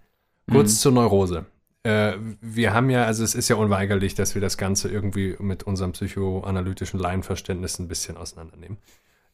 Kurz 0.50 0.72
mhm. 0.72 0.76
zur 0.76 0.92
Neurose. 0.92 1.46
Äh, 1.84 2.14
wir 2.40 2.74
haben 2.74 2.90
ja, 2.90 3.04
also 3.04 3.24
es 3.24 3.34
ist 3.34 3.48
ja 3.48 3.56
unweigerlich, 3.56 4.14
dass 4.14 4.34
wir 4.34 4.42
das 4.42 4.56
Ganze 4.56 4.88
irgendwie 4.88 5.36
mit 5.38 5.64
unserem 5.64 5.92
psychoanalytischen 5.92 7.00
Laienverständnis 7.00 7.78
ein 7.78 7.88
bisschen 7.88 8.16
auseinandernehmen. 8.16 8.78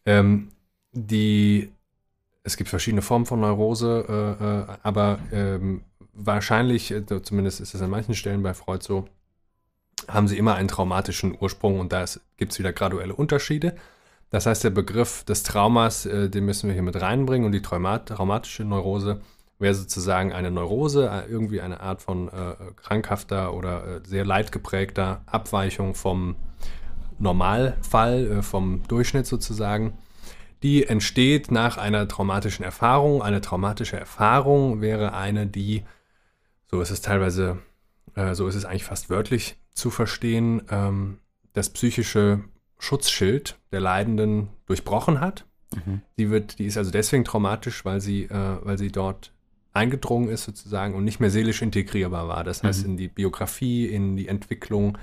Ähm, 0.06 0.48
die 0.92 1.70
es 2.48 2.56
gibt 2.56 2.70
verschiedene 2.70 3.02
Formen 3.02 3.26
von 3.26 3.40
Neurose, 3.40 4.04
äh, 4.08 4.44
äh, 4.44 4.76
aber 4.82 5.18
ähm, 5.32 5.82
wahrscheinlich, 6.14 6.90
äh, 6.90 7.04
zumindest 7.22 7.60
ist 7.60 7.74
es 7.74 7.82
an 7.82 7.90
manchen 7.90 8.14
Stellen 8.14 8.42
bei 8.42 8.54
Freud 8.54 8.82
so, 8.82 9.06
haben 10.08 10.28
sie 10.28 10.38
immer 10.38 10.54
einen 10.54 10.68
traumatischen 10.68 11.36
Ursprung 11.38 11.78
und 11.78 11.92
da 11.92 12.04
gibt 12.38 12.52
es 12.52 12.58
wieder 12.58 12.72
graduelle 12.72 13.14
Unterschiede. 13.14 13.76
Das 14.30 14.46
heißt, 14.46 14.64
der 14.64 14.70
Begriff 14.70 15.24
des 15.24 15.42
Traumas, 15.42 16.06
äh, 16.06 16.30
den 16.30 16.46
müssen 16.46 16.68
wir 16.68 16.74
hier 16.74 16.82
mit 16.82 17.00
reinbringen 17.00 17.46
und 17.46 17.52
die 17.52 17.62
Traumat 17.62 18.08
traumatische 18.08 18.64
Neurose 18.64 19.20
wäre 19.58 19.74
sozusagen 19.74 20.32
eine 20.32 20.50
Neurose, 20.50 21.08
äh, 21.08 21.30
irgendwie 21.30 21.60
eine 21.60 21.80
Art 21.80 22.02
von 22.02 22.28
äh, 22.28 22.54
krankhafter 22.76 23.54
oder 23.54 24.00
sehr 24.04 24.24
leidgeprägter 24.24 25.22
Abweichung 25.26 25.94
vom 25.94 26.36
Normalfall, 27.18 28.42
vom 28.42 28.84
Durchschnitt 28.86 29.26
sozusagen 29.26 29.98
die 30.62 30.86
entsteht 30.86 31.50
nach 31.50 31.76
einer 31.76 32.08
traumatischen 32.08 32.64
Erfahrung. 32.64 33.22
Eine 33.22 33.40
traumatische 33.40 33.98
Erfahrung 33.98 34.80
wäre 34.80 35.14
eine, 35.14 35.46
die, 35.46 35.84
so 36.66 36.80
ist 36.80 36.90
es 36.90 37.00
teilweise, 37.00 37.58
äh, 38.14 38.34
so 38.34 38.48
ist 38.48 38.54
es 38.54 38.64
eigentlich 38.64 38.84
fast 38.84 39.08
wörtlich 39.08 39.56
zu 39.72 39.90
verstehen, 39.90 40.62
ähm, 40.70 41.18
das 41.52 41.70
psychische 41.70 42.40
Schutzschild 42.78 43.58
der 43.72 43.80
Leidenden 43.80 44.48
durchbrochen 44.66 45.20
hat. 45.20 45.46
Mhm. 45.74 46.02
Die, 46.16 46.30
wird, 46.30 46.58
die 46.58 46.66
ist 46.66 46.76
also 46.76 46.90
deswegen 46.90 47.24
traumatisch, 47.24 47.84
weil 47.84 48.00
sie, 48.00 48.24
äh, 48.24 48.58
weil 48.62 48.78
sie 48.78 48.90
dort 48.90 49.32
eingedrungen 49.78 50.28
ist 50.28 50.44
sozusagen 50.44 50.94
und 50.94 51.04
nicht 51.04 51.20
mehr 51.20 51.30
seelisch 51.30 51.62
integrierbar 51.62 52.28
war. 52.28 52.44
Das 52.44 52.62
heißt, 52.62 52.84
mhm. 52.84 52.90
in 52.90 52.96
die 52.96 53.08
Biografie, 53.08 53.86
in 53.86 54.16
die 54.16 54.28
Entwicklung 54.28 54.98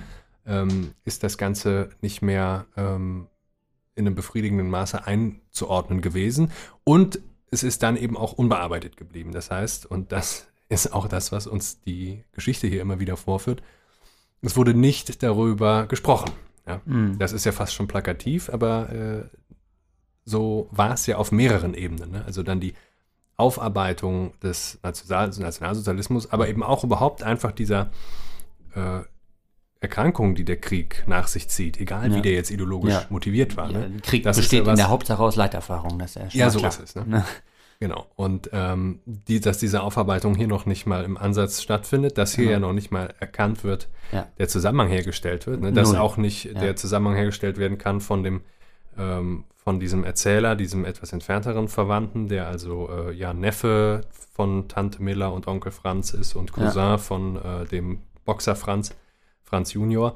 ähm, 0.46 0.92
ist 1.06 1.24
das 1.24 1.38
Ganze 1.38 1.90
nicht 2.02 2.22
mehr 2.22 2.66
ähm, 2.76 3.28
in 3.96 4.06
einem 4.06 4.16
befriedigenden 4.16 4.70
Maße 4.70 5.08
einzuordnen 5.08 6.02
gewesen. 6.02 6.52
Und 6.84 7.20
es 7.50 7.64
ist 7.64 7.84
dann 7.84 7.96
eben 7.96 8.18
auch 8.18 8.34
unbearbeitet 8.34 8.98
geblieben. 8.98 9.32
Das 9.32 9.50
heißt, 9.50 9.86
und 9.86 10.12
das 10.12 10.48
ist 10.70 10.94
auch 10.94 11.08
das, 11.08 11.32
was 11.32 11.48
uns 11.48 11.82
die 11.82 12.24
Geschichte 12.34 12.68
hier 12.68 12.82
immer 12.82 13.00
wieder 13.00 13.18
vorführt, 13.18 13.64
es 14.42 14.58
wurde 14.58 14.74
nicht 14.74 15.24
darüber 15.24 15.88
gesprochen. 15.88 16.32
Ja? 16.68 16.82
Mhm. 16.86 17.18
Das 17.18 17.32
ist 17.32 17.46
ja 17.46 17.52
fast 17.52 17.74
schon 17.74 17.88
plakativ, 17.88 18.50
aber 18.50 18.90
äh, 18.92 19.24
so 20.26 20.68
war 20.72 20.94
es 20.94 21.06
ja 21.08 21.18
auf 21.18 21.32
mehreren 21.32 21.74
Ebenen. 21.74 22.12
Ne? 22.12 22.26
Also 22.26 22.44
dann 22.44 22.60
die 22.60 22.74
Aufarbeitung 23.38 24.34
des 24.42 24.80
Nationalsozialismus, 24.84 26.32
aber 26.32 26.48
eben 26.48 26.64
auch 26.64 26.84
überhaupt 26.84 27.24
einfach 27.24 27.52
dieser 27.52 27.92
äh, 28.76 29.02
Erkrankungen, 29.82 30.36
die 30.36 30.46
der 30.46 30.60
Krieg 30.60 31.04
nach 31.06 31.28
sich 31.28 31.50
zieht, 31.50 31.80
egal 31.80 32.10
ja. 32.10 32.18
wie 32.18 32.22
der 32.22 32.32
jetzt 32.32 32.50
ideologisch 32.50 32.94
ja. 32.94 33.06
motiviert 33.10 33.58
war. 33.58 33.72
Ne? 33.72 33.92
Ja, 33.94 34.02
Krieg 34.02 34.24
das 34.24 34.38
besteht 34.38 34.66
ja 34.66 34.72
in 34.72 34.78
der 34.78 34.90
Hauptsache 34.90 35.22
aus 35.22 35.36
Leiterfahrung. 35.36 36.00
Das 36.00 36.16
ist 36.16 36.34
ja, 36.34 36.50
so 36.50 36.60
klar. 36.60 36.70
ist 36.70 36.80
es. 36.80 36.96
Ne? 36.96 37.26
Genau. 37.80 38.08
Und 38.16 38.50
ähm, 38.54 39.02
die, 39.06 39.42
dass 39.42 39.58
diese 39.58 39.84
Aufarbeitung 39.84 40.36
hier 40.36 40.48
noch 40.48 40.66
nicht 40.66 40.86
mal 40.86 41.04
im 41.04 41.18
Ansatz 41.18 41.62
stattfindet, 41.62 42.18
dass 42.18 42.34
hier 42.34 42.50
ja 42.50 42.60
noch 42.60 42.72
nicht 42.72 42.90
mal 42.90 43.14
erkannt 43.20 43.66
wird, 43.66 43.90
der 44.40 44.48
Zusammenhang 44.48 44.88
hergestellt 44.88 45.46
wird, 45.46 45.62
ne? 45.62 45.74
dass 45.74 45.92
Null. 45.92 46.00
auch 46.00 46.16
nicht 46.16 46.56
der 46.56 46.78
Zusammenhang 46.78 47.16
hergestellt 47.16 47.58
werden 47.58 47.78
kann 47.78 48.00
von 48.00 48.24
dem 48.24 48.42
ähm, 48.98 49.46
von 49.56 49.80
diesem 49.80 50.04
Erzähler, 50.04 50.56
diesem 50.56 50.86
etwas 50.86 51.12
entfernteren 51.12 51.68
Verwandten, 51.68 52.28
der 52.28 52.48
also 52.48 52.90
äh, 52.90 53.14
ja 53.14 53.34
Neffe 53.34 54.02
von 54.34 54.68
Tante 54.68 55.02
Miller 55.02 55.34
und 55.34 55.48
Onkel 55.48 55.72
Franz 55.72 56.14
ist 56.14 56.36
und 56.36 56.52
Cousin 56.52 57.00
von 57.00 57.38
äh, 57.38 57.66
dem 57.66 58.00
Boxer 58.26 58.56
Franz 58.56 58.94
Franz 59.44 59.74
Junior, 59.74 60.16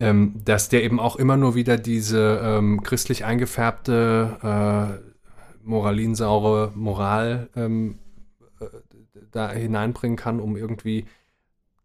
ähm, 0.00 0.40
dass 0.44 0.68
der 0.68 0.84
eben 0.84 0.98
auch 0.98 1.16
immer 1.16 1.36
nur 1.36 1.54
wieder 1.54 1.76
diese 1.76 2.40
ähm, 2.42 2.82
christlich 2.82 3.24
eingefärbte, 3.24 5.00
äh, 5.02 5.12
moralinsaure 5.62 6.72
Moral 6.74 7.50
ähm, 7.54 7.98
äh, 8.60 8.66
da 9.30 9.50
hineinbringen 9.50 10.16
kann, 10.16 10.40
um 10.40 10.56
irgendwie 10.56 11.06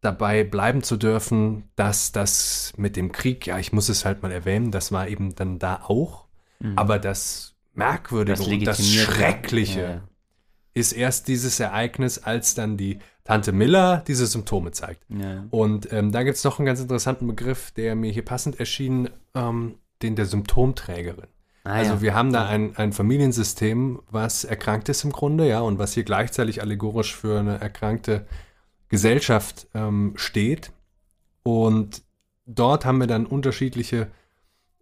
dabei 0.07 0.45
bleiben 0.45 0.83
zu 0.83 0.95
dürfen, 0.95 1.65
dass 1.75 2.13
das 2.13 2.71
mit 2.77 2.95
dem 2.95 3.11
Krieg, 3.11 3.45
ja, 3.45 3.59
ich 3.59 3.73
muss 3.73 3.89
es 3.89 4.05
halt 4.05 4.23
mal 4.23 4.31
erwähnen, 4.31 4.71
das 4.71 4.93
war 4.93 5.09
eben 5.09 5.35
dann 5.35 5.59
da 5.59 5.81
auch, 5.83 6.27
mhm. 6.59 6.77
aber 6.77 6.97
das 6.97 7.55
Merkwürdige 7.73 8.37
das 8.37 8.47
und 8.47 8.65
das 8.65 8.87
Schreckliche 8.87 9.81
ja, 9.81 9.89
ja. 9.89 10.01
ist 10.73 10.93
erst 10.93 11.27
dieses 11.27 11.59
Ereignis, 11.59 12.19
als 12.19 12.55
dann 12.55 12.77
die 12.77 12.99
Tante 13.25 13.51
Miller 13.51 14.01
diese 14.07 14.25
Symptome 14.25 14.71
zeigt. 14.71 15.03
Ja. 15.09 15.43
Und 15.49 15.91
ähm, 15.91 16.13
da 16.13 16.23
gibt 16.23 16.37
es 16.37 16.43
noch 16.45 16.57
einen 16.57 16.65
ganz 16.65 16.79
interessanten 16.79 17.27
Begriff, 17.27 17.71
der 17.71 17.93
mir 17.95 18.09
hier 18.09 18.23
passend 18.23 18.57
erschien, 18.61 19.09
ähm, 19.35 19.75
den 20.01 20.15
der 20.15 20.25
Symptomträgerin. 20.25 21.27
Ah, 21.65 21.73
also 21.73 22.01
wir 22.01 22.15
haben 22.15 22.31
da 22.31 22.47
ein, 22.47 22.77
ein 22.77 22.93
Familiensystem, 22.93 23.99
was 24.09 24.45
erkrankt 24.45 24.87
ist 24.87 25.03
im 25.03 25.11
Grunde, 25.11 25.45
ja, 25.45 25.59
und 25.59 25.79
was 25.79 25.91
hier 25.93 26.05
gleichzeitig 26.05 26.61
allegorisch 26.61 27.13
für 27.13 27.39
eine 27.39 27.59
erkrankte 27.59 28.25
Gesellschaft 28.89 29.67
ähm, 29.73 30.13
steht. 30.15 30.71
Und 31.43 32.03
dort 32.45 32.85
haben 32.85 32.99
wir 32.99 33.07
dann 33.07 33.25
unterschiedliche, 33.25 34.09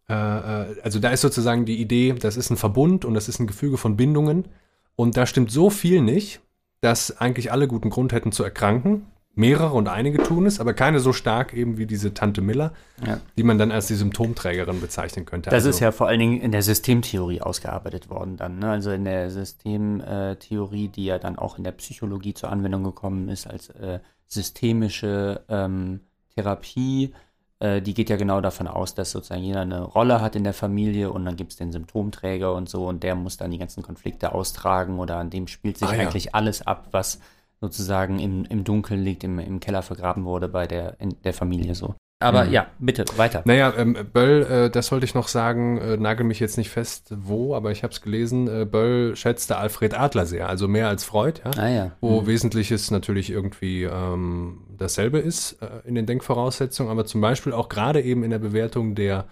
äh, 0.09 0.13
äh, 0.13 0.81
also 0.81 0.99
da 0.99 1.09
ist 1.09 1.21
sozusagen 1.21 1.65
die 1.65 1.81
Idee, 1.81 2.13
das 2.13 2.37
ist 2.37 2.49
ein 2.49 2.57
Verbund 2.57 3.05
und 3.05 3.13
das 3.13 3.27
ist 3.27 3.39
ein 3.39 3.47
Gefüge 3.47 3.77
von 3.77 3.97
Bindungen. 3.97 4.47
Und 4.95 5.17
da 5.17 5.25
stimmt 5.25 5.51
so 5.51 5.69
viel 5.69 6.01
nicht, 6.01 6.41
dass 6.81 7.17
eigentlich 7.17 7.51
alle 7.51 7.67
guten 7.67 7.89
Grund 7.89 8.13
hätten 8.13 8.31
zu 8.31 8.43
erkranken. 8.43 9.07
Mehrere 9.36 9.73
und 9.73 9.88
einige 9.88 10.23
tun 10.23 10.45
es, 10.45 10.59
aber 10.59 10.73
keine 10.73 10.99
so 10.99 11.13
stark 11.13 11.53
eben 11.53 11.77
wie 11.77 11.86
diese 11.86 12.13
Tante 12.13 12.41
Miller, 12.41 12.73
ja. 13.05 13.19
die 13.38 13.43
man 13.43 13.57
dann 13.57 13.71
als 13.71 13.88
die 13.88 13.95
Symptomträgerin 13.95 14.79
bezeichnen 14.81 15.25
könnte. 15.25 15.49
Das 15.49 15.65
also, 15.65 15.69
ist 15.69 15.79
ja 15.81 15.91
vor 15.91 16.07
allen 16.07 16.19
Dingen 16.19 16.41
in 16.41 16.51
der 16.51 16.63
Systemtheorie 16.63 17.41
ausgearbeitet 17.41 18.09
worden 18.09 18.38
dann, 18.38 18.59
ne? 18.59 18.71
also 18.71 18.91
in 18.91 19.03
der 19.03 19.29
Systemtheorie, 19.29 20.88
die 20.88 21.05
ja 21.05 21.19
dann 21.19 21.38
auch 21.38 21.57
in 21.57 21.63
der 21.63 21.73
Psychologie 21.73 22.33
zur 22.33 22.49
Anwendung 22.49 22.83
gekommen 22.83 23.29
ist 23.29 23.47
als 23.47 23.69
äh, 23.69 23.99
systemische 24.27 25.43
ähm, 25.49 25.99
Therapie. 26.36 27.13
Äh, 27.59 27.81
die 27.81 27.93
geht 27.93 28.09
ja 28.09 28.15
genau 28.15 28.41
davon 28.41 28.67
aus, 28.67 28.95
dass 28.95 29.11
sozusagen 29.11 29.43
jeder 29.43 29.61
eine 29.61 29.81
Rolle 29.81 30.21
hat 30.21 30.36
in 30.36 30.43
der 30.43 30.53
Familie 30.53 31.11
und 31.11 31.25
dann 31.25 31.36
gibt 31.36 31.51
es 31.51 31.57
den 31.57 31.71
Symptomträger 31.71 32.53
und 32.53 32.69
so 32.69 32.88
und 32.88 33.03
der 33.03 33.15
muss 33.15 33.38
dann 33.38 33.51
die 33.51 33.57
ganzen 33.57 33.83
Konflikte 33.83 34.33
austragen 34.33 34.99
oder 34.99 35.17
an 35.17 35.29
dem 35.29 35.47
spielt 35.47 35.77
sich 35.77 35.88
ah, 35.89 35.91
eigentlich 35.91 36.25
ja. 36.25 36.31
alles 36.33 36.65
ab, 36.65 36.88
was 36.91 37.19
sozusagen 37.61 38.19
im, 38.19 38.45
im 38.45 38.63
Dunkeln 38.63 39.03
liegt, 39.03 39.23
im, 39.23 39.39
im 39.39 39.59
Keller 39.59 39.81
vergraben 39.81 40.25
wurde 40.25 40.47
bei 40.47 40.67
der, 40.67 40.99
in 40.99 41.15
der 41.23 41.33
Familie 41.33 41.75
so. 41.75 41.95
Aber 42.19 42.45
mhm. 42.45 42.53
ja, 42.53 42.67
bitte, 42.79 43.05
weiter. 43.17 43.41
Naja, 43.45 43.73
ähm, 43.77 43.97
Böll, 44.13 44.43
äh, 44.43 44.69
das 44.69 44.91
wollte 44.91 45.05
ich 45.05 45.15
noch 45.15 45.27
sagen, 45.27 45.77
äh, 45.77 45.97
nagel 45.97 46.25
mich 46.25 46.39
jetzt 46.39 46.57
nicht 46.57 46.69
fest, 46.69 47.13
wo, 47.13 47.53
aber 47.53 47.71
ich 47.71 47.83
habe 47.83 47.91
es 47.91 48.01
gelesen, 48.01 48.47
äh, 48.47 48.65
Böll 48.65 49.17
schätzte 49.17 49.57
Alfred 49.57 49.93
Adler 49.93 50.25
sehr, 50.25 50.47
also 50.47 50.69
mehr 50.69 50.87
als 50.87 51.03
Freud, 51.03 51.41
ja, 51.43 51.51
ah, 51.61 51.67
ja. 51.67 51.91
wo 51.99 52.21
mhm. 52.21 52.27
Wesentliches 52.27 52.89
natürlich 52.89 53.29
irgendwie 53.29 53.83
ähm, 53.83 54.61
dasselbe 54.77 55.19
ist 55.19 55.61
äh, 55.61 55.67
in 55.85 55.95
den 55.95 56.05
Denkvoraussetzungen, 56.05 56.89
aber 56.89 57.05
zum 57.05 57.19
Beispiel 57.19 57.51
auch 57.51 57.67
gerade 57.67 58.01
eben 58.01 58.23
in 58.23 58.31
der 58.31 58.39
Bewertung 58.39 58.95
der 58.95 59.25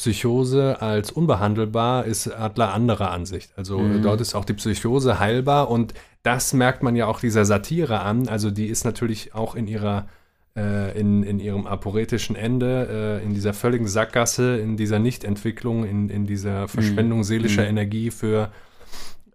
Psychose 0.00 0.80
als 0.80 1.12
unbehandelbar 1.12 2.06
ist 2.06 2.26
Adler 2.26 2.72
anderer 2.72 3.10
Ansicht. 3.10 3.52
Also 3.56 3.78
mhm. 3.78 4.02
dort 4.02 4.22
ist 4.22 4.34
auch 4.34 4.46
die 4.46 4.54
Psychose 4.54 5.20
heilbar 5.20 5.70
und 5.70 5.92
das 6.22 6.54
merkt 6.54 6.82
man 6.82 6.96
ja 6.96 7.04
auch 7.04 7.20
dieser 7.20 7.44
Satire 7.44 8.00
an. 8.00 8.26
Also 8.26 8.50
die 8.50 8.68
ist 8.68 8.86
natürlich 8.86 9.34
auch 9.34 9.54
in 9.54 9.66
ihrer 9.66 10.08
äh, 10.56 10.98
in, 10.98 11.22
in 11.22 11.38
ihrem 11.38 11.66
aporetischen 11.66 12.34
Ende, 12.34 13.20
äh, 13.20 13.24
in 13.26 13.34
dieser 13.34 13.52
völligen 13.52 13.86
Sackgasse, 13.86 14.56
in 14.58 14.78
dieser 14.78 14.98
Nichtentwicklung, 14.98 15.84
in, 15.84 16.08
in 16.08 16.26
dieser 16.26 16.66
Verschwendung 16.66 17.18
mhm. 17.18 17.24
seelischer 17.24 17.62
mhm. 17.62 17.68
Energie 17.68 18.10
für 18.10 18.50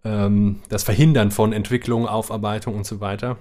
ähm, 0.02 0.62
das 0.68 0.82
Verhindern 0.82 1.30
von 1.30 1.52
Entwicklung, 1.52 2.08
Aufarbeitung 2.08 2.74
und 2.74 2.86
so 2.86 3.00
weiter. 3.00 3.38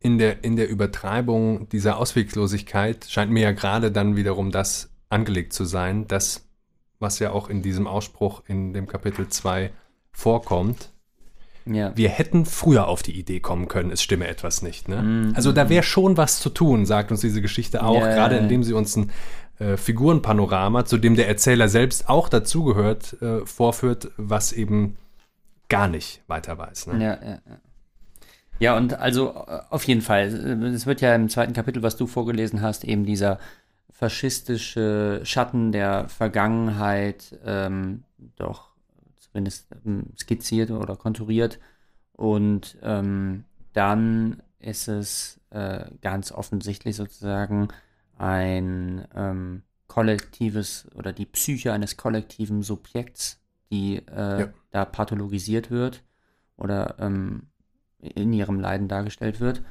In 0.00 0.18
der, 0.18 0.44
in 0.44 0.56
der 0.56 0.68
Übertreibung 0.68 1.66
dieser 1.70 1.96
Ausweglosigkeit 1.96 3.06
scheint 3.08 3.32
mir 3.32 3.42
ja 3.42 3.52
gerade 3.52 3.90
dann 3.90 4.16
wiederum 4.16 4.50
das 4.50 4.91
angelegt 5.12 5.52
zu 5.52 5.64
sein, 5.64 6.06
das, 6.08 6.46
was 6.98 7.18
ja 7.18 7.32
auch 7.32 7.48
in 7.48 7.62
diesem 7.62 7.86
Ausspruch 7.86 8.42
in 8.46 8.72
dem 8.72 8.86
Kapitel 8.86 9.28
2 9.28 9.70
vorkommt. 10.12 10.90
Ja. 11.64 11.96
Wir 11.96 12.08
hätten 12.08 12.44
früher 12.44 12.88
auf 12.88 13.02
die 13.02 13.16
Idee 13.18 13.38
kommen 13.38 13.68
können, 13.68 13.90
es 13.90 14.02
stimme 14.02 14.26
etwas 14.26 14.62
nicht. 14.62 14.88
Ne? 14.88 15.02
Mhm. 15.02 15.32
Also 15.36 15.52
da 15.52 15.68
wäre 15.68 15.84
schon 15.84 16.16
was 16.16 16.40
zu 16.40 16.50
tun, 16.50 16.86
sagt 16.86 17.12
uns 17.12 17.20
diese 17.20 17.40
Geschichte 17.40 17.84
auch, 17.84 18.00
ja, 18.00 18.14
gerade 18.14 18.36
indem 18.36 18.64
sie 18.64 18.72
uns 18.72 18.96
ein 18.96 19.12
äh, 19.58 19.76
Figurenpanorama, 19.76 20.84
zu 20.84 20.98
dem 20.98 21.14
der 21.14 21.28
Erzähler 21.28 21.68
selbst 21.68 22.08
auch 22.08 22.28
dazugehört, 22.28 23.20
äh, 23.22 23.46
vorführt, 23.46 24.10
was 24.16 24.52
eben 24.52 24.96
gar 25.68 25.86
nicht 25.86 26.22
weiter 26.26 26.58
weiß. 26.58 26.88
Ne? 26.88 27.04
Ja, 27.04 27.18
ja, 27.22 27.38
ja. 27.46 27.60
Ja, 28.58 28.76
und 28.76 28.94
also 28.94 29.34
äh, 29.48 29.60
auf 29.70 29.84
jeden 29.84 30.02
Fall. 30.02 30.26
Es 30.74 30.86
wird 30.86 31.00
ja 31.00 31.14
im 31.16 31.28
zweiten 31.28 31.52
Kapitel, 31.52 31.82
was 31.82 31.96
du 31.96 32.06
vorgelesen 32.06 32.60
hast, 32.60 32.84
eben 32.84 33.04
dieser 33.04 33.40
faschistische 33.92 35.20
Schatten 35.22 35.70
der 35.70 36.08
Vergangenheit 36.08 37.38
ähm, 37.44 38.02
doch 38.36 38.70
zumindest 39.18 39.68
ähm, 39.86 40.06
skizziert 40.18 40.70
oder 40.70 40.96
konturiert. 40.96 41.60
Und 42.12 42.76
ähm, 42.82 43.44
dann 43.72 44.42
ist 44.58 44.88
es 44.88 45.40
äh, 45.50 45.84
ganz 46.00 46.32
offensichtlich 46.32 46.96
sozusagen 46.96 47.68
ein 48.18 49.06
ähm, 49.14 49.62
kollektives 49.88 50.88
oder 50.94 51.12
die 51.12 51.26
Psyche 51.26 51.72
eines 51.72 51.96
kollektiven 51.96 52.62
Subjekts, 52.62 53.40
die 53.70 53.98
äh, 54.08 54.40
ja. 54.40 54.48
da 54.70 54.84
pathologisiert 54.84 55.70
wird 55.70 56.02
oder 56.56 56.96
ähm, 56.98 57.48
in 57.98 58.32
ihrem 58.32 58.58
Leiden 58.58 58.88
dargestellt 58.88 59.40
wird. 59.40 59.62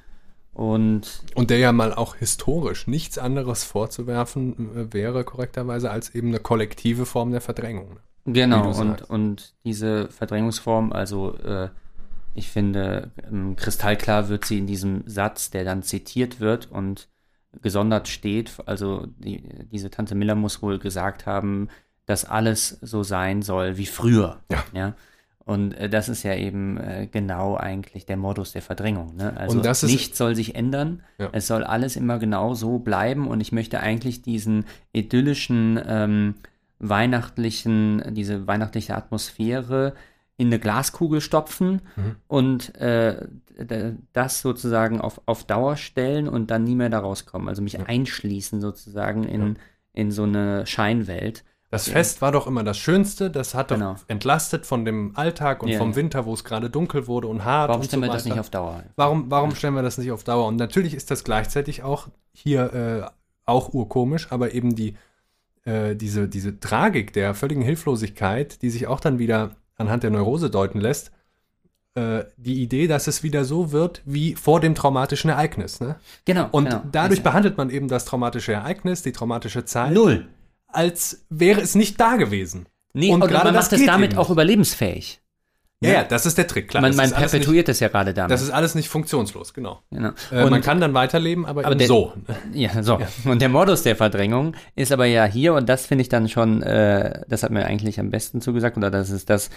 Und, 0.54 1.24
und 1.34 1.50
der 1.50 1.60
ja 1.60 1.72
mal 1.72 1.94
auch 1.94 2.16
historisch 2.16 2.86
nichts 2.88 3.18
anderes 3.18 3.64
vorzuwerfen 3.64 4.76
äh, 4.76 4.94
wäre, 4.94 5.24
korrekterweise, 5.24 5.90
als 5.90 6.14
eben 6.14 6.28
eine 6.30 6.40
kollektive 6.40 7.06
Form 7.06 7.32
der 7.32 7.42
Verdrängung. 7.42 8.00
Genau, 8.26 8.78
und, 8.80 9.02
und 9.10 9.56
diese 9.64 10.10
Verdrängungsform, 10.10 10.92
also 10.92 11.36
äh, 11.38 11.70
ich 12.34 12.50
finde, 12.50 13.12
ähm, 13.30 13.56
kristallklar 13.56 14.30
wird 14.30 14.46
sie 14.46 14.60
in 14.60 14.68
diesem 14.68 15.04
Satz, 15.08 15.50
der 15.50 15.64
dann 15.64 15.84
zitiert 15.84 16.40
wird 16.40 16.72
und 16.72 17.10
gesondert 17.62 18.08
steht. 18.08 18.54
Also 18.66 19.08
die, 19.18 19.44
diese 19.72 19.90
Tante 19.90 20.16
Miller 20.16 20.36
muss 20.36 20.62
wohl 20.62 20.80
gesagt 20.80 21.26
haben, 21.26 21.70
dass 22.06 22.26
alles 22.26 22.78
so 22.82 23.04
sein 23.04 23.42
soll 23.42 23.78
wie 23.78 23.86
früher. 23.86 24.42
Ja. 24.52 24.64
ja? 24.74 24.96
Und 25.46 25.74
äh, 25.74 25.90
das 25.90 26.10
ist 26.10 26.24
ja 26.24 26.36
eben 26.36 26.78
äh, 26.78 27.08
genau 27.12 27.56
eigentlich 27.56 28.06
der 28.06 28.18
Modus 28.18 28.52
der 28.54 28.62
Verdrängung. 28.62 29.16
Ne? 29.16 29.36
Also 29.38 29.60
nichts 29.88 30.18
soll 30.18 30.36
sich 30.36 30.56
ändern. 30.56 31.04
Ja. 31.18 31.30
Es 31.32 31.48
soll 31.48 31.64
alles 31.64 31.96
immer 31.96 32.20
genau 32.20 32.54
so 32.54 32.80
bleiben. 32.80 33.28
Und 33.28 33.42
ich 33.42 33.52
möchte 33.52 33.80
eigentlich 33.80 34.22
diesen 34.22 34.66
idyllischen, 34.94 35.80
ähm, 35.86 36.36
weihnachtlichen, 36.82 38.14
diese 38.16 38.48
weihnachtliche 38.48 38.96
Atmosphäre 38.96 39.94
in 40.38 40.48
eine 40.48 40.60
Glaskugel 40.60 41.22
stopfen 41.22 41.82
mhm. 41.96 42.16
und 42.28 42.76
äh, 42.76 43.28
das 44.14 44.42
sozusagen 44.42 45.00
auf, 45.00 45.22
auf 45.28 45.44
Dauer 45.44 45.78
stellen 45.78 46.28
und 46.28 46.50
dann 46.50 46.64
nie 46.64 46.74
mehr 46.74 46.90
da 46.90 47.00
rauskommen. 47.00 47.48
Also 47.48 47.62
mich 47.62 47.74
ja. 47.74 47.84
einschließen 47.86 48.60
sozusagen 48.60 49.24
in, 49.24 49.42
ja. 49.42 49.54
in 49.94 50.12
so 50.12 50.24
eine 50.24 50.66
Scheinwelt. 50.66 51.44
Das 51.72 51.88
ja. 51.88 51.94
Fest 51.94 52.22
war 52.22 52.34
doch 52.34 52.48
immer 52.48 52.66
das 52.66 52.78
Schönste, 52.78 53.32
das 53.32 53.56
hat 53.56 53.70
genau. 53.70 53.94
doch 53.94 54.02
entlastet 54.10 54.66
von 54.66 54.84
dem 54.84 55.16
Alltag 55.16 55.64
und 55.64 55.70
ja, 55.70 55.78
vom 55.78 55.96
Winter, 55.96 56.26
wo 56.26 56.34
es 56.34 56.44
gerade 56.44 56.70
dunkel 56.70 57.08
wurde 57.08 57.30
und 57.30 57.46
hart. 57.46 57.70
Warum 57.70 57.82
und 57.82 57.88
stellen 57.88 58.04
so 58.04 58.10
wir 58.10 58.14
das 58.14 58.26
nicht 58.26 58.38
auf 58.38 58.50
Dauer? 58.50 58.84
Warum, 58.98 59.32
warum 59.32 59.56
stellen 59.56 59.74
wir 59.74 59.82
das 59.82 59.98
nicht 59.98 60.12
auf 60.12 60.26
Dauer? 60.26 60.48
Und 60.48 60.58
natürlich 60.58 60.94
ist 60.94 61.10
das 61.12 61.24
gleichzeitig 61.24 61.82
auch 61.82 62.10
hier 62.34 62.74
äh, 62.74 63.10
auch 63.46 63.74
urkomisch, 63.74 64.28
aber 64.32 64.54
eben 64.54 64.76
die, 64.76 64.98
äh, 65.64 65.96
diese, 65.96 66.28
diese 66.28 66.60
Tragik 66.60 67.14
der 67.14 67.34
völligen 67.34 67.62
Hilflosigkeit, 67.62 68.62
die 68.62 68.70
sich 68.70 68.88
auch 68.88 69.00
dann 69.00 69.18
wieder 69.18 69.52
anhand 69.78 70.04
der 70.04 70.12
Neurose 70.12 70.50
deuten 70.50 70.82
lässt, 70.82 71.14
äh, 71.96 72.26
die 72.36 72.62
Idee, 72.62 72.88
dass 72.88 73.08
es 73.08 73.24
wieder 73.24 73.46
so 73.46 73.72
wird 73.72 74.02
wie 74.04 74.36
vor 74.36 74.60
dem 74.60 74.76
traumatischen 74.76 75.30
Ereignis. 75.30 75.80
Ne? 75.80 75.96
Genau. 76.26 76.50
Und 76.52 76.66
genau. 76.66 76.82
dadurch 76.92 77.24
behandelt 77.24 77.56
man 77.56 77.70
eben 77.70 77.88
das 77.88 78.04
traumatische 78.04 78.52
Ereignis, 78.52 79.04
die 79.04 79.14
traumatische 79.14 79.64
Zeit. 79.64 79.94
Null 79.94 80.28
als 80.74 81.26
wäre 81.30 81.62
es 81.62 81.76
nicht 81.76 82.00
da 82.00 82.16
gewesen. 82.16 82.68
Nee, 82.94 83.14
und 83.14 83.22
gerade 83.22 83.46
man 83.46 83.56
macht 83.56 83.74
es 83.74 83.86
damit 83.86 84.18
auch 84.18 84.30
überlebensfähig. 84.30 85.22
Ja, 85.84 85.94
ja, 85.94 86.04
das 86.04 86.28
ist 86.28 86.38
der 86.38 86.46
Trick, 86.46 86.68
klar. 86.68 86.82
Man, 86.82 86.96
man 86.96 87.10
perpetuiert 87.10 87.68
es 87.68 87.80
ja 87.80 87.88
gerade 87.88 88.14
damit. 88.14 88.30
Das 88.30 88.44
ist 88.44 88.52
alles 88.52 88.76
nicht 88.76 88.88
funktionslos, 88.88 89.52
genau. 89.52 89.82
genau. 89.90 90.12
Äh, 90.32 90.48
man 90.48 90.62
kann 90.62 90.80
dann 90.80 90.94
weiterleben, 90.94 91.44
aber, 91.48 91.66
aber 91.66 91.74
der, 91.74 91.88
so. 91.88 92.14
Ja, 92.54 92.84
so. 92.84 93.00
Ja. 93.00 93.08
Und 93.32 93.42
der 93.42 93.50
Modus 93.50 93.82
der 93.82 93.96
Verdrängung 93.96 94.56
ist 94.76 94.92
aber 94.92 95.06
ja 95.06 95.26
hier, 95.26 95.56
und 95.56 95.68
das 95.68 95.88
finde 95.88 96.04
ich 96.04 96.10
dann 96.10 96.30
schon, 96.30 96.62
äh, 96.62 97.24
das 97.28 97.42
hat 97.42 97.50
mir 97.50 97.66
eigentlich 97.66 98.00
am 98.00 98.12
besten 98.12 98.42
zugesagt, 98.42 98.78
oder 98.78 98.92
das 98.92 99.10
ist 99.10 99.32
das, 99.32 99.50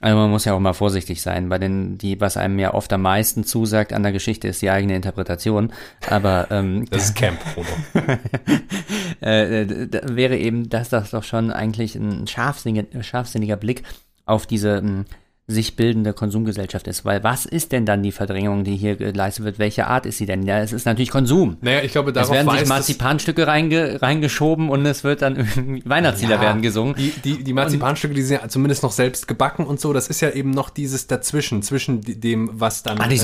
also 0.00 0.16
man 0.16 0.30
muss 0.30 0.46
ja 0.46 0.54
auch 0.54 0.60
mal 0.60 0.72
vorsichtig 0.72 1.20
sein, 1.20 1.50
bei 1.50 1.58
den, 1.58 1.98
die, 1.98 2.20
was 2.20 2.38
einem 2.38 2.58
ja 2.58 2.72
oft 2.72 2.90
am 2.92 3.02
meisten 3.02 3.44
zusagt 3.44 3.92
an 3.92 4.02
der 4.02 4.12
Geschichte, 4.12 4.48
ist 4.48 4.62
die 4.62 4.70
eigene 4.70 4.96
Interpretation. 4.96 5.72
Aber 6.08 6.46
ähm, 6.50 6.86
das 6.90 7.04
ist 7.04 7.16
Camp, 7.16 7.38
Frodo. 7.42 7.68
äh, 9.20 9.66
wäre 10.04 10.38
eben, 10.38 10.70
dass 10.70 10.88
das 10.88 11.10
doch 11.10 11.24
schon 11.24 11.52
eigentlich 11.52 11.96
ein 11.96 12.26
scharfsinniger, 12.26 13.02
scharfsinniger 13.02 13.56
Blick 13.56 13.82
auf 14.24 14.46
diese 14.46 14.78
hm, 14.78 15.04
sich 15.50 15.76
bildende 15.76 16.12
Konsumgesellschaft 16.12 16.86
ist. 16.86 17.04
Weil 17.04 17.24
was 17.24 17.44
ist 17.44 17.72
denn 17.72 17.84
dann 17.84 18.02
die 18.02 18.12
Verdrängung, 18.12 18.64
die 18.64 18.76
hier 18.76 18.96
geleistet 18.96 19.44
wird? 19.44 19.58
Welche 19.58 19.86
Art 19.86 20.06
ist 20.06 20.18
sie 20.18 20.26
denn? 20.26 20.44
Ja, 20.44 20.60
es 20.60 20.72
ist 20.72 20.86
natürlich 20.86 21.10
Konsum. 21.10 21.56
Naja, 21.60 21.80
ich 21.82 21.92
glaube, 21.92 22.12
darauf 22.12 22.30
Es 22.30 22.34
werden 22.34 22.58
sich 22.58 22.68
Marzipanstücke 22.68 23.46
reinge 23.46 24.00
reingeschoben 24.00 24.70
und 24.70 24.86
es 24.86 25.04
wird 25.04 25.22
dann 25.22 25.36
Weihnachtslieder 25.84 26.36
ja, 26.36 26.40
werden 26.40 26.62
gesungen. 26.62 26.94
Die, 26.96 27.12
die, 27.24 27.44
die 27.44 27.52
Marzipanstücke, 27.52 28.14
die 28.14 28.22
sind 28.22 28.40
ja 28.40 28.48
zumindest 28.48 28.82
noch 28.82 28.92
selbst 28.92 29.26
gebacken 29.26 29.64
und 29.66 29.80
so. 29.80 29.92
Das 29.92 30.08
ist 30.08 30.20
ja 30.20 30.30
eben 30.30 30.50
noch 30.50 30.70
dieses 30.70 31.06
dazwischen, 31.06 31.62
zwischen 31.62 32.00
dem, 32.02 32.50
was 32.52 32.82
dann, 32.82 33.00
ah, 33.00 33.10
äh, 33.10 33.18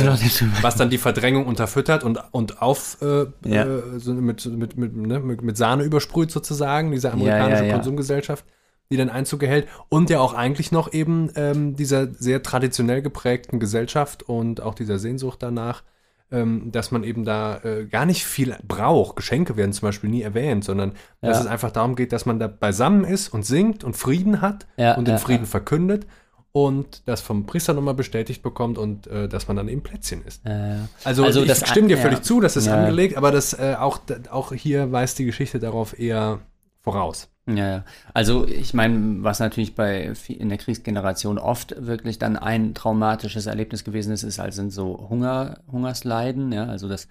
was 0.62 0.76
dann 0.76 0.90
die 0.90 0.98
Verdrängung 0.98 1.46
unterfüttert 1.46 2.02
und, 2.04 2.18
und 2.32 2.60
auf 2.60 2.98
äh, 3.02 3.26
ja. 3.48 3.64
äh, 3.64 3.98
so 3.98 4.12
mit, 4.12 4.44
mit, 4.46 4.76
mit, 4.76 4.96
ne, 4.96 5.20
mit, 5.20 5.56
Sahne 5.56 5.84
übersprüht 5.84 6.30
sozusagen, 6.30 6.90
diese 6.90 7.12
amerikanische 7.12 7.72
Konsumgesellschaft 7.72 8.44
die 8.90 8.96
dann 8.96 9.08
Einzug 9.08 9.42
erhält 9.42 9.66
und 9.88 10.10
ja 10.10 10.20
auch 10.20 10.34
eigentlich 10.34 10.72
noch 10.72 10.92
eben 10.92 11.30
ähm, 11.34 11.76
dieser 11.76 12.12
sehr 12.12 12.42
traditionell 12.42 13.02
geprägten 13.02 13.58
Gesellschaft 13.58 14.22
und 14.22 14.60
auch 14.60 14.74
dieser 14.74 14.98
Sehnsucht 14.98 15.42
danach, 15.42 15.82
ähm, 16.30 16.70
dass 16.72 16.90
man 16.90 17.04
eben 17.04 17.24
da 17.24 17.58
äh, 17.64 17.86
gar 17.86 18.06
nicht 18.06 18.24
viel 18.24 18.56
braucht. 18.66 19.16
Geschenke 19.16 19.56
werden 19.56 19.72
zum 19.72 19.86
Beispiel 19.86 20.10
nie 20.10 20.22
erwähnt, 20.22 20.64
sondern 20.64 20.92
ja. 21.20 21.28
dass 21.28 21.40
es 21.40 21.46
einfach 21.46 21.70
darum 21.70 21.96
geht, 21.96 22.12
dass 22.12 22.26
man 22.26 22.38
da 22.38 22.46
beisammen 22.46 23.04
ist 23.04 23.28
und 23.28 23.44
singt 23.44 23.84
und 23.84 23.96
Frieden 23.96 24.40
hat 24.40 24.66
ja, 24.76 24.96
und 24.96 25.06
den 25.06 25.14
ja, 25.14 25.18
Frieden 25.18 25.46
verkündet 25.46 26.06
und 26.52 27.06
das 27.06 27.20
vom 27.20 27.44
Priester 27.44 27.74
nochmal 27.74 27.94
bestätigt 27.94 28.42
bekommt 28.42 28.78
und 28.78 29.06
äh, 29.08 29.28
dass 29.28 29.46
man 29.46 29.56
dann 29.56 29.68
eben 29.68 29.82
Plätzchen 29.82 30.24
isst. 30.24 30.46
Äh, 30.46 30.78
also, 31.04 31.24
also 31.24 31.42
ich 31.42 31.48
das- 31.48 31.68
stimme 31.68 31.88
dir 31.88 31.98
völlig 31.98 32.22
zu, 32.22 32.40
das 32.40 32.56
ist 32.56 32.68
angelegt, 32.68 33.16
aber 33.16 33.30
das 33.30 33.52
äh, 33.52 33.76
auch, 33.78 34.00
auch 34.30 34.52
hier 34.52 34.90
weist 34.90 35.18
die 35.18 35.26
Geschichte 35.26 35.58
darauf 35.58 35.98
eher 35.98 36.40
voraus. 36.80 37.28
Ja, 37.48 37.68
ja. 37.68 37.84
Also 38.12 38.46
ich 38.46 38.74
meine, 38.74 39.22
was 39.22 39.38
natürlich 39.38 39.74
bei 39.76 40.12
in 40.28 40.48
der 40.48 40.58
Kriegsgeneration 40.58 41.38
oft 41.38 41.74
wirklich 41.78 42.18
dann 42.18 42.36
ein 42.36 42.74
traumatisches 42.74 43.46
Erlebnis 43.46 43.84
gewesen 43.84 44.12
ist, 44.12 44.24
ist 44.24 44.40
also 44.40 44.56
sind 44.56 44.72
so 44.72 45.06
Hunger, 45.08 45.58
Hungersleiden, 45.70 46.50
ja, 46.52 46.66
also 46.66 46.88
das 46.88 47.06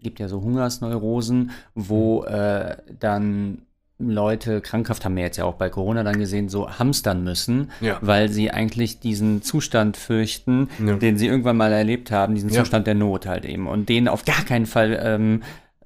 gibt 0.00 0.18
ja 0.18 0.28
so 0.28 0.40
Hungersneurosen, 0.42 1.52
wo 1.74 2.24
äh, 2.24 2.76
dann 2.98 3.62
Leute 4.02 4.60
krankhaft 4.62 5.04
haben 5.04 5.14
wir 5.16 5.24
jetzt 5.24 5.36
ja 5.36 5.44
auch 5.44 5.54
bei 5.56 5.68
Corona 5.68 6.02
dann 6.02 6.18
gesehen, 6.18 6.48
so 6.48 6.70
hamstern 6.78 7.22
müssen, 7.22 7.70
Ja. 7.80 7.98
weil 8.00 8.30
sie 8.30 8.50
eigentlich 8.50 8.98
diesen 8.98 9.42
Zustand 9.42 9.96
fürchten, 9.98 10.68
Ja. 10.84 10.94
den 10.96 11.18
sie 11.18 11.26
irgendwann 11.28 11.58
mal 11.58 11.70
erlebt 11.72 12.10
haben, 12.10 12.34
diesen 12.34 12.48
Ja. 12.50 12.60
Zustand 12.62 12.86
der 12.86 12.94
Not 12.94 13.26
halt 13.26 13.44
eben 13.44 13.66
und 13.68 13.88
den 13.90 14.08
auf 14.08 14.24
gar 14.24 14.42
keinen 14.44 14.66
Fall 14.66 14.98
ähm, 15.02 15.42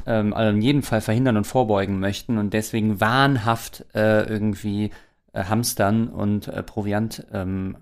ähm, 0.06 0.32
also 0.34 0.50
in 0.56 0.62
jedem 0.62 0.82
Fall 0.82 1.00
verhindern 1.00 1.36
und 1.36 1.46
vorbeugen 1.46 1.98
möchten 2.00 2.38
und 2.38 2.52
deswegen 2.54 3.00
wahnhaft 3.00 3.84
äh, 3.94 4.22
irgendwie 4.28 4.90
äh, 5.32 5.44
hamstern 5.44 6.08
und 6.08 6.48
äh, 6.48 6.62
Proviant 6.62 7.26
ähm, 7.32 7.76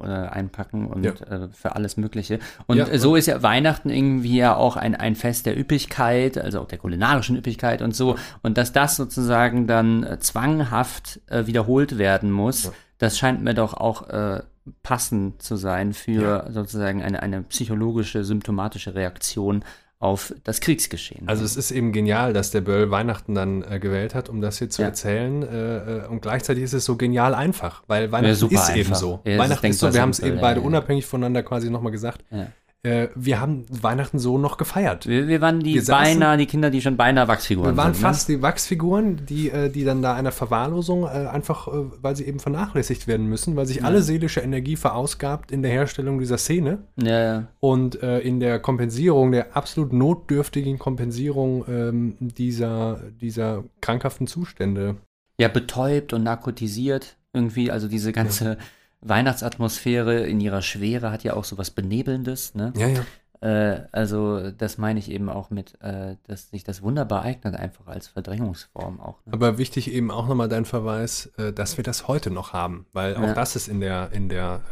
äh, 0.00 0.06
einpacken 0.06 0.86
und 0.88 1.04
Ja. 1.04 1.12
äh, 1.12 1.48
für 1.52 1.76
alles 1.76 1.96
Mögliche. 1.96 2.40
Und 2.66 2.78
Ja, 2.78 2.98
so 2.98 3.14
ist 3.16 3.26
ja 3.26 3.42
Weihnachten 3.42 3.90
irgendwie 3.90 4.36
ja 4.38 4.56
auch 4.56 4.76
ein, 4.76 4.94
ein 4.96 5.14
Fest 5.14 5.46
der 5.46 5.56
Üppigkeit, 5.58 6.36
also 6.36 6.60
auch 6.60 6.66
der 6.68 6.78
kulinarischen 6.78 7.36
Üppigkeit 7.36 7.80
und 7.80 7.94
so. 7.94 8.16
Und 8.42 8.58
dass 8.58 8.72
das 8.72 8.96
sozusagen 8.96 9.66
dann 9.68 10.02
äh, 10.02 10.18
zwanghaft 10.18 11.20
äh, 11.28 11.46
wiederholt 11.46 11.96
werden 11.98 12.30
muss, 12.32 12.64
Ja. 12.64 12.70
das 12.98 13.18
scheint 13.18 13.42
mir 13.42 13.54
doch 13.54 13.74
auch 13.74 14.08
äh, 14.08 14.42
passend 14.82 15.42
zu 15.42 15.56
sein 15.56 15.92
für 15.92 16.46
sozusagen 16.50 17.02
eine, 17.02 17.22
eine 17.22 17.42
psychologische, 17.42 18.24
symptomatische 18.24 18.94
Reaktion 18.94 19.62
auf 20.04 20.34
das 20.44 20.60
Kriegsgeschehen. 20.60 21.26
Also 21.28 21.44
es 21.44 21.56
ist 21.56 21.70
eben 21.70 21.90
genial, 21.92 22.34
dass 22.34 22.50
der 22.50 22.60
Böll 22.60 22.90
Weihnachten 22.90 23.34
dann 23.34 23.62
äh, 23.62 23.78
gewählt 23.80 24.14
hat, 24.14 24.28
um 24.28 24.42
das 24.42 24.58
hier 24.58 24.68
zu 24.68 24.82
Ja. 24.82 24.88
erzählen. 24.88 25.42
Äh, 25.42 25.76
äh, 26.04 26.06
und 26.08 26.20
gleichzeitig 26.20 26.62
ist 26.62 26.74
es 26.74 26.84
so 26.84 26.96
genial 26.96 27.34
einfach, 27.34 27.82
weil 27.86 28.12
Weihnachten 28.12 28.34
super 28.36 28.54
ist 28.54 28.68
eben 28.70 28.78
einfach. 28.80 28.94
so. 28.96 29.20
Ja, 29.24 29.30
es 29.30 29.32
ist 29.32 29.38
Weihnachten 29.38 29.66
ist 29.66 29.78
so, 29.78 29.94
wir 29.94 30.02
haben 30.02 30.10
es 30.10 30.20
eben 30.20 30.36
ja, 30.36 30.42
beide 30.42 30.60
ja. 30.60 30.66
unabhängig 30.66 31.06
voneinander 31.06 31.42
quasi 31.42 31.70
nochmal 31.70 31.90
gesagt. 31.92 32.22
Ja. 32.84 32.90
Äh, 32.90 33.08
wir 33.14 33.40
haben 33.40 33.64
Weihnachten 33.70 34.18
so 34.18 34.38
noch 34.38 34.56
gefeiert. 34.56 35.06
wir, 35.06 35.26
wir 35.28 35.40
waren 35.40 35.60
die 35.60 35.74
Wir 35.74 35.82
saßen- 35.82 35.90
beinahe 36.02 36.36
die 36.36 36.46
Kinder, 36.46 36.70
die 36.70 36.80
schon 36.82 36.96
beinahe 36.96 37.28
Wachsfiguren 37.28 37.72
Wir 37.72 37.76
waren 37.76 37.94
sind. 37.94 38.02
ne? 38.02 38.08
fast 38.08 38.28
die 38.28 38.42
Wachsfiguren, 38.42 39.24
die, 39.26 39.50
äh, 39.50 39.70
die 39.70 39.84
dann 39.84 40.02
da 40.02 40.14
einer 40.14 40.32
Verwahrlosung 40.32 41.04
äh, 41.04 41.26
einfach, 41.26 41.68
äh, 41.68 41.70
weil 42.02 42.14
sie 42.16 42.24
eben 42.26 42.40
vernachlässigt 42.40 43.06
werden 43.06 43.26
müssen, 43.26 43.56
weil 43.56 43.66
sich 43.66 43.84
alle 43.84 44.02
seelische 44.02 44.40
Energie 44.40 44.76
verausgabt 44.76 45.50
in 45.50 45.62
der 45.62 45.70
Herstellung 45.72 46.18
dieser 46.18 46.38
Szene 46.38 46.54
Ne? 46.54 46.78
Ja, 47.10 47.22
ja. 47.22 47.48
und 47.60 47.94
in 47.96 48.40
der 48.40 48.58
Kompensierung, 48.60 49.32
der 49.32 49.56
absolut 49.56 49.92
notdürftigen 49.92 50.78
Kompensierung 50.78 51.64
ähm, 51.68 52.16
dieser, 52.20 53.00
dieser 53.20 53.64
krankhaften 53.80 54.26
Zustände. 54.26 54.96
ja, 55.40 55.48
betäubt 55.48 56.12
und 56.12 56.22
narkotisiert 56.22 57.16
irgendwie, 57.32 57.70
also 57.70 57.88
diese 57.88 58.12
ganze 58.12 58.56
Weihnachtsatmosphäre 59.04 60.26
in 60.26 60.40
ihrer 60.40 60.62
Schwere 60.62 61.10
hat 61.10 61.24
ja 61.24 61.34
auch 61.34 61.44
so 61.44 61.58
was 61.58 61.70
Benebelndes, 61.70 62.54
ne? 62.54 62.72
Ja, 62.76 62.88
ja. 62.88 63.00
Äh, 63.40 63.82
also 63.92 64.50
das 64.50 64.78
meine 64.78 64.98
ich 64.98 65.10
eben 65.10 65.28
auch 65.28 65.50
mit, 65.50 65.80
äh, 65.82 66.16
dass 66.26 66.50
sich 66.50 66.64
das 66.64 66.82
wunderbar 66.82 67.22
eignet, 67.22 67.54
einfach 67.54 67.86
als 67.86 68.08
Verdrängungsform 68.08 69.00
auch. 69.00 69.18
Ne? 69.26 69.32
Aber 69.34 69.58
wichtig 69.58 69.92
eben 69.92 70.10
auch 70.10 70.26
nochmal 70.28 70.48
dein 70.48 70.64
Verweis, 70.64 71.26
äh, 71.36 71.52
dass 71.52 71.76
wir 71.76 71.84
das 71.84 72.08
heute 72.08 72.30
noch 72.30 72.52
haben, 72.52 72.86
weil 72.92 73.16
auch 73.16 73.22
Ja. 73.22 73.34
das 73.34 73.54
ist 73.56 73.68
in 73.68 73.80
der, 73.80 74.10
in 74.12 74.28
der 74.28 74.62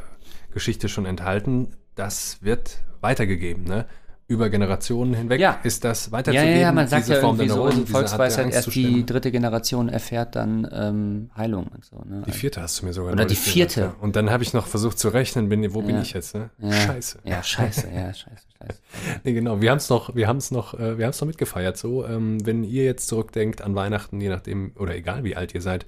Geschichte 0.53 0.89
schon 0.89 1.05
enthalten. 1.07 1.77
Das 1.95 2.43
wird 2.43 2.79
weitergegeben, 3.03 3.65
ne? 3.65 3.87
Über 4.33 4.49
Generationen 4.51 5.13
hinweg 5.15 5.41
Ja. 5.41 5.59
ist 5.63 5.85
das 5.85 6.11
weiterzugeben. 6.11 6.53
ja, 6.55 6.61
ja, 6.63 6.73
man 6.73 6.89
sagt 6.89 7.09
ja 7.09 7.17
Form 7.21 7.39
irgendwie 7.39 7.55
so 7.55 7.69
der 7.69 7.87
Volksweisheit, 7.87 8.53
erst 8.53 8.75
die 8.75 9.05
dritte 9.05 9.31
Generation 9.31 9.89
erfährt 9.89 10.35
dann 10.37 10.67
ähm, 10.73 11.31
Heilung 11.37 11.67
und 11.69 11.85
so. 11.85 11.97
Ne? 12.05 12.23
Die 12.27 12.33
vierte 12.33 12.63
hast 12.63 12.81
du 12.81 12.87
mir 12.87 12.93
sogar 12.93 13.13
Oder 13.13 13.25
die 13.27 13.35
neulich 13.35 13.39
gesagt, 13.45 13.53
vierte. 13.55 13.81
ja. 13.81 13.95
Und 14.01 14.17
dann 14.17 14.31
habe 14.31 14.43
ich 14.43 14.55
noch 14.55 14.67
versucht 14.67 14.99
zu 14.99 15.11
rechnen, 15.11 15.49
bin, 15.49 15.75
wo 15.75 15.83
bin 15.83 15.97
Ja. 15.97 16.03
ich 16.03 16.13
jetzt, 16.15 16.35
ne? 16.35 16.51
Scheiße. 16.63 17.19
Ja, 17.25 17.43
scheiße, 17.43 17.89
ja, 17.95 18.13
scheiße, 18.15 18.47
scheiße. 18.59 18.79
Nee, 19.25 19.33
genau. 19.35 19.61
Wir 19.61 19.71
haben 19.71 19.79
es 19.79 19.91
noch, 19.91 20.15
wir 20.15 20.27
haben 20.29 20.37
es 20.39 20.51
noch, 20.51 20.75
äh, 20.75 20.97
wir 20.97 21.05
haben 21.05 21.11
es 21.11 21.21
noch 21.21 21.29
mitgefeiert. 21.29 21.77
So, 21.77 22.07
ähm, 22.07 22.39
wenn 22.47 22.65
ihr 22.65 22.85
jetzt 22.85 23.09
zurückdenkt 23.09 23.61
an 23.61 23.75
Weihnachten, 23.75 24.21
je 24.21 24.29
nachdem, 24.29 24.73
oder 24.79 24.95
egal 24.95 25.25
wie 25.25 25.37
alt 25.37 25.55
ihr 25.55 25.61
seid, 25.61 25.85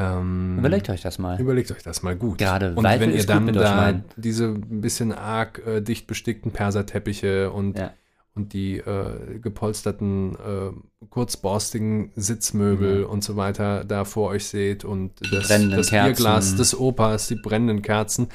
ähm, 0.00 0.58
Überlegt 0.58 0.88
euch 0.90 1.02
das 1.02 1.18
mal. 1.18 1.40
Überlegt 1.40 1.70
euch 1.72 1.82
das 1.82 2.02
mal 2.02 2.16
gut. 2.16 2.38
Gerade 2.38 2.70
und 2.74 2.84
Weihnachten 2.84 3.00
wenn 3.00 3.10
ihr 3.10 3.18
gut 3.18 3.28
dann 3.28 3.52
da 3.52 4.00
diese 4.16 4.46
ein 4.46 4.80
bisschen 4.80 5.12
arg 5.12 5.60
äh, 5.66 5.80
dicht 5.80 6.06
bestickten 6.06 6.50
Perserteppiche 6.52 7.50
und, 7.50 7.78
Ja. 7.78 7.92
und 8.34 8.52
die 8.52 8.78
äh, 8.78 9.38
gepolsterten, 9.40 10.34
äh, 10.34 11.06
kurzborstigen 11.08 12.12
Sitzmöbel 12.16 13.04
und 13.04 13.22
so 13.24 13.36
weiter 13.36 13.84
da 13.84 14.04
vor 14.04 14.30
euch 14.30 14.46
seht 14.46 14.84
und 14.84 15.12
das, 15.32 15.48
das. 15.48 15.90
Bierglas 15.90 16.56
des 16.56 16.78
Opas, 16.78 17.28
die 17.28 17.36
brennenden 17.36 17.82
Kerzen 17.82 18.28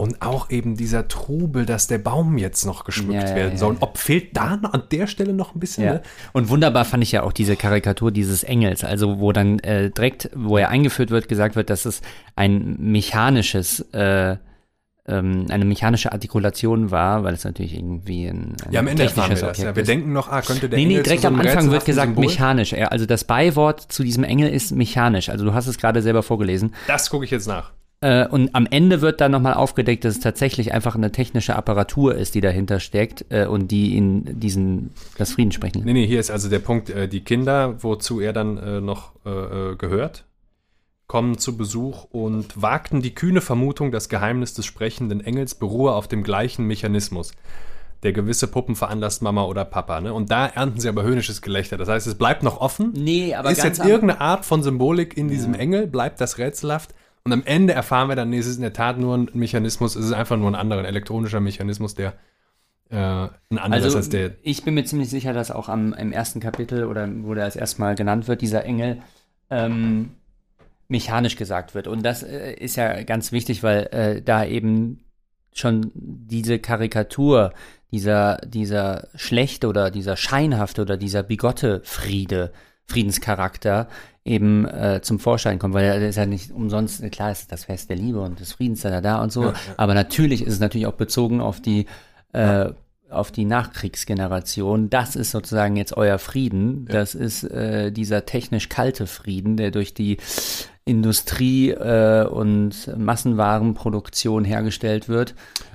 und 0.00 0.22
auch 0.22 0.48
eben 0.50 0.76
dieser 0.76 1.08
Trubel, 1.08 1.66
dass 1.66 1.88
der 1.88 1.98
Baum 1.98 2.38
jetzt 2.38 2.64
noch 2.64 2.84
geschmückt 2.84 3.20
Ja, 3.24 3.28
ja, 3.30 3.34
werden 3.34 3.58
soll. 3.58 3.74
ja. 3.74 3.82
Ob 3.82 3.98
fehlt 3.98 4.36
da 4.36 4.58
an 4.62 4.84
der 4.92 5.08
Stelle 5.08 5.32
noch 5.32 5.54
ein 5.56 5.60
bisschen? 5.60 5.84
Ja. 5.84 5.92
Ne? 5.94 6.02
Und 6.32 6.48
wunderbar 6.50 6.84
fand 6.84 7.02
ich 7.02 7.10
ja 7.10 7.24
auch 7.24 7.32
diese 7.32 7.56
Karikatur 7.56 8.12
dieses 8.12 8.44
Engels, 8.44 8.84
also 8.84 9.18
wo 9.18 9.32
dann 9.32 9.58
äh, 9.58 9.90
direkt, 9.90 10.30
wo 10.36 10.56
er 10.56 10.68
eingeführt 10.68 11.10
wird, 11.10 11.28
gesagt 11.28 11.56
wird, 11.56 11.68
dass 11.68 11.84
es 11.84 12.00
ein 12.36 12.76
mechanisches, 12.78 13.80
äh, 13.92 14.36
ähm, 15.08 15.46
eine 15.50 15.64
mechanische 15.64 16.12
Artikulation 16.12 16.92
war, 16.92 17.24
weil 17.24 17.34
es 17.34 17.42
natürlich 17.42 17.74
irgendwie 17.74 18.26
ein, 18.26 18.54
ein 18.66 18.72
Ja, 18.72 18.78
am 18.80 18.86
Ende 18.86 19.02
erfahren 19.02 19.30
wir 19.30 19.36
technisches 19.36 19.48
das. 19.48 19.58
Ja. 19.58 19.70
Objekt 19.70 19.76
Wir 19.76 19.82
ist. 19.82 19.88
denken 19.88 20.12
noch, 20.12 20.28
ah, 20.28 20.42
könnte 20.42 20.68
der 20.68 20.78
Nee, 20.78 20.84
nee, 20.84 20.90
Engel 20.92 21.02
direkt 21.02 21.24
am 21.24 21.40
Anfang 21.40 21.70
wird 21.72 21.84
gesagt 21.84 22.06
Symbol? 22.08 22.24
mechanisch. 22.26 22.72
Also 22.74 23.04
das 23.04 23.24
Beiwort 23.24 23.80
zu 23.90 24.04
diesem 24.04 24.22
Engel 24.22 24.48
ist 24.50 24.70
mechanisch. 24.70 25.28
Also 25.28 25.44
du 25.44 25.54
hast 25.54 25.66
es 25.66 25.76
gerade 25.78 26.02
selber 26.02 26.22
vorgelesen. 26.22 26.72
Das 26.86 27.10
gucke 27.10 27.24
ich 27.24 27.32
jetzt 27.32 27.48
nach. 27.48 27.72
Äh, 28.00 28.28
und 28.28 28.54
am 28.54 28.66
Ende 28.70 29.00
wird 29.00 29.20
dann 29.20 29.32
nochmal 29.32 29.54
aufgedeckt, 29.54 30.04
dass 30.04 30.14
es 30.14 30.20
tatsächlich 30.20 30.72
einfach 30.72 30.94
eine 30.94 31.10
technische 31.10 31.56
Apparatur 31.56 32.14
ist, 32.14 32.34
die 32.34 32.40
dahinter 32.40 32.78
steckt 32.78 33.24
äh, 33.30 33.46
und 33.46 33.68
die 33.68 33.96
in 33.96 34.38
diesen 34.38 34.90
das 35.16 35.32
Frieden 35.32 35.50
sprechen. 35.50 35.82
Nee, 35.84 35.92
nee, 35.92 36.06
hier 36.06 36.20
ist 36.20 36.30
also 36.30 36.48
der 36.48 36.60
Punkt, 36.60 36.90
äh, 36.90 37.08
die 37.08 37.20
Kinder, 37.20 37.82
wozu 37.82 38.20
er 38.20 38.32
dann 38.32 38.84
noch 38.84 39.12
gehört, 39.24 40.24
kommen 41.06 41.38
zu 41.38 41.56
Besuch 41.56 42.04
und 42.04 42.60
wagten 42.60 43.02
die 43.02 43.14
kühne 43.14 43.40
Vermutung, 43.40 43.90
das 43.90 44.08
Geheimnis 44.08 44.54
des 44.54 44.64
sprechenden 44.64 45.20
Engels 45.20 45.54
beruhe 45.54 45.92
auf 45.92 46.08
dem 46.08 46.22
gleichen 46.22 46.66
Mechanismus, 46.66 47.32
der 48.02 48.12
gewisse 48.12 48.46
Puppen 48.46 48.76
veranlasst 48.76 49.22
Mama 49.22 49.44
oder 49.44 49.64
Papa. 49.64 50.00
Ne? 50.00 50.14
Und 50.14 50.30
da 50.30 50.46
ernten 50.46 50.80
sie 50.80 50.88
aber 50.88 51.02
höhnisches 51.02 51.42
Gelächter. 51.42 51.76
Das 51.76 51.88
heißt, 51.88 52.06
es 52.06 52.14
bleibt 52.14 52.42
noch 52.42 52.60
offen. 52.60 52.92
Nee, 52.94 53.34
aber 53.34 53.50
ist 53.50 53.64
jetzt 53.64 53.84
irgendeine 53.84 54.20
Art 54.20 54.44
von 54.44 54.62
Symbolik 54.62 55.16
in 55.16 55.28
diesem 55.28 55.54
Engel, 55.54 55.86
bleibt 55.86 56.20
das 56.20 56.38
rätselhaft. 56.38 56.94
Und 57.28 57.32
am 57.34 57.42
Ende 57.44 57.74
erfahren 57.74 58.08
wir 58.08 58.16
dann, 58.16 58.30
nee, 58.30 58.38
es 58.38 58.46
ist 58.46 58.56
in 58.56 58.62
der 58.62 58.72
Tat 58.72 58.98
nur 58.98 59.14
ein 59.14 59.28
Mechanismus, 59.34 59.96
es 59.96 60.06
ist 60.06 60.12
einfach 60.12 60.38
nur 60.38 60.50
ein 60.50 60.54
anderer, 60.54 60.80
ein 60.80 60.86
elektronischer 60.86 61.40
Mechanismus, 61.40 61.94
der 61.94 62.14
äh, 62.88 62.96
ein 62.96 63.58
anderes 63.58 63.84
Also 63.84 63.98
als 63.98 64.08
der 64.08 64.36
ich 64.42 64.64
bin 64.64 64.72
mir 64.72 64.84
ziemlich 64.84 65.10
sicher, 65.10 65.34
dass 65.34 65.50
auch 65.50 65.68
am, 65.68 65.92
im 65.92 66.10
ersten 66.10 66.40
Kapitel 66.40 66.86
oder 66.86 67.06
wo 67.20 67.34
der 67.34 67.44
als 67.44 67.54
erstmal 67.54 67.96
genannt 67.96 68.28
wird, 68.28 68.40
dieser 68.40 68.64
Engel, 68.64 69.02
ähm, 69.50 70.12
mechanisch 70.88 71.36
gesagt 71.36 71.74
wird. 71.74 71.86
Und 71.86 72.02
das 72.02 72.22
äh, 72.22 72.54
ist 72.54 72.76
ja 72.76 73.02
ganz 73.02 73.30
wichtig, 73.30 73.62
weil 73.62 73.88
äh, 73.92 74.22
da 74.22 74.46
eben 74.46 75.04
schon 75.52 75.90
diese 75.94 76.58
Karikatur, 76.58 77.52
dieser, 77.92 78.38
dieser 78.38 79.08
schlechte 79.16 79.68
oder 79.68 79.90
dieser 79.90 80.16
scheinhafte 80.16 80.80
oder 80.80 80.96
dieser 80.96 81.22
bigotte 81.22 81.82
Friede, 81.84 82.54
Friedenscharakter 82.88 83.88
eben 84.24 84.66
äh, 84.66 85.00
zum 85.02 85.18
Vorschein 85.18 85.58
kommt, 85.58 85.74
weil 85.74 85.84
er 85.84 86.08
ist 86.08 86.16
ja 86.16 86.26
nicht 86.26 86.50
umsonst, 86.50 87.02
klar 87.12 87.30
ist 87.30 87.52
das 87.52 87.64
Fest 87.64 87.88
der 87.88 87.96
Liebe 87.96 88.20
und 88.20 88.40
des 88.40 88.52
Friedens 88.52 88.82
da, 88.82 88.90
da, 88.90 89.00
da 89.00 89.22
und 89.22 89.32
so, 89.32 89.44
Ja, 89.44 89.48
ja. 89.50 89.54
aber 89.76 89.94
natürlich 89.94 90.42
ist 90.42 90.54
es 90.54 90.60
natürlich 90.60 90.86
auch 90.86 90.94
bezogen 90.94 91.40
auf 91.40 91.60
die 91.60 91.86
äh, 92.32 92.70
auf 93.10 93.32
die 93.32 93.46
Nachkriegsgeneration. 93.46 94.90
Das 94.90 95.16
ist 95.16 95.30
sozusagen 95.30 95.76
jetzt 95.76 95.96
euer 95.96 96.18
Frieden. 96.18 96.86
Das 96.90 97.14
ist 97.14 97.42
äh, 97.44 97.90
dieser 97.90 98.26
technisch 98.26 98.68
kalte 98.68 99.06
Frieden, 99.06 99.56
der 99.56 99.70
durch 99.70 99.94
die 99.94 100.18
Industrie 100.88 101.70
äh, 101.70 102.26
und 102.26 102.90
Massenwarenproduktion 102.96 104.44
hergestellt 104.44 105.08
wird. 105.08 105.34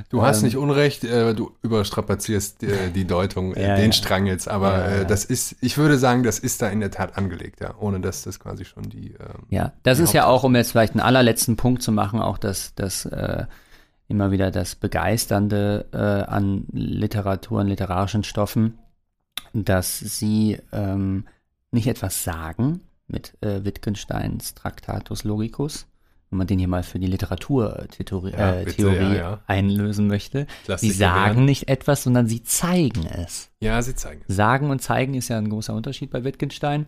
Du 0.09 0.23
hast 0.23 0.39
Ähm, 0.39 0.45
nicht 0.45 0.57
Unrecht, 0.57 1.03
äh, 1.03 1.35
du 1.35 1.51
überstrapazierst 1.61 2.63
äh, 2.63 2.89
die 2.89 3.05
Deutung, 3.05 3.53
äh, 3.53 3.63
Ja, 3.67 3.75
den 3.75 3.85
ja. 3.87 3.91
Strang 3.91 4.25
jetzt, 4.25 4.47
aber 4.47 4.71
Ja, 4.71 4.89
ja. 4.89 5.01
Äh, 5.01 5.05
das 5.05 5.23
ist, 5.25 5.55
ich 5.61 5.77
würde 5.77 5.97
sagen, 5.97 6.23
das 6.23 6.39
ist 6.39 6.61
da 6.61 6.67
in 6.69 6.79
der 6.79 6.91
Tat 6.91 7.17
angelegt, 7.17 7.61
ja, 7.61 7.75
ohne 7.79 7.99
dass 7.99 8.23
das 8.23 8.39
quasi 8.39 8.65
schon 8.65 8.89
die. 8.89 9.11
Ähm, 9.11 9.43
Ja, 9.49 9.73
das 9.83 9.99
Die 9.99 10.03
ist 10.05 10.13
ja 10.13 10.25
auch, 10.25 10.43
um 10.43 10.55
jetzt 10.55 10.71
vielleicht 10.71 10.93
einen 10.93 11.01
allerletzten 11.01 11.55
Punkt 11.55 11.83
zu 11.83 11.91
machen, 11.91 12.19
auch 12.19 12.37
das, 12.37 12.73
das 12.75 13.05
äh, 13.05 13.45
immer 14.07 14.31
wieder 14.31 14.51
das 14.51 14.75
Begeisternde 14.75 15.85
äh, 15.93 15.97
an 15.97 16.65
Literatur, 16.71 17.61
an 17.61 17.67
literarischen 17.67 18.23
Stoffen, 18.23 18.79
dass 19.53 19.99
sie 19.99 20.57
ähm, 20.71 21.25
nicht 21.71 21.87
etwas 21.87 22.23
sagen 22.23 22.81
mit 23.13 23.41
äh, 23.41 23.63
Wittgensteins 23.63 24.55
Tractatus 24.55 25.23
Logicus, 25.23 25.87
wenn 26.29 26.39
man 26.39 26.47
den 26.47 26.59
hier 26.59 26.67
mal 26.67 26.83
für 26.83 26.99
die 26.99 27.07
Literaturtheorie 27.07 28.31
ja, 28.31 28.55
äh, 28.55 29.17
ja, 29.17 29.39
einlösen 29.47 30.07
möchte. 30.07 30.47
sie 30.75 30.91
sagen 30.91 31.45
nicht 31.45 31.69
etwas, 31.69 32.03
sondern 32.03 32.27
sie 32.27 32.43
zeigen 32.43 33.05
es. 33.05 33.49
Ja, 33.61 33.81
sie 33.81 33.95
zeigen 33.95 34.23
es. 34.27 34.35
Sagen 34.35 34.69
und 34.69 34.81
zeigen 34.81 35.13
ist 35.13 35.29
ja 35.29 35.37
ein 35.37 35.49
großer 35.49 35.73
Unterschied 35.73 36.09
bei 36.09 36.25
Wittgenstein. 36.25 36.87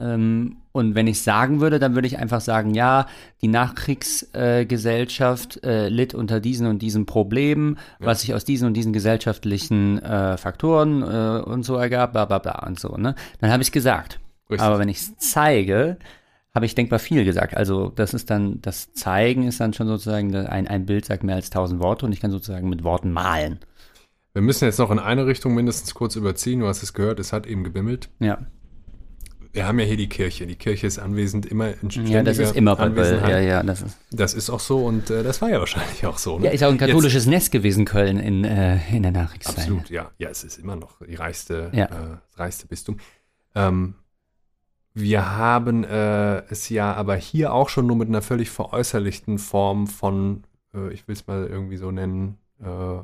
Ähm, 0.00 0.58
und 0.72 0.94
wenn 0.94 1.08
ich 1.08 1.22
sagen 1.22 1.60
würde, 1.60 1.78
dann 1.78 1.94
würde 1.94 2.06
ich 2.06 2.18
einfach 2.18 2.40
sagen, 2.40 2.72
ja, 2.74 3.06
die 3.42 3.48
Nachkriegsgesellschaft 3.48 5.62
äh, 5.64 5.86
äh, 5.86 5.88
litt 5.88 6.14
unter 6.14 6.40
diesen 6.40 6.68
und 6.68 6.82
diesen 6.82 7.06
Problemen, 7.06 7.78
ja. 7.98 8.06
was 8.06 8.20
sich 8.20 8.34
aus 8.34 8.44
diesen 8.44 8.68
und 8.68 8.74
diesen 8.74 8.92
gesellschaftlichen 8.92 10.00
äh, 10.02 10.36
Faktoren 10.36 11.02
äh, 11.02 11.40
und 11.42 11.64
so 11.64 11.74
ergab, 11.76 12.12
bla 12.12 12.26
bla 12.26 12.38
bla 12.38 12.64
und 12.66 12.78
so. 12.78 12.96
Ne? 12.96 13.16
Dann 13.40 13.50
habe 13.50 13.62
ich 13.62 13.68
es 13.68 13.72
gesagt. 13.72 14.20
Richtig. 14.50 14.66
Aber 14.66 14.78
wenn 14.78 14.88
ich 14.88 14.98
es 14.98 15.16
zeige, 15.18 15.98
habe 16.54 16.66
ich 16.66 16.74
denkbar 16.74 16.98
viel 16.98 17.24
gesagt. 17.24 17.56
Also 17.56 17.90
das 17.90 18.14
ist 18.14 18.30
dann, 18.30 18.60
das 18.62 18.92
Zeigen 18.92 19.46
ist 19.46 19.60
dann 19.60 19.72
schon 19.72 19.86
sozusagen, 19.86 20.34
ein, 20.34 20.66
ein 20.66 20.86
Bild 20.86 21.04
sagt 21.04 21.22
mehr 21.22 21.36
als 21.36 21.50
tausend 21.50 21.80
Worte 21.80 22.06
und 22.06 22.12
ich 22.12 22.20
kann 22.20 22.30
sozusagen 22.30 22.68
mit 22.68 22.84
Worten 22.84 23.12
malen. 23.12 23.58
Wir 24.32 24.42
müssen 24.42 24.64
jetzt 24.64 24.78
noch 24.78 24.90
in 24.90 24.98
eine 24.98 25.26
Richtung 25.26 25.54
mindestens 25.54 25.94
kurz 25.94 26.16
überziehen. 26.16 26.60
Du 26.60 26.66
hast 26.66 26.82
es 26.82 26.92
gehört, 26.92 27.18
es 27.18 27.32
hat 27.32 27.46
eben 27.46 27.64
gebimmelt. 27.64 28.08
Ja 28.20 28.38
wir 29.52 29.66
haben 29.66 29.78
ja 29.78 29.86
hier 29.86 29.96
die 29.96 30.08
Kirche. 30.08 30.46
Die 30.46 30.56
Kirche 30.56 30.86
ist 30.86 30.98
anwesend 30.98 31.46
immer 31.46 31.74
in 31.82 32.06
Ja, 32.06 32.22
das 32.22 32.38
ist 32.38 32.54
immer 32.54 32.76
Böll. 32.76 33.20
Ja, 33.28 33.38
ja, 33.40 33.62
das 33.62 33.82
ist. 33.82 33.98
Das 34.10 34.34
ist 34.34 34.50
auch 34.50 34.60
so 34.60 34.84
und 34.84 35.10
äh, 35.10 35.22
das 35.22 35.40
war 35.42 35.50
ja 35.50 35.58
wahrscheinlich 35.58 36.04
auch 36.06 36.18
so. 36.18 36.38
Ne? 36.38 36.46
Ja, 36.46 36.50
ist 36.52 36.62
auch 36.62 36.70
ein 36.70 36.78
katholisches 36.78 37.24
Jetzt, 37.24 37.30
Nest 37.30 37.50
gewesen, 37.50 37.84
Köln 37.84 38.18
in, 38.18 38.44
äh, 38.44 38.78
in 38.94 39.02
der 39.02 39.12
Nachrichtszeit. 39.12 39.58
Absolut, 39.58 39.90
ja. 39.90 40.10
Ja, 40.18 40.28
es 40.28 40.44
ist 40.44 40.58
immer 40.58 40.76
noch 40.76 41.00
die 41.04 41.14
reichste, 41.14 41.70
ja. 41.72 41.86
äh, 41.86 42.18
reichste 42.36 42.66
Bistum. 42.66 42.98
Ähm, 43.54 43.94
wir 44.94 45.36
haben 45.36 45.84
äh, 45.84 46.42
es 46.50 46.68
ja 46.68 46.92
aber 46.94 47.16
hier 47.16 47.52
auch 47.52 47.68
schon 47.68 47.86
nur 47.86 47.96
mit 47.96 48.08
einer 48.08 48.22
völlig 48.22 48.50
veräußerlichten 48.50 49.38
Form 49.38 49.86
von, 49.86 50.44
äh, 50.74 50.92
ich 50.92 51.06
will 51.06 51.14
es 51.14 51.26
mal 51.26 51.46
irgendwie 51.46 51.76
so 51.76 51.90
nennen, 51.90 52.38
äh, 52.60 53.02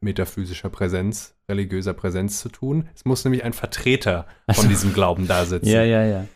metaphysischer 0.00 0.68
Präsenz, 0.70 1.34
religiöser 1.48 1.92
Präsenz 1.92 2.40
zu 2.40 2.48
tun. 2.48 2.88
Es 2.94 3.04
muss 3.04 3.24
nämlich 3.24 3.44
ein 3.44 3.52
Vertreter 3.52 4.26
von 4.52 4.68
diesem 4.68 4.92
Glauben 4.92 5.26
da 5.26 5.44
sitzen. 5.44 5.66
Ja, 5.68 5.82
ja, 5.82 6.04
ja. 6.04 6.26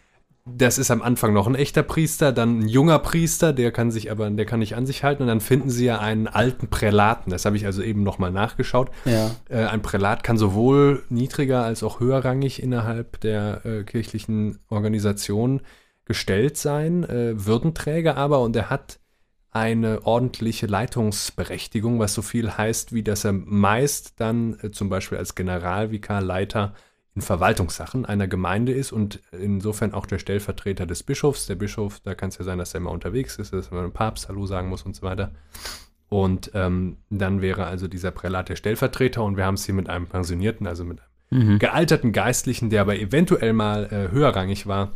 Das 0.45 0.77
ist 0.77 0.91
am 0.91 1.03
Anfang 1.03 1.33
noch 1.33 1.47
ein 1.47 1.55
echter 1.55 1.85
Priester, 1.85 2.33
dann 2.33 2.61
ein 2.61 2.69
junger 2.69 2.99
Priester, 2.99 3.53
der 3.53 3.71
kann 3.71 3.93
sich 3.93 4.11
aber, 4.11 4.29
der 4.29 4.45
kann 4.45 4.59
nicht 4.59 4.75
an 4.75 4.87
sich 4.87 5.05
halten 5.05 5.23
und 5.23 5.29
dann 5.29 5.41
finden 5.41 5.71
sie 5.71 5.85
ja 5.85 6.01
einen 6.01 6.27
alten 6.27 6.69
Prälaten. 6.69 7.31
Das 7.31 7.45
habe 7.45 7.57
ich 7.57 7.65
also 7.65 7.81
eben 7.81 8.03
nochmal 8.03 8.33
nachgeschaut. 8.33 8.91
Ja. 9.05 9.31
Äh, 9.49 9.67
ein 9.67 9.83
Prälat 9.83 10.25
kann 10.25 10.37
sowohl 10.37 11.05
niedriger 11.11 11.63
als 11.63 11.85
auch 11.85 12.01
höherrangig 12.01 12.61
innerhalb 12.61 13.21
der 13.21 13.65
äh, 13.65 13.85
kirchlichen 13.85 14.59
Organisation 14.69 15.61
gestellt 16.07 16.57
sein, 16.57 17.05
äh, 17.05 17.35
Würdenträger 17.47 18.17
aber 18.17 18.41
und 18.41 18.57
er 18.57 18.69
hat 18.69 18.99
eine 19.53 20.07
ordentliche 20.07 20.67
Leitungsberechtigung, 20.67 21.99
was 22.01 22.15
so 22.15 22.23
viel 22.23 22.57
heißt, 22.57 22.93
wie 22.93 23.03
dass 23.03 23.25
er 23.25 23.33
meist 23.33 24.15
dann 24.19 24.59
äh, 24.61 24.71
zum 24.73 24.89
Beispiel 24.89 25.19
als 25.19 25.37
Generalvikar 25.37 26.21
Leiter 26.21 26.75
in 27.15 27.23
Verwaltungssachen 27.23 28.07
einer 28.07 28.27
Gemeinde 28.27 28.73
ist 28.73 28.91
und 28.91 29.21
insofern 29.33 29.93
auch 29.93 30.07
der 30.07 30.19
Stellvertreter 30.19 30.87
des 30.87 31.03
Bischofs. 31.03 31.47
Der 31.47 31.57
Bischof, 31.57 32.01
da 32.01 32.15
kann 32.15 32.31
es 32.31 32.39
ja 32.39 32.45
sein, 32.45 32.59
dass 32.59 32.75
er 32.75 32.81
immer 32.81 32.91
unterwegs 32.91 33.37
ist, 33.37 33.53
dass 33.53 33.71
man 33.71 33.83
dem 33.83 33.93
Papst 33.93 34.29
Hallo 34.29 34.47
sagen 34.47 34.69
muss 34.69 34.83
und 34.83 34.97
so 34.97 35.03
weiter. 35.03 35.33
Und 36.09 36.51
ähm, 36.55 36.99
dann 37.11 37.43
wäre 37.43 37.67
also 37.67 37.89
dieser 37.89 38.11
Prälat 38.11 38.49
der 38.49 38.57
Stellvertreter 38.57 39.23
und 39.23 39.37
wir 39.37 39.45
haben 39.45 39.55
es 39.55 39.65
hier 39.65 39.75
mit 39.75 39.89
einem 39.89 40.07
Pensionierten, 40.07 40.67
also 40.67 40.85
mit 40.85 41.01
einem 41.31 41.55
mhm. 41.55 41.59
gealterten 41.59 42.13
Geistlichen, 42.13 42.71
der 42.71 42.83
aber 42.83 42.99
eventuell 42.99 43.53
mal 43.53 43.85
äh, 43.85 44.13
höherrangig 44.13 44.67
war, 44.67 44.93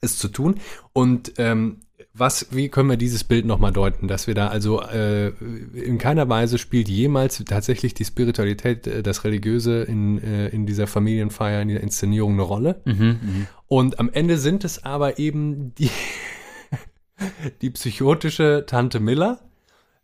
es 0.00 0.18
zu 0.18 0.28
tun. 0.28 0.56
Und 0.92 1.34
ähm, 1.38 1.80
was, 2.18 2.48
wie 2.50 2.68
können 2.68 2.90
wir 2.90 2.96
dieses 2.96 3.24
Bild 3.24 3.46
nochmal 3.46 3.72
deuten, 3.72 4.08
dass 4.08 4.26
wir 4.26 4.34
da 4.34 4.48
also 4.48 4.82
äh, 4.82 5.28
in 5.28 5.98
keiner 5.98 6.28
Weise 6.28 6.58
spielt 6.58 6.88
jemals 6.88 7.42
tatsächlich 7.44 7.94
die 7.94 8.04
Spiritualität, 8.04 8.86
äh, 8.86 9.02
das 9.02 9.24
Religiöse 9.24 9.82
in, 9.82 10.22
äh, 10.22 10.48
in 10.48 10.66
dieser 10.66 10.86
Familienfeier, 10.86 11.62
in 11.62 11.68
dieser 11.68 11.82
Inszenierung 11.82 12.34
eine 12.34 12.42
Rolle. 12.42 12.80
Mhm, 12.84 12.94
mh. 12.94 13.46
Und 13.68 13.98
am 13.98 14.10
Ende 14.12 14.38
sind 14.38 14.64
es 14.64 14.84
aber 14.84 15.18
eben 15.18 15.74
die, 15.76 15.90
die 17.62 17.70
psychotische 17.70 18.64
Tante 18.66 19.00
Miller, 19.00 19.40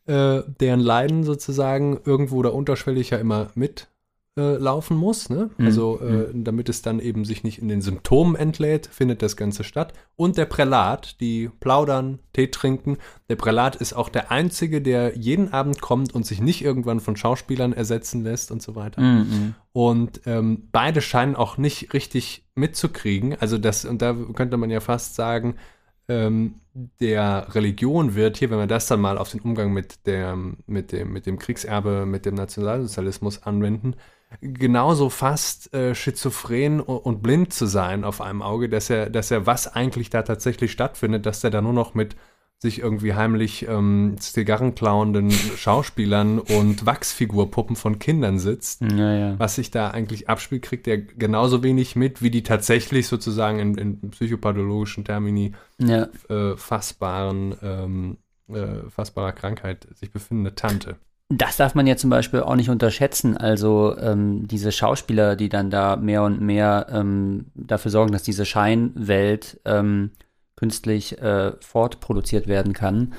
äh, 0.07 0.43
deren 0.61 0.81
Leiden 0.81 1.25
sozusagen 1.25 1.99
irgendwo 2.05 2.43
da 2.43 2.51
unterschwellig 2.51 3.11
ja 3.11 3.19
immer 3.19 3.51
mit 3.55 3.89
äh, 4.37 4.57
laufen 4.57 4.97
muss. 4.97 5.31
Ne? 5.31 5.51
Mhm. 5.57 5.67
Also 5.67 6.01
äh, 6.01 6.33
mhm. 6.33 6.43
damit 6.43 6.69
es 6.69 6.83
dann 6.83 6.99
eben 6.99 7.25
sich 7.25 7.45
nicht 7.45 7.61
in 7.61 7.69
den 7.69 7.83
Symptomen 7.83 8.35
entlädt, 8.35 8.87
findet 8.87 9.23
das 9.23 9.37
Ganze 9.37 9.63
statt. 9.63 9.93
Und 10.17 10.37
der 10.37 10.47
Prälat, 10.47 11.21
die 11.21 11.51
plaudern, 11.61 12.19
Tee 12.33 12.49
trinken. 12.49 12.99
Der 13.29 13.37
Prälat 13.37 13.77
ist 13.77 13.93
auch 13.93 14.09
der 14.09 14.33
Einzige, 14.33 14.83
der 14.83 15.17
jeden 15.17 15.53
Abend 15.53 15.81
kommt 15.81 16.15
und 16.15 16.27
sich 16.27 16.41
nicht 16.41 16.65
irgendwann 16.65 16.99
von 16.99 17.17
Schauspielern 17.17 17.73
ersetzen 17.73 18.25
lässt 18.25 18.51
und 18.51 18.61
so 18.61 18.75
weiter. 18.75 19.01
Mhm. 19.01 19.19
mhm. 19.19 19.55
Und 19.73 20.21
ähm, 20.27 20.69
beide 20.71 21.01
scheinen 21.01 21.35
auch 21.35 21.57
nicht 21.57 21.95
richtig 21.95 22.45
mitzukriegen. 22.55 23.37
Also 23.41 23.59
das, 23.59 23.85
und 23.85 24.03
da 24.03 24.15
könnte 24.35 24.57
man 24.57 24.71
ja 24.71 24.81
fast 24.81 25.17
sagen, 25.17 25.57
ähm, 26.09 26.57
der 27.01 27.55
Religion 27.55 28.15
wird 28.15 28.37
hier, 28.37 28.51
wenn 28.51 28.59
wir 28.59 28.67
das 28.67 28.87
dann 28.89 29.01
mal 29.01 29.17
auf 29.17 29.31
den 29.31 29.41
Umgang 29.41 29.73
mit, 29.73 30.07
der, 30.07 30.37
mit, 30.67 30.93
dem, 30.93 31.13
mit 31.13 31.27
dem 31.27 31.39
Kriegserbe, 31.39 32.05
mit 32.05 32.27
dem 32.27 32.35
Nationalsozialismus 32.35 33.43
anwenden, 33.45 33.95
genauso 34.41 35.11
fast 35.11 35.73
äh, 35.75 35.95
schizophren 35.95 36.81
und 36.81 37.23
blind 37.23 37.53
zu 37.53 37.67
sein 37.67 38.05
auf 38.05 38.21
einem 38.21 38.43
Auge, 38.43 38.69
dass 38.69 38.91
er, 38.91 39.11
dass 39.11 39.31
er, 39.31 39.47
was 39.47 39.67
eigentlich 39.75 40.11
da 40.11 40.23
tatsächlich 40.23 40.73
stattfindet, 40.73 41.27
dass 41.27 41.45
er 41.45 41.51
da 41.51 41.61
nur 41.61 41.73
noch 41.73 41.95
mit 41.95 42.17
sich 42.59 42.81
irgendwie 42.81 43.13
heimlich 43.15 43.69
ähm, 43.69 44.17
Zigarren 44.19 44.75
klauenden 44.75 45.31
Schauspielern 45.31 46.39
und 46.39 46.87
Wachsfigurpuppen 46.87 47.77
von 47.77 47.99
Kindern 47.99 48.39
sitzt. 48.39 48.81
Ja, 48.81 49.15
ja. 49.15 49.39
Was 49.39 49.57
sich 49.57 49.71
da 49.71 49.91
eigentlich 49.91 50.31
abspielt, 50.31 50.63
kriegt 50.63 50.89
er 50.89 50.97
genauso 50.97 51.63
wenig 51.63 51.95
mit, 51.95 52.23
wie 52.23 52.31
die 52.31 52.43
tatsächlich 52.43 53.07
sozusagen 53.07 53.59
in, 53.59 53.75
in 53.77 54.11
psychopathologischen 54.11 55.05
Termini 55.05 55.53
ja. 55.79 56.09
äh, 56.31 56.57
fassbaren, 56.57 57.55
ähm, 57.63 58.17
äh, 58.49 58.89
fassbarer 58.89 59.33
Krankheit 59.33 59.87
sich 59.95 60.11
befindende 60.11 60.55
Tante. 60.55 60.97
Das 61.31 61.57
darf 61.57 61.75
man 61.75 61.87
ja 61.87 61.97
zum 61.97 62.11
Beispiel 62.11 62.41
auch 62.41 62.55
nicht 62.55 62.69
unterschätzen. 62.69 63.37
Also 63.37 63.97
ähm, 63.99 64.47
diese 64.47 64.73
Schauspieler, 64.73 65.37
die 65.37 65.49
dann 65.49 65.71
da 65.71 65.97
mehr 65.97 66.23
und 66.23 66.41
mehr 66.41 66.87
ähm, 66.91 67.47
dafür 67.55 67.91
sorgen, 67.91 68.13
dass 68.13 68.23
diese 68.23 68.45
Scheinwelt 68.45 69.61
ähm, 69.65 70.11
künstlich 70.57 71.21
äh, 71.21 71.53
fortproduziert 71.61 72.47
werden 72.47 72.75
kann, 72.75 73.15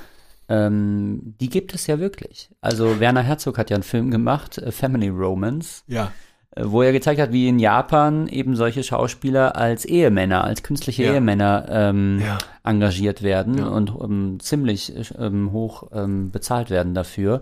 ähm, 0.47 1.36
die 1.39 1.49
gibt 1.49 1.74
es 1.74 1.88
ja 1.88 1.99
wirklich. 1.99 2.49
Also 2.62 2.99
Werner 2.99 3.24
Herzog 3.24 3.58
hat 3.58 3.72
ja 3.72 3.76
einen 3.76 3.84
Film 3.84 4.12
gemacht, 4.12 4.60
äh, 4.60 4.72
Family 4.72 5.10
Romance. 5.10 5.84
Ja. 5.88 6.12
Äh, 6.51 6.64
wo 6.66 6.82
er 6.82 6.91
gezeigt 6.91 7.20
hat, 7.20 7.32
wie 7.32 7.47
in 7.47 7.60
Japan 7.60 8.28
eben 8.28 8.56
solche 8.56 8.84
Schauspieler 8.84 9.56
als 9.56 9.86
Ehemänner, 9.86 10.43
als 10.43 10.64
künstliche 10.64 11.03
ja. 11.03 11.14
Ehemänner 11.14 11.66
ähm, 11.70 12.22
ja. 12.22 12.38
engagiert 12.64 13.24
werden 13.24 13.58
ja. 13.58 13.68
und 13.68 13.91
ähm, 14.01 14.38
ziemlich 14.39 14.93
ähm, 15.18 15.51
hoch 15.51 15.89
ähm, 15.91 16.32
bezahlt 16.32 16.70
werden 16.70 16.93
dafür. 16.93 17.41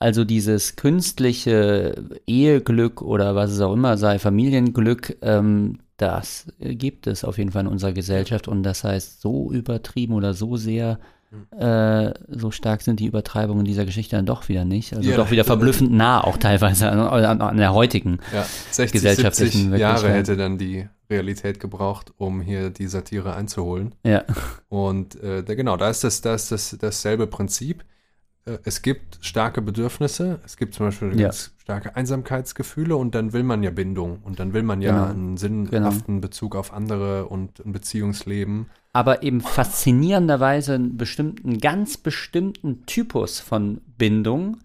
Also 0.00 0.24
dieses 0.24 0.76
künstliche 0.76 1.94
Eheglück 2.26 3.02
oder 3.02 3.34
was 3.34 3.50
es 3.50 3.60
auch 3.60 3.74
immer 3.74 3.98
sei, 3.98 4.18
Familienglück, 4.18 5.18
ähm, 5.20 5.78
das 5.98 6.46
gibt 6.58 7.06
es 7.06 7.22
auf 7.22 7.36
jeden 7.36 7.52
Fall 7.52 7.62
in 7.62 7.68
unserer 7.68 7.92
Gesellschaft 7.92 8.48
und 8.48 8.62
das 8.62 8.82
heißt, 8.82 9.20
so 9.20 9.52
übertrieben 9.52 10.14
oder 10.14 10.32
so 10.32 10.56
sehr, 10.56 10.98
hm. 11.28 11.58
äh, 11.60 12.14
so 12.28 12.50
stark 12.50 12.80
sind 12.80 12.98
die 12.98 13.04
Übertreibungen 13.04 13.66
dieser 13.66 13.84
Geschichte 13.84 14.16
dann 14.16 14.24
doch 14.24 14.48
wieder 14.48 14.64
nicht. 14.64 14.94
Also 14.94 15.10
ja, 15.10 15.16
doch 15.16 15.30
wieder 15.30 15.44
verblüffend 15.44 15.92
nah 15.92 16.24
auch 16.24 16.38
teilweise 16.38 16.88
an, 16.90 17.42
an 17.42 17.56
der 17.58 17.74
heutigen 17.74 18.20
ja, 18.32 18.46
60, 18.70 18.92
gesellschaftlichen 18.92 19.60
70 19.64 19.80
Jahre 19.80 20.08
hätte 20.08 20.38
dann 20.38 20.56
die 20.56 20.88
Realität 21.10 21.60
gebraucht, 21.60 22.14
um 22.16 22.40
hier 22.40 22.70
die 22.70 22.86
Satire 22.86 23.34
einzuholen. 23.34 23.94
Ja. 24.02 24.24
Und 24.70 25.22
äh, 25.22 25.42
genau, 25.42 25.76
da 25.76 25.90
ist 25.90 26.04
das, 26.04 26.22
da 26.22 26.34
ist 26.34 26.52
das 26.52 26.74
dasselbe 26.80 27.26
Prinzip. 27.26 27.84
Äh, 28.44 28.58
es 28.64 28.82
gibt 28.82 29.18
starke 29.20 29.62
Bedürfnisse, 29.62 30.40
es 30.44 30.56
gibt 30.56 30.74
zum 30.74 30.86
Beispiel 30.86 31.08
ja. 31.18 31.28
ganz 31.28 31.52
starke 31.58 31.96
Einsamkeitsgefühle 31.96 32.96
und 32.96 33.14
dann 33.14 33.32
will 33.32 33.42
man 33.42 33.62
ja 33.62 33.70
Bindung 33.70 34.18
und 34.22 34.40
dann 34.40 34.52
will 34.52 34.62
man 34.62 34.82
ja 34.82 34.92
genau. 34.92 35.10
einen 35.10 35.36
sinnhaften 35.36 36.14
genau. 36.14 36.20
Bezug 36.20 36.56
auf 36.56 36.72
andere 36.72 37.26
und 37.26 37.64
ein 37.64 37.72
Beziehungsleben. 37.72 38.66
Aber 38.92 39.22
eben 39.22 39.40
faszinierenderweise 39.40 40.74
einen 40.74 40.96
bestimmten, 40.96 41.58
ganz 41.58 41.96
bestimmten 41.96 42.86
Typus 42.86 43.38
von 43.38 43.80
Bindung, 43.98 44.56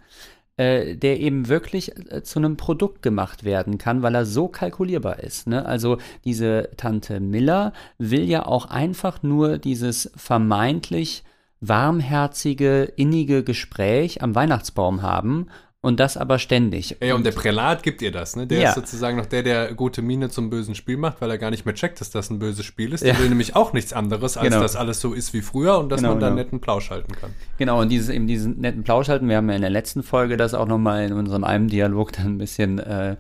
äh, 0.57 0.95
der 0.95 1.19
eben 1.19 1.49
wirklich 1.49 1.91
äh, 2.11 2.23
zu 2.23 2.39
einem 2.39 2.55
Produkt 2.55 3.01
gemacht 3.01 3.43
werden 3.43 3.78
kann, 3.78 4.01
weil 4.01 4.15
er 4.15 4.26
so 4.26 4.47
kalkulierbar 4.47 5.19
ist. 5.19 5.47
Ne? 5.47 5.65
Also 5.65 5.97
diese 6.23 6.69
Tante 6.78 7.19
Miller 7.19 7.73
will 7.97 8.23
ja 8.23 8.45
auch 8.45 8.67
einfach 8.67 9.21
nur 9.21 9.57
dieses 9.57 10.11
vermeintlich 10.15 11.24
warmherzige, 11.68 12.84
innige 12.95 13.43
Gespräch 13.43 14.22
am 14.22 14.36
Weihnachtsbaum 14.36 15.01
haben 15.01 15.47
Und 15.86 15.99
das 15.99 16.18
aber 16.18 16.39
ständig. 16.39 16.97
Ja, 16.99 17.13
und 17.13 17.24
der 17.24 17.32
Prälat 17.32 17.84
gibt 17.84 18.01
ihr 18.01 18.11
das, 18.11 18.36
ne? 18.36 18.47
Der 18.47 18.59
ja. 18.59 18.70
ist 18.70 18.76
sozusagen 18.76 19.18
noch 19.18 19.28
der, 19.28 19.43
der 19.43 19.76
gute 19.76 20.01
Miene 20.01 20.30
zum 20.30 20.49
bösen 20.49 20.74
Spiel 20.74 20.97
macht, 20.97 21.22
weil 21.22 21.30
er 21.30 21.38
gar 21.38 21.51
nicht 21.51 21.63
mehr 21.63 21.76
checkt, 21.76 22.01
dass 22.01 22.09
das 22.09 22.32
ein 22.32 22.39
böses 22.39 22.66
Spiel 22.66 22.91
ist. 22.91 23.03
Der 23.03 23.13
ja. 23.13 23.20
will 23.20 23.30
nämlich 23.30 23.55
auch 23.55 23.72
nichts 23.72 23.93
anderes, 23.93 24.36
als 24.36 24.49
genau. 24.49 24.61
dass 24.61 24.76
alles 24.76 24.99
so 24.99 25.13
ist 25.13 25.34
wie 25.34 25.43
früher 25.43 25.78
und 25.78 25.89
dass 25.89 26.01
genau, 26.01 26.13
man 26.13 26.22
da 26.22 26.30
genau. 26.30 26.41
netten 26.41 26.59
Plausch 26.59 26.89
halten 26.89 27.13
kann. 27.13 27.36
Genau, 27.59 27.80
und 27.80 27.89
dieses, 27.89 28.09
eben 28.09 28.26
diesen 28.26 28.59
netten 28.59 28.84
Plausch 28.84 29.09
halten, 29.09 29.30
wir 29.30 29.38
haben 29.38 29.47
ja 29.47 29.55
in 29.55 29.61
der 29.61 29.70
letzten 29.70 30.01
Folge 30.01 30.38
das 30.38 30.55
auch 30.55 30.66
nochmal 30.66 31.05
in 31.05 31.13
unserem 31.13 31.43
einen 31.43 31.68
Dialog 31.68 32.13
dann 32.13 32.30
ein 32.30 32.38
bisschen 32.39 32.80
äh, 32.80 33.16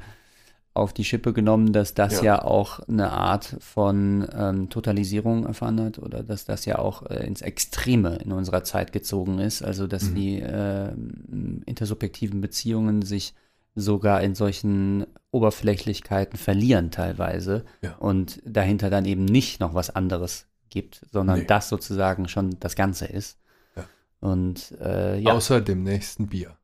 auf 0.75 0.91
die 0.91 1.05
Schippe 1.05 1.31
genommen, 1.31 1.71
dass 1.71 1.93
das 1.93 2.17
ja, 2.17 2.23
ja 2.23 2.43
auch 2.43 2.81
eine 2.81 3.11
Art 3.11 3.55
von 3.59 4.27
ähm, 4.37 4.69
Totalisierung 4.69 5.45
erfahren 5.45 5.79
hat 5.79 5.99
oder 5.99 6.21
dass 6.21 6.43
das 6.43 6.65
ja 6.65 6.79
auch 6.79 7.09
äh, 7.09 7.25
ins 7.25 7.41
Extreme 7.41 8.17
in 8.17 8.33
unserer 8.33 8.63
Zeit 8.65 8.91
gezogen 8.91 9.39
ist. 9.39 9.63
Also 9.63 9.87
dass 9.87 10.09
mhm. 10.09 10.15
die 10.15 10.41
äh, 10.41 10.91
intersubjektiven 11.65 12.41
Beziehungen 12.41 13.01
sich 13.03 13.33
sogar 13.73 14.21
in 14.21 14.35
solchen 14.35 15.05
Oberflächlichkeiten 15.31 16.37
verlieren 16.37 16.91
teilweise 16.91 17.63
ja. 17.81 17.95
und 17.95 18.41
dahinter 18.45 18.89
dann 18.89 19.05
eben 19.05 19.23
nicht 19.23 19.61
noch 19.61 19.73
was 19.73 19.89
anderes 19.89 20.47
gibt, 20.69 21.01
sondern 21.09 21.39
nee. 21.39 21.45
das 21.45 21.69
sozusagen 21.69 22.27
schon 22.27 22.57
das 22.59 22.75
Ganze 22.75 23.05
ist. 23.05 23.39
Ja. 23.77 23.85
Und 24.19 24.73
äh, 24.81 25.19
ja. 25.19 25.31
Außer 25.31 25.61
dem 25.61 25.83
nächsten 25.83 26.27
Bier. 26.27 26.57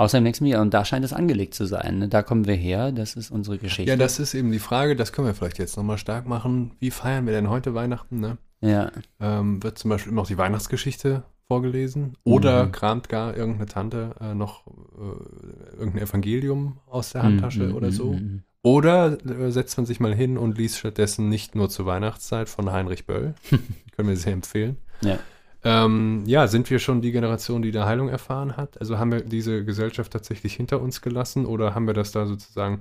Außer 0.00 0.16
im 0.16 0.24
nächsten 0.24 0.46
Jahr. 0.46 0.62
Und 0.62 0.72
da 0.72 0.86
scheint 0.86 1.04
es 1.04 1.12
angelegt 1.12 1.52
zu 1.52 1.66
sein. 1.66 1.98
Ne? 1.98 2.08
Da 2.08 2.22
kommen 2.22 2.46
wir 2.46 2.54
her. 2.54 2.90
Das 2.90 3.16
ist 3.16 3.30
unsere 3.30 3.58
Geschichte. 3.58 3.90
Ja, 3.90 3.98
das 3.98 4.18
ist 4.18 4.32
eben 4.32 4.50
die 4.50 4.58
Frage. 4.58 4.96
Das 4.96 5.12
können 5.12 5.26
wir 5.26 5.34
vielleicht 5.34 5.58
jetzt 5.58 5.76
nochmal 5.76 5.98
stark 5.98 6.26
machen. 6.26 6.70
Wie 6.78 6.90
feiern 6.90 7.26
wir 7.26 7.34
denn 7.34 7.50
heute 7.50 7.74
Weihnachten? 7.74 8.18
Ne? 8.18 8.38
Ja. 8.62 8.92
Ähm, 9.20 9.62
wird 9.62 9.76
zum 9.76 9.90
Beispiel 9.90 10.10
immer 10.10 10.22
noch 10.22 10.28
die 10.28 10.38
Weihnachtsgeschichte 10.38 11.24
vorgelesen? 11.48 12.16
Oder 12.24 12.64
mhm. 12.64 12.72
kramt 12.72 13.10
gar 13.10 13.36
irgendeine 13.36 13.66
Tante 13.66 14.14
äh, 14.22 14.32
noch 14.32 14.66
äh, 14.66 15.78
irgendein 15.78 16.04
Evangelium 16.04 16.78
aus 16.86 17.10
der 17.10 17.22
Handtasche 17.22 17.64
mhm. 17.64 17.74
oder 17.74 17.92
so? 17.92 18.14
Mhm. 18.14 18.44
Oder 18.62 19.18
äh, 19.26 19.50
setzt 19.52 19.76
man 19.76 19.84
sich 19.84 20.00
mal 20.00 20.14
hin 20.14 20.38
und 20.38 20.56
liest 20.56 20.78
stattdessen 20.78 21.28
nicht 21.28 21.54
nur 21.54 21.68
zur 21.68 21.84
Weihnachtszeit 21.84 22.48
von 22.48 22.72
Heinrich 22.72 23.04
Böll. 23.04 23.34
können 23.94 24.08
wir 24.08 24.16
sehr 24.16 24.32
empfehlen. 24.32 24.78
Ja. 25.02 25.18
Ähm, 25.62 26.22
ja, 26.26 26.46
sind 26.46 26.70
wir 26.70 26.78
schon 26.78 27.02
die 27.02 27.12
Generation, 27.12 27.62
die 27.62 27.70
da 27.70 27.86
Heilung 27.86 28.08
erfahren 28.08 28.56
hat? 28.56 28.80
Also 28.80 28.98
haben 28.98 29.12
wir 29.12 29.20
diese 29.20 29.64
Gesellschaft 29.64 30.12
tatsächlich 30.12 30.54
hinter 30.54 30.80
uns 30.80 31.02
gelassen 31.02 31.44
oder 31.44 31.74
haben 31.74 31.86
wir 31.86 31.94
das 31.94 32.12
da 32.12 32.26
sozusagen 32.26 32.80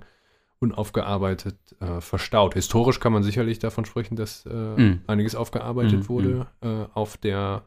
unaufgearbeitet 0.60 1.58
äh, 1.82 2.00
verstaut? 2.00 2.54
Historisch 2.54 3.00
kann 3.00 3.12
man 3.12 3.24
sicherlich 3.24 3.60
davon 3.60 3.86
sprechen, 3.86 4.16
dass 4.16 4.46
äh, 4.46 4.54
mm. 4.54 5.02
einiges 5.08 5.36
aufgearbeitet 5.36 6.06
mm, 6.06 6.10
wurde. 6.10 6.48
Mm. 6.62 6.66
Äh, 6.66 6.86
auf 6.94 7.18
der 7.18 7.64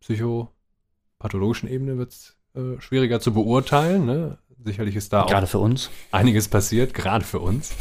psychopathologischen 0.00 1.68
Ebene 1.68 1.98
wird 1.98 2.12
es 2.12 2.36
äh, 2.54 2.80
schwieriger 2.80 3.18
zu 3.20 3.32
beurteilen. 3.34 4.06
Ne? 4.06 4.38
Sicherlich 4.64 4.94
ist 4.94 5.12
da 5.12 5.24
gerade 5.24 5.46
auch 5.46 5.50
für 5.50 5.58
uns 5.58 5.90
einiges 6.12 6.46
passiert, 6.46 6.94
gerade 6.94 7.24
für 7.24 7.40
uns. 7.40 7.74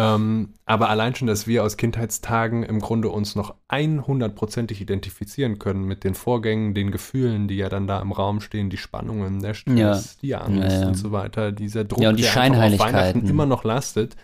Ähm, 0.00 0.54
aber 0.64 0.90
allein 0.90 1.16
schon, 1.16 1.26
dass 1.26 1.48
wir 1.48 1.64
aus 1.64 1.76
Kindheitstagen 1.76 2.62
im 2.62 2.78
Grunde 2.78 3.08
uns 3.08 3.34
noch 3.34 3.56
100%ig 3.68 4.80
identifizieren 4.80 5.58
können 5.58 5.82
mit 5.86 6.04
den 6.04 6.14
Vorgängen, 6.14 6.72
den 6.72 6.92
Gefühlen, 6.92 7.48
die 7.48 7.56
ja 7.56 7.68
dann 7.68 7.88
da 7.88 8.00
im 8.00 8.12
Raum 8.12 8.40
stehen, 8.40 8.70
die 8.70 8.76
Spannungen, 8.76 9.40
der 9.40 9.54
Stress, 9.54 10.18
ja. 10.20 10.20
die 10.22 10.34
Angst 10.36 10.76
ja, 10.76 10.80
ja. 10.82 10.86
und 10.86 10.94
so 10.94 11.10
weiter, 11.10 11.50
dieser 11.50 11.84
Druck, 11.84 12.00
ja, 12.00 12.10
und 12.10 12.16
die 12.16 12.22
der 12.22 12.30
auf 12.30 12.78
Weihnachten 12.78 13.26
immer 13.26 13.44
noch 13.44 13.64
lastet. 13.64 14.14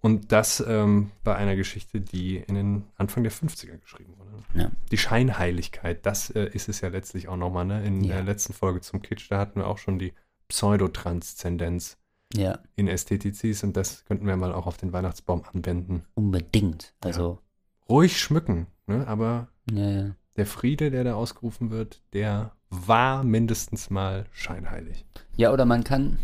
Und 0.00 0.32
das 0.32 0.64
ähm, 0.66 1.10
bei 1.24 1.36
einer 1.36 1.56
Geschichte, 1.56 2.00
die 2.00 2.36
in 2.36 2.54
den 2.54 2.84
Anfang 2.96 3.22
der 3.22 3.32
50er 3.32 3.76
geschrieben 3.76 4.14
wurde. 4.16 4.44
Ja. 4.54 4.70
Die 4.90 4.98
Scheinheiligkeit, 4.98 6.06
das 6.06 6.30
äh, 6.30 6.48
ist 6.54 6.70
es 6.70 6.80
ja 6.80 6.88
letztlich 6.88 7.28
auch 7.28 7.36
nochmal. 7.36 7.66
Ne? 7.66 7.84
In 7.84 8.02
der 8.02 8.22
letzten 8.22 8.54
Folge 8.54 8.80
zum 8.80 9.02
Kitsch, 9.02 9.30
da 9.30 9.38
hatten 9.38 9.60
wir 9.60 9.66
auch 9.66 9.78
schon 9.78 9.98
die 9.98 10.14
Pseudotranszendenz 10.48 11.98
ja. 12.34 12.58
in 12.74 12.88
Ästhetizis 12.88 13.62
und 13.62 13.76
das 13.76 14.04
könnten 14.04 14.26
wir 14.26 14.36
mal 14.36 14.52
auch 14.52 14.66
auf 14.66 14.76
den 14.76 14.92
Weihnachtsbaum 14.92 15.44
anwenden. 15.52 16.04
Unbedingt. 16.14 16.94
Also 17.00 17.40
ja. 17.40 17.88
ruhig 17.88 18.18
schmücken, 18.18 18.66
ne? 18.86 19.06
aber 19.06 19.48
ja, 19.70 19.90
ja. 19.90 20.10
der 20.36 20.46
Friede, 20.46 20.90
der 20.90 21.04
da 21.04 21.14
ausgerufen 21.14 21.70
wird, 21.70 22.02
der 22.12 22.52
war 22.70 23.24
mindestens 23.24 23.90
mal 23.90 24.26
scheinheilig. 24.32 25.04
Ja, 25.36 25.52
oder 25.52 25.64
man 25.64 25.84
kann. 25.84 26.18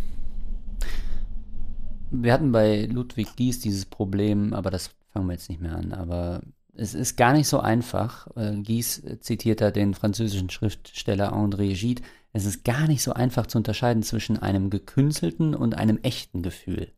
Wir 2.11 2.33
hatten 2.33 2.53
bei 2.53 2.85
Ludwig 2.87 3.37
Gies 3.37 3.61
dieses 3.61 3.87
Problem, 3.87 4.53
aber 4.53 4.71
das 4.71 4.91
fangen 5.13 5.27
wir 5.27 5.33
jetzt 5.33 5.49
nicht 5.49 5.61
mehr 5.63 5.77
an. 5.77 5.93
Aber 5.93 6.43
es 6.75 6.95
ist 6.95 7.17
gar 7.17 7.33
nicht 7.33 7.49
so 7.49 7.61
einfach. 7.61 8.29
Äh, 8.37 8.57
Gies 8.57 9.03
zitiert 9.21 9.61
da 9.61 9.71
den 9.71 9.95
französischen 9.95 10.51
Schriftsteller 10.51 11.33
André 11.33 11.79
Gide, 11.79 12.03
es 12.33 12.47
ist 12.47 12.65
gar 12.65 12.87
nicht 12.89 13.03
so 13.03 13.13
einfach 13.13 13.47
zu 13.47 13.59
unterscheiden 13.59 14.03
zwischen 14.03 14.39
einem 14.39 14.71
gekünstelten 14.71 15.55
und 15.55 15.77
einem 15.77 15.99
echten 16.03 16.43
Gefühl. 16.43 16.93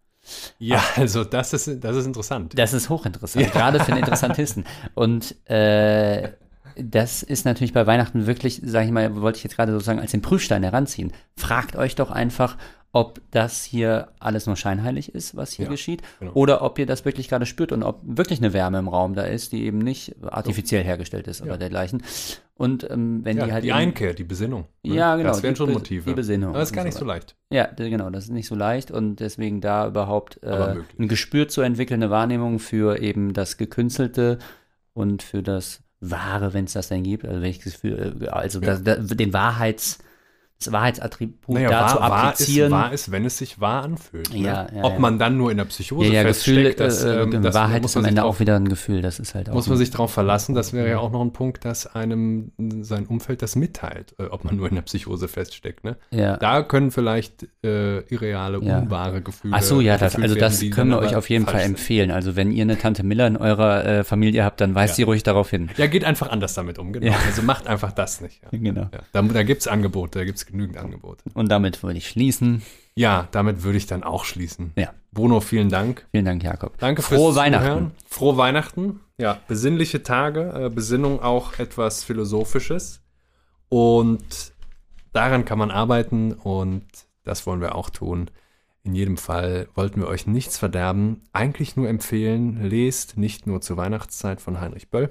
Ja, 0.58 0.82
also 0.96 1.24
das 1.24 1.52
ist, 1.52 1.82
das 1.82 1.96
ist 1.96 2.06
interessant. 2.06 2.56
Das 2.56 2.72
ist 2.72 2.88
hochinteressant, 2.88 3.46
ja. 3.46 3.50
gerade 3.50 3.80
für 3.80 3.90
den 3.90 3.98
Interessantisten. 3.98 4.64
Und 4.94 5.34
äh, 5.50 6.32
das 6.76 7.22
ist 7.22 7.44
natürlich 7.44 7.72
bei 7.72 7.86
Weihnachten 7.86 8.26
wirklich, 8.26 8.60
sage 8.64 8.86
ich 8.86 8.92
mal, 8.92 9.20
wollte 9.20 9.38
ich 9.38 9.44
jetzt 9.44 9.56
gerade 9.56 9.72
sozusagen 9.72 10.00
als 10.00 10.12
den 10.12 10.22
Prüfstein 10.22 10.62
heranziehen. 10.62 11.12
Fragt 11.36 11.76
euch 11.76 11.94
doch 11.94 12.10
einfach, 12.10 12.56
ob 12.94 13.20
das 13.32 13.64
hier 13.64 14.12
alles 14.20 14.46
nur 14.46 14.54
scheinheilig 14.54 15.16
ist, 15.16 15.34
was 15.34 15.50
hier 15.50 15.64
ja, 15.64 15.70
geschieht, 15.70 16.02
genau. 16.20 16.32
oder 16.34 16.62
ob 16.62 16.78
ihr 16.78 16.86
das 16.86 17.04
wirklich 17.04 17.28
gerade 17.28 17.44
spürt 17.44 17.72
und 17.72 17.82
ob 17.82 18.00
wirklich 18.04 18.38
eine 18.38 18.52
Wärme 18.52 18.78
im 18.78 18.86
Raum 18.86 19.14
da 19.14 19.22
ist, 19.22 19.50
die 19.50 19.64
eben 19.64 19.78
nicht 19.78 20.14
artifiziell 20.22 20.84
hergestellt 20.84 21.26
ist 21.26 21.40
ja. 21.40 21.46
oder 21.46 21.58
dergleichen. 21.58 22.04
Und 22.54 22.88
ähm, 22.88 23.24
wenn 23.24 23.36
ja, 23.36 23.46
die 23.46 23.52
halt. 23.52 23.64
Die 23.64 23.68
eben, 23.70 23.78
Einkehr, 23.78 24.14
die 24.14 24.22
Besinnung. 24.22 24.66
Ne? 24.84 24.94
Ja, 24.94 25.16
genau. 25.16 25.30
Das 25.30 25.42
wären 25.42 25.56
schon 25.56 25.72
Motive. 25.72 26.08
Die 26.08 26.14
Besinnung. 26.14 26.50
Aber 26.50 26.60
das 26.60 26.68
ist 26.68 26.72
gar 26.72 26.84
nicht 26.84 26.96
so 26.96 27.04
leicht. 27.04 27.34
Ja, 27.50 27.66
genau, 27.66 28.10
das 28.10 28.24
ist 28.24 28.30
nicht 28.30 28.46
so 28.46 28.54
leicht 28.54 28.92
und 28.92 29.16
deswegen 29.16 29.60
da 29.60 29.88
überhaupt 29.88 30.40
äh, 30.44 30.76
ein 30.96 31.08
Gespür 31.08 31.48
zu 31.48 31.62
entwickeln, 31.62 32.00
eine 32.00 32.12
Wahrnehmung 32.12 32.60
für 32.60 33.00
eben 33.00 33.32
das 33.32 33.56
Gekünstelte 33.56 34.38
und 34.92 35.24
für 35.24 35.42
das 35.42 35.82
Wahre, 35.98 36.54
wenn 36.54 36.66
es 36.66 36.74
das 36.74 36.90
denn 36.90 37.02
gibt. 37.02 37.24
Also, 37.24 37.40
wenn 37.40 37.50
ich 37.50 37.58
das 37.58 37.72
Gefühl, 37.72 38.18
äh, 38.22 38.28
also 38.28 38.60
das, 38.60 38.84
das, 38.84 39.04
den 39.04 39.32
Wahrheits 39.32 39.98
das 40.58 40.72
Wahrheitsattribut 40.72 41.48
naja, 41.48 41.68
dazu 41.68 41.96
wahr, 41.96 42.12
applizieren. 42.12 42.70
Wahr 42.70 42.80
ist, 42.80 42.86
wahr 42.86 42.92
ist, 42.94 43.10
wenn 43.12 43.24
es 43.24 43.38
sich 43.38 43.60
wahr 43.60 43.82
anfühlt. 43.82 44.32
Ne? 44.32 44.40
Ja, 44.40 44.66
ja, 44.74 44.84
Ob 44.84 44.94
ja. 44.94 44.98
man 44.98 45.18
dann 45.18 45.36
nur 45.36 45.50
in 45.50 45.58
der 45.58 45.64
Psychose 45.66 46.08
ja, 46.08 46.14
ja, 46.14 46.22
feststeckt, 46.22 46.76
Gefühl, 46.78 46.86
dass, 46.86 47.04
äh, 47.04 47.22
ähm, 47.22 47.42
das 47.42 47.54
Wahrheit 47.54 47.84
ist 47.84 47.96
am 47.96 48.04
Ende 48.04 48.22
drauf, 48.22 48.36
auch 48.36 48.40
wieder 48.40 48.56
ein 48.56 48.68
Gefühl. 48.68 49.02
Das 49.02 49.18
ist 49.18 49.34
halt 49.34 49.50
auch 49.50 49.54
Muss 49.54 49.68
man 49.68 49.76
sich 49.76 49.90
darauf 49.90 50.12
verlassen, 50.12 50.54
das 50.54 50.72
wäre 50.72 50.88
ja 50.88 50.98
auch 50.98 51.10
noch 51.10 51.20
ein 51.20 51.32
Punkt, 51.32 51.64
dass 51.64 51.86
einem 51.86 52.52
sein 52.80 53.06
Umfeld 53.06 53.42
das 53.42 53.56
mitteilt, 53.56 54.14
äh, 54.18 54.24
ob 54.24 54.44
man 54.44 54.56
nur 54.56 54.68
in 54.68 54.74
der 54.76 54.82
Psychose 54.82 55.28
feststeckt. 55.28 55.84
Ne? 55.84 55.96
Ja. 56.10 56.36
Da 56.36 56.62
können 56.62 56.90
vielleicht 56.90 57.46
äh, 57.62 58.00
irreale, 58.00 58.60
unwahre 58.60 59.20
Gefühle. 59.20 59.54
Ach 59.56 59.62
so, 59.62 59.80
ja, 59.80 59.98
das, 59.98 60.16
also 60.16 60.34
das 60.34 60.60
werden, 60.60 60.72
können 60.72 60.90
wir 60.90 60.98
euch 60.98 61.16
auf 61.16 61.28
jeden 61.28 61.46
Fall 61.46 61.60
sind. 61.60 61.72
empfehlen. 61.72 62.10
Also 62.10 62.36
wenn 62.36 62.52
ihr 62.52 62.62
eine 62.62 62.78
Tante 62.78 63.02
Miller 63.02 63.26
in 63.26 63.36
eurer 63.36 63.84
äh, 63.84 64.04
Familie 64.04 64.44
habt, 64.44 64.60
dann 64.60 64.74
weist 64.74 64.96
sie 64.96 65.02
ruhig 65.02 65.22
darauf 65.22 65.50
hin. 65.50 65.68
Ja, 65.76 65.86
geht 65.86 66.04
einfach 66.04 66.30
anders 66.30 66.54
damit 66.54 66.78
um, 66.78 66.92
genau. 66.92 67.14
Also 67.26 67.42
macht 67.42 67.66
einfach 67.66 67.92
das 67.92 68.20
nicht. 68.20 68.40
Genau. 68.64 68.88
Da, 69.12 69.20
da 69.20 69.42
gibt 69.42 69.60
es 69.60 69.68
Angebote, 69.68 70.20
da 70.20 70.24
gibt 70.24 70.38
es 70.38 70.43
genügend 70.46 70.76
Angebote. 70.76 71.24
Und 71.34 71.50
damit 71.50 71.82
würde 71.82 71.98
ich 71.98 72.08
schließen. 72.08 72.62
Ja, 72.96 73.28
damit 73.32 73.62
würde 73.62 73.78
ich 73.78 73.86
dann 73.86 74.04
auch 74.04 74.24
schließen. 74.24 74.72
Ja. 74.76 74.94
Bruno, 75.12 75.40
vielen 75.40 75.68
Dank. 75.68 76.06
Vielen 76.10 76.24
Dank, 76.24 76.42
Jakob. 76.42 76.78
Danke 76.78 77.02
fürs 77.02 77.20
Frohe 77.20 77.34
Weihnachten. 77.34 77.66
Zuhören. 77.66 77.90
Frohe 78.06 78.36
Weihnachten. 78.36 79.00
Ja, 79.18 79.38
besinnliche 79.46 80.02
Tage, 80.02 80.66
äh, 80.66 80.70
Besinnung 80.70 81.20
auch 81.20 81.58
etwas 81.58 82.02
Philosophisches. 82.02 83.00
Und 83.68 84.52
daran 85.12 85.44
kann 85.44 85.58
man 85.58 85.70
arbeiten 85.70 86.32
und 86.32 86.84
das 87.22 87.46
wollen 87.46 87.60
wir 87.60 87.74
auch 87.74 87.90
tun. 87.90 88.30
In 88.82 88.94
jedem 88.94 89.16
Fall 89.16 89.68
wollten 89.74 90.00
wir 90.00 90.08
euch 90.08 90.26
nichts 90.26 90.58
verderben, 90.58 91.22
eigentlich 91.32 91.74
nur 91.74 91.88
empfehlen, 91.88 92.68
lest 92.68 93.16
nicht 93.16 93.46
nur 93.46 93.60
zur 93.62 93.78
Weihnachtszeit 93.78 94.40
von 94.40 94.60
Heinrich 94.60 94.90
Böll, 94.90 95.10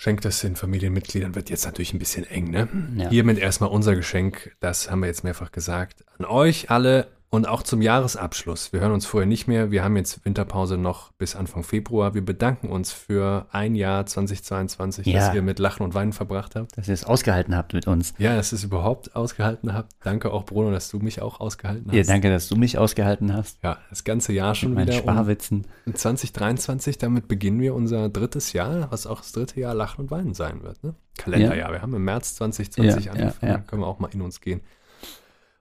Schenkt 0.00 0.24
das 0.24 0.40
den 0.40 0.54
Familienmitgliedern 0.54 1.34
wird 1.34 1.50
jetzt 1.50 1.64
natürlich 1.66 1.92
ein 1.92 1.98
bisschen 1.98 2.24
eng, 2.24 2.50
ne? 2.50 2.68
Ja. 2.96 3.08
Hiermit 3.10 3.36
erstmal 3.36 3.70
unser 3.70 3.96
Geschenk, 3.96 4.54
das 4.60 4.88
haben 4.88 5.00
wir 5.00 5.08
jetzt 5.08 5.24
mehrfach 5.24 5.50
gesagt, 5.50 6.04
an 6.18 6.24
euch 6.24 6.70
alle 6.70 7.08
und 7.30 7.46
auch 7.46 7.62
zum 7.62 7.82
Jahresabschluss. 7.82 8.72
Wir 8.72 8.80
hören 8.80 8.92
uns 8.92 9.04
vorher 9.04 9.26
nicht 9.26 9.46
mehr. 9.48 9.70
Wir 9.70 9.84
haben 9.84 9.96
jetzt 9.96 10.24
Winterpause 10.24 10.78
noch 10.78 11.12
bis 11.12 11.36
Anfang 11.36 11.62
Februar. 11.62 12.14
Wir 12.14 12.24
bedanken 12.24 12.68
uns 12.68 12.92
für 12.92 13.46
ein 13.52 13.74
Jahr 13.74 14.06
2022, 14.06 15.06
ja. 15.06 15.20
das 15.20 15.34
ihr 15.34 15.42
mit 15.42 15.58
Lachen 15.58 15.82
und 15.82 15.94
Weinen 15.94 16.14
verbracht 16.14 16.56
habt. 16.56 16.78
Dass 16.78 16.88
ihr 16.88 16.94
es 16.94 17.04
ausgehalten 17.04 17.54
habt 17.54 17.74
mit 17.74 17.86
uns. 17.86 18.14
Ja, 18.18 18.34
dass 18.34 18.52
ihr 18.52 18.56
es 18.56 18.64
überhaupt 18.64 19.14
ausgehalten 19.14 19.74
habt. 19.74 19.92
Danke 20.02 20.32
auch, 20.32 20.44
Bruno, 20.44 20.70
dass 20.70 20.88
du 20.88 21.00
mich 21.00 21.20
auch 21.20 21.40
ausgehalten 21.40 21.88
hast. 21.88 21.96
Ja, 21.96 22.02
danke, 22.02 22.30
dass 22.30 22.48
du 22.48 22.56
mich 22.56 22.78
ausgehalten 22.78 23.34
hast. 23.34 23.58
Ja, 23.62 23.78
das 23.90 24.04
ganze 24.04 24.32
Jahr 24.32 24.54
schon 24.54 24.72
mit 24.72 24.88
wieder. 24.88 24.98
Sparwitzen. 24.98 25.66
Um 25.84 25.94
2023, 25.94 26.96
damit 26.96 27.28
beginnen 27.28 27.60
wir 27.60 27.74
unser 27.74 28.08
drittes 28.08 28.54
Jahr, 28.54 28.90
was 28.90 29.06
auch 29.06 29.20
das 29.20 29.32
dritte 29.32 29.60
Jahr 29.60 29.74
Lachen 29.74 30.00
und 30.00 30.10
Weinen 30.10 30.32
sein 30.32 30.62
wird. 30.62 30.82
Ne? 30.82 30.94
Kalenderjahr. 31.18 31.68
Ja. 31.68 31.72
Wir 31.72 31.82
haben 31.82 31.94
im 31.94 32.04
März 32.04 32.36
2020 32.36 33.04
ja, 33.04 33.12
angefangen. 33.12 33.52
Ja, 33.52 33.58
können 33.58 33.82
wir 33.82 33.86
auch 33.86 33.98
mal 33.98 34.08
in 34.14 34.22
uns 34.22 34.40
gehen. 34.40 34.62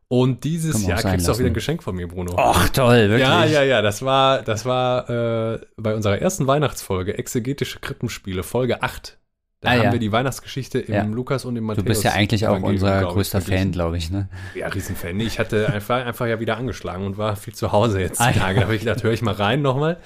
Und 0.10 0.46
dieses 0.46 0.86
Jahr 0.88 1.02
kriegst 1.02 1.28
du 1.28 1.32
auch 1.34 1.38
wieder 1.40 1.50
ein 1.50 1.54
Geschenk 1.54 1.84
von 1.84 1.96
mir, 1.96 2.08
Bruno. 2.08 2.34
Ach 2.38 2.70
toll, 2.70 3.10
wirklich. 3.10 3.28
Ja, 3.28 3.44
ja, 3.46 3.64
ja. 3.64 3.82
Das 3.82 4.02
war, 4.04 4.42
das 4.42 4.66
war 4.66 5.10
äh, 5.10 5.60
bei 5.76 5.94
unserer 5.96 6.20
ersten 6.20 6.48
Weihnachtsfolge, 6.48 7.18
Exegetische 7.18 7.80
Krippenspiele, 7.80 8.44
Folge 8.44 8.82
8. 8.84 9.18
Da 9.60 9.70
Ah, 9.70 9.72
haben 9.74 9.84
ja. 9.86 9.92
wir 9.92 10.00
die 10.00 10.12
Weihnachtsgeschichte 10.12 10.78
im 10.80 10.94
Ja. 10.94 11.04
Lukas 11.04 11.44
und 11.44 11.56
im 11.58 11.64
Matthäus. 11.64 11.84
Du 11.84 11.90
bist 11.90 12.04
ja 12.04 12.12
eigentlich 12.12 12.46
auch 12.48 12.62
unser 12.62 13.00
glaub 13.00 13.10
ich, 13.10 13.16
größter 13.16 13.42
verglichen. 13.42 13.64
Fan, 13.66 13.72
glaube 13.72 13.98
ich, 13.98 14.12
ne? 14.12 14.30
Ja, 14.54 14.68
Riesenfan. 14.68 15.20
Ich 15.20 15.40
hatte 15.40 15.68
einfach, 15.74 16.06
einfach 16.06 16.28
ja 16.28 16.40
wieder 16.40 16.58
angeschlagen 16.58 17.04
und 17.06 17.18
war 17.18 17.36
viel 17.36 17.56
zu 17.56 17.72
Hause 17.72 18.00
jetzt 18.00 18.20
die 18.20 18.24
Ah, 18.24 18.30
ja. 18.32 18.40
Tage. 18.40 18.60
Da 18.60 18.66
habe 18.66 18.76
ich 18.76 18.82
gedacht, 18.82 19.04
höre 19.04 19.14
ich 19.14 19.24
mal 19.24 19.34
rein 19.34 19.64
nochmal. 19.64 19.98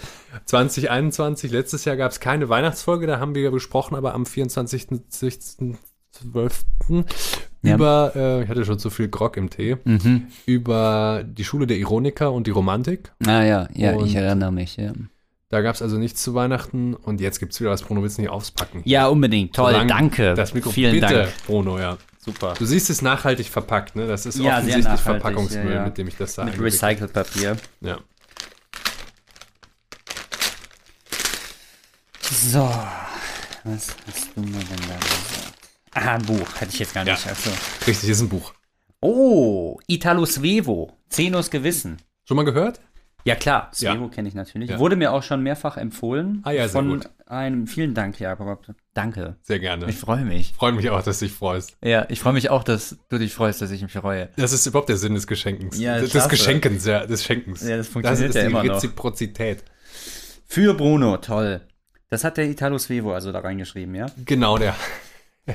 2021, 0.46 1.52
letztes 1.52 1.84
Jahr 1.86 1.98
gab 1.98 2.12
es 2.12 2.22
keine 2.22 2.48
Weihnachtsfolge, 2.50 3.06
da 3.08 3.20
haben 3.20 3.36
wir 3.36 3.42
ja 3.44 3.50
besprochen, 3.52 3.96
aber 3.96 4.14
am 4.16 4.24
24.12. 4.24 5.76
Ja. 7.64 7.76
über, 7.76 8.12
äh, 8.16 8.44
ich 8.44 8.50
hatte 8.50 8.66
schon 8.66 8.80
zu 8.80 8.90
viel 8.90 9.08
Grog 9.08 9.38
im 9.38 9.50
Tee, 9.50 9.78
Mhm. 9.84 10.28
über 10.48 11.24
die 11.26 11.44
Schule 11.44 11.68
der 11.68 11.78
Ironiker 11.78 12.32
und 12.32 12.48
die 12.48 12.52
Romantik. 12.52 13.12
Ah 13.26 13.44
ja, 13.44 13.68
ja, 13.74 13.94
Und- 13.94 14.08
ich 14.08 14.16
erinnere 14.16 14.52
mich, 14.52 14.78
ja. 14.78 14.94
Da 15.50 15.62
gab 15.62 15.76
es 15.76 15.82
also 15.82 15.98
nichts 15.98 16.24
zu 16.24 16.34
Weihnachten 16.34 16.94
und 16.96 17.20
jetzt 17.20 17.40
gibt 17.40 17.52
es 17.54 17.60
wieder 17.60 17.72
was. 17.72 17.84
Bruno, 17.84 18.02
willst 18.02 18.18
du 18.18 18.22
nicht 18.22 18.32
auspacken? 18.32 18.82
Ja, 18.86 19.08
unbedingt. 19.08 19.54
Toll, 19.54 19.72
Solange 19.74 19.88
danke. 19.90 20.34
Das 20.34 20.54
Mikro, 20.54 20.70
Vielen 20.72 20.94
bitte, 20.94 21.14
Dank. 21.14 21.30
Bruno, 21.46 21.78
ja. 21.78 21.98
Super. 22.20 22.54
Du 22.58 22.66
siehst 22.66 22.90
es 22.90 23.02
nachhaltig 23.02 23.48
verpackt, 23.50 23.96
ne? 23.96 24.08
Das 24.08 24.26
ist 24.26 24.38
Ja, 24.38 24.62
sehr 24.62 24.76
offensichtlich 24.76 25.02
Verpackungsmüll, 25.02 25.66
ja, 25.72 25.74
ja. 25.78 25.86
mit 25.86 25.98
dem 25.98 26.08
ich 26.08 26.16
das 26.16 26.36
da 26.36 26.46
Mit 26.46 26.60
Recycled-Papier. 26.60 27.58
Ja. 27.82 27.98
So, 32.22 32.60
was 33.66 33.96
hast 34.08 34.30
du 34.36 34.42
mir 34.42 34.52
denn 34.60 34.88
da? 34.88 35.31
Ah, 35.94 36.16
ein 36.16 36.22
Buch, 36.22 36.48
hätte 36.60 36.72
ich 36.74 36.80
jetzt 36.80 36.94
gar 36.94 37.06
Ja. 37.06 37.14
nicht. 37.14 37.28
Also. 37.28 37.50
Richtig, 37.88 38.10
ist 38.10 38.22
ein 38.22 38.30
Buch. 38.30 38.54
Oh, 39.02 39.78
Italo 39.88 40.26
Svevo, 40.26 40.94
Zenos 41.10 41.50
Gewissen. 41.50 41.98
Schon 42.26 42.38
mal 42.38 42.44
gehört? 42.44 42.80
Ja 43.24 43.36
klar, 43.36 43.70
Ja. 43.78 43.92
Svevo 43.94 44.08
kenne 44.08 44.28
ich 44.30 44.34
natürlich. 44.36 44.70
Ja. 44.72 44.80
Wurde 44.80 44.96
mir 44.96 45.12
auch 45.12 45.22
schon 45.22 45.44
mehrfach 45.44 45.78
empfohlen. 45.78 46.42
Ah 46.44 46.52
ja, 46.52 46.64
sehr 46.64 46.72
von 46.72 46.90
gut. 46.90 47.10
einem 47.28 47.68
vielen 47.68 47.94
Dank, 47.94 48.20
Jakob. 48.20 48.66
Danke. 48.96 49.36
Sehr 49.44 49.60
gerne. 49.60 49.88
Ich 49.90 49.98
freue 49.98 50.24
mich. 50.26 50.54
freue 50.54 50.72
mich 50.72 50.90
auch, 50.90 51.04
dass 51.04 51.20
du 51.20 51.26
dich 51.26 51.34
freust. 51.34 51.78
Ja, 51.84 52.06
ich 52.10 52.20
freue 52.20 52.34
mich 52.34 52.50
auch, 52.50 52.64
dass 52.64 52.98
du 53.10 53.18
dich 53.20 53.34
freust, 53.34 53.62
dass 53.62 53.70
ich 53.72 53.82
mich 53.84 53.92
freue. 53.92 54.30
Das 54.38 54.54
ist 54.54 54.66
überhaupt 54.66 54.90
der 54.90 54.98
Sinn 54.98 55.14
des 55.14 55.28
Geschenkens. 55.28 55.78
Ja, 55.78 56.00
des 56.00 56.12
klasse. 56.12 56.30
Geschenkens, 56.30 56.86
ja, 56.86 57.06
des 57.06 57.24
Schenkens. 57.24 57.62
Ja, 57.62 57.78
das 57.78 57.88
funktioniert 57.90 58.30
ist 58.30 58.36
ja 58.36 58.42
immer 58.44 58.64
noch. 58.64 58.76
Reziprozität. 58.76 59.64
Für 60.48 60.74
Bruno, 60.74 61.18
toll. 61.18 61.62
Das 62.10 62.24
hat 62.24 62.38
der 62.38 62.50
Italo 62.50 62.78
Svevo 62.80 63.14
also 63.14 63.32
da 63.32 63.40
reingeschrieben, 63.40 63.94
ja? 63.96 64.08
Genau, 64.26 64.58
der, 64.58 64.76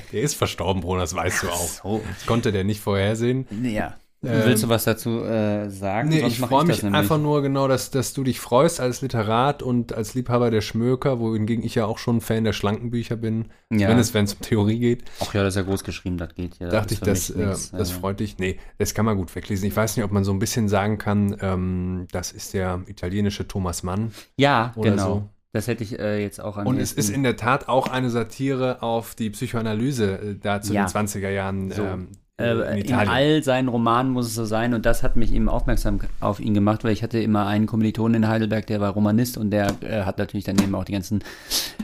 der 0.13 0.23
ist 0.23 0.35
verstorben, 0.35 0.83
Bruno, 0.83 1.01
das 1.01 1.15
weißt 1.15 1.43
du 1.45 1.49
auch. 1.49 1.69
So. 1.69 2.03
Das 2.07 2.27
konnte 2.27 2.53
der 2.53 2.65
nicht 2.65 2.81
vorhersehen. 2.81 3.47
Ja. 3.63 3.95
Ähm, 4.25 4.43
Willst 4.47 4.65
du 4.65 4.69
was 4.69 4.85
dazu 4.85 5.23
äh, 5.23 5.69
sagen? 5.69 6.09
Nee, 6.09 6.21
Sonst 6.21 6.33
ich 6.33 6.41
freue 6.41 6.65
mich 6.65 6.83
nämlich. 6.83 6.99
einfach 6.99 7.19
nur 7.19 7.43
genau, 7.43 7.69
dass, 7.69 7.91
dass 7.91 8.13
du 8.15 8.25
dich 8.25 8.41
freust 8.41 8.81
als 8.81 9.03
Literat 9.03 9.63
und 9.63 9.93
als 9.93 10.15
Liebhaber 10.15 10.51
der 10.51 10.63
Schmöker, 10.63 11.21
wohingegen 11.21 11.63
ich 11.65 11.75
ja 11.75 11.85
auch 11.85 11.99
schon 11.99 12.21
Fan 12.21 12.43
der 12.43 12.55
schlanken 12.55 12.91
Bücher 12.91 13.17
bin, 13.17 13.47
Ja. 13.71 13.89
wenn 13.89 13.99
es 13.99 14.15
wenn 14.15 14.25
es 14.25 14.33
um 14.35 14.41
Theorie 14.41 14.79
geht. 14.79 15.05
Ach 15.21 15.33
ja, 15.35 15.43
das 15.43 15.55
ist 15.55 15.59
ja 15.59 15.63
groß 15.65 15.85
geschrieben, 15.85 16.17
das 16.17 16.35
geht 16.35 16.59
ja. 16.59 16.69
dachte 16.71 16.95
ich, 16.95 17.03
ist 17.03 17.07
das, 17.07 17.31
äh, 17.31 17.47
nix, 17.47 17.71
das 17.71 17.91
äh, 17.91 17.95
freut 17.95 18.19
dich. 18.21 18.39
Nee, 18.39 18.59
das 18.79 18.95
kann 18.95 19.05
man 19.05 19.17
gut 19.17 19.33
weglesen. 19.37 19.69
Ich 19.69 19.77
weiß 19.77 19.97
nicht, 19.97 20.05
ob 20.05 20.13
man 20.13 20.25
so 20.25 20.33
ein 20.33 20.39
bisschen 20.39 20.69
sagen 20.69 20.97
kann, 20.99 21.37
ähm, 21.41 22.07
das 22.11 22.33
ist 22.33 22.55
der 22.55 22.81
italienische 22.87 23.47
Thomas 23.47 23.83
Mann. 23.83 24.13
Ja, 24.37 24.73
oder 24.77 24.91
genau. 24.93 25.07
so. 25.07 25.29
Das 25.57 25.67
hätte 25.69 25.83
ich 25.83 25.99
äh, 25.99 26.23
jetzt 26.23 26.41
auch 26.41 26.59
an 26.59 26.67
Und 26.67 26.79
es 26.79 26.93
ist 26.93 27.09
in 27.11 27.23
der 27.23 27.37
Tat 27.37 27.69
auch 27.69 27.89
eine 27.89 28.11
Satire 28.11 28.83
auf 28.83 29.15
die 29.15 29.31
Psychoanalyse 29.31 30.13
äh, 30.19 30.35
da 30.41 30.61
zu 30.61 30.75
Ja. 30.75 30.85
den 30.85 30.89
20er 31.07 31.31
Jahren 31.31 31.71
So. 31.71 31.83
ähm, 31.83 32.09
äh, 32.39 32.81
in 32.81 32.87
in 32.89 32.95
all 32.95 33.43
seinen 33.43 33.69
Romanen 33.69 34.13
muss 34.13 34.27
es 34.27 34.35
so 34.35 34.45
sein 34.45 34.75
und 34.75 34.85
das 34.85 35.03
hat 35.03 35.17
mich 35.17 35.33
eben 35.33 35.49
aufmerksam 35.49 36.01
auf 36.21 36.39
ihn 36.39 36.53
gemacht, 36.53 36.85
weil 36.85 36.93
ich 36.93 37.03
hatte 37.03 37.19
immer 37.19 37.47
einen 37.47 37.65
Kommilitonen 37.67 38.25
in 38.25 38.29
Heidelberg, 38.29 38.67
der 38.67 38.79
war 38.83 38.91
Romanist 38.91 39.39
und 39.39 39.51
der 39.51 39.75
äh, 39.81 40.03
hat 40.03 40.19
natürlich 40.19 40.45
dann 40.45 40.59
eben 40.59 40.75
auch 40.75 40.85
die 40.85 40.93
ganzen 40.93 41.25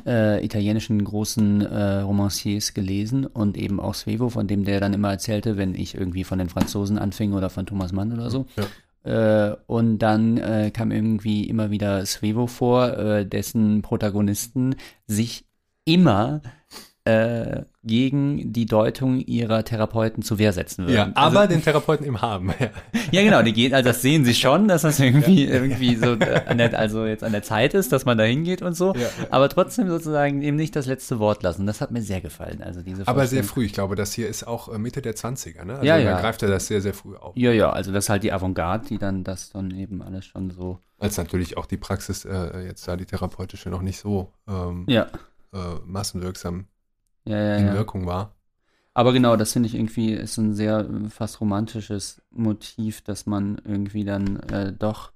äh, 0.06 0.44
italienischen 0.44 1.02
großen 1.02 1.62
äh, 1.62 2.00
Romanciers 2.00 2.74
gelesen 2.74 3.24
und 3.24 3.56
eben 3.56 3.80
auch 3.80 3.94
Svevo, 3.94 4.28
von 4.28 4.46
dem 4.46 4.64
der 4.64 4.78
dann 4.80 4.92
immer 4.92 5.10
erzählte, 5.10 5.56
wenn 5.56 5.74
ich 5.74 5.94
irgendwie 5.94 6.24
von 6.24 6.38
den 6.38 6.50
Franzosen 6.50 6.98
anfing 6.98 7.32
oder 7.32 7.48
von 7.48 7.64
Thomas 7.64 7.92
Mann 7.92 8.12
oder 8.12 8.28
so. 8.28 8.44
Äh, 9.04 9.56
und 9.66 9.98
dann 9.98 10.38
äh, 10.38 10.70
kam 10.72 10.92
irgendwie 10.92 11.48
immer 11.48 11.70
wieder 11.70 12.04
Svevo 12.06 12.46
vor, 12.46 12.96
äh, 12.96 13.26
dessen 13.26 13.82
Protagonisten 13.82 14.76
sich 15.06 15.44
immer 15.84 16.42
äh, 17.04 17.62
gegen 17.82 18.52
die 18.52 18.66
Deutung 18.66 19.18
ihrer 19.18 19.64
Therapeuten 19.64 20.22
zur 20.22 20.38
Wehr 20.38 20.52
setzen 20.52 20.84
würden. 20.84 20.94
Ja, 20.94 21.02
also, 21.14 21.38
aber 21.38 21.48
den 21.48 21.60
Therapeuten 21.60 22.06
im 22.06 22.22
Haben. 22.22 22.54
Ja. 22.60 22.68
ja, 23.10 23.22
genau, 23.22 23.42
die 23.42 23.52
gehen, 23.52 23.74
also 23.74 23.88
das 23.88 24.02
sehen 24.02 24.24
sie 24.24 24.34
schon, 24.34 24.68
dass 24.68 24.82
das 24.82 25.00
irgendwie, 25.00 25.44
irgendwie 25.46 25.96
so 25.96 26.12
äh, 26.12 26.42
an 26.46 26.58
der, 26.58 26.78
also 26.78 27.04
jetzt 27.04 27.24
an 27.24 27.32
der 27.32 27.42
Zeit 27.42 27.74
ist, 27.74 27.90
dass 27.90 28.04
man 28.04 28.18
da 28.18 28.24
hingeht 28.24 28.62
und 28.62 28.74
so, 28.74 28.94
Ja. 28.94 29.08
aber 29.30 29.48
trotzdem 29.48 29.88
sozusagen 29.88 30.42
eben 30.42 30.56
nicht 30.56 30.76
das 30.76 30.86
letzte 30.86 31.18
Wort 31.18 31.42
lassen. 31.42 31.66
Das 31.66 31.80
hat 31.80 31.90
mir 31.90 32.02
sehr 32.02 32.20
gefallen. 32.20 32.62
Also 32.62 32.82
diese 32.82 33.08
Aber 33.08 33.26
sehr 33.26 33.42
früh. 33.42 33.64
Ich 33.64 33.72
glaube, 33.72 33.96
das 33.96 34.12
hier 34.12 34.28
ist 34.28 34.46
auch 34.46 34.72
äh, 34.72 34.78
Mitte 34.78 35.02
der 35.02 35.16
20er. 35.16 35.64
Ne? 35.64 35.72
Also 35.74 35.84
Ja, 35.84 35.96
da 35.96 36.02
ja. 36.04 36.20
greift 36.20 36.42
er 36.44 36.50
das 36.50 36.68
sehr, 36.68 36.80
sehr 36.80 36.94
früh 36.94 37.16
auf. 37.16 37.36
Ja, 37.36 37.50
ja, 37.50 37.70
also 37.70 37.90
das 37.90 38.04
ist 38.04 38.10
halt 38.10 38.22
die 38.22 38.32
Avantgarde, 38.32 38.86
die 38.88 38.98
dann 38.98 39.24
das 39.24 39.50
dann 39.50 39.72
eben 39.72 40.02
alles 40.02 40.24
schon 40.26 40.50
so. 40.50 40.78
Als 41.00 41.16
natürlich 41.16 41.56
auch 41.56 41.66
die 41.66 41.78
Praxis 41.78 42.24
äh, 42.24 42.64
jetzt 42.64 42.86
da 42.86 42.96
die 42.96 43.06
therapeutische 43.06 43.70
noch 43.70 43.82
nicht 43.82 43.98
so 43.98 44.32
ähm, 44.48 44.84
Ja. 44.88 45.08
äh, 45.52 45.58
massenwirksam 45.84 46.66
Ja, 47.24 47.38
ja, 47.38 47.56
in 47.56 47.66
ja. 47.66 47.74
Wirkung 47.74 48.06
war. 48.06 48.34
Aber 48.94 49.12
genau, 49.12 49.36
das 49.36 49.52
finde 49.52 49.68
ich 49.68 49.74
irgendwie 49.74 50.12
ist 50.12 50.36
ein 50.36 50.54
sehr 50.54 50.80
äh, 50.80 51.08
fast 51.08 51.40
romantisches 51.40 52.22
Motiv, 52.30 53.02
dass 53.02 53.26
man 53.26 53.60
irgendwie 53.64 54.04
dann 54.04 54.40
äh, 54.40 54.72
doch 54.72 55.12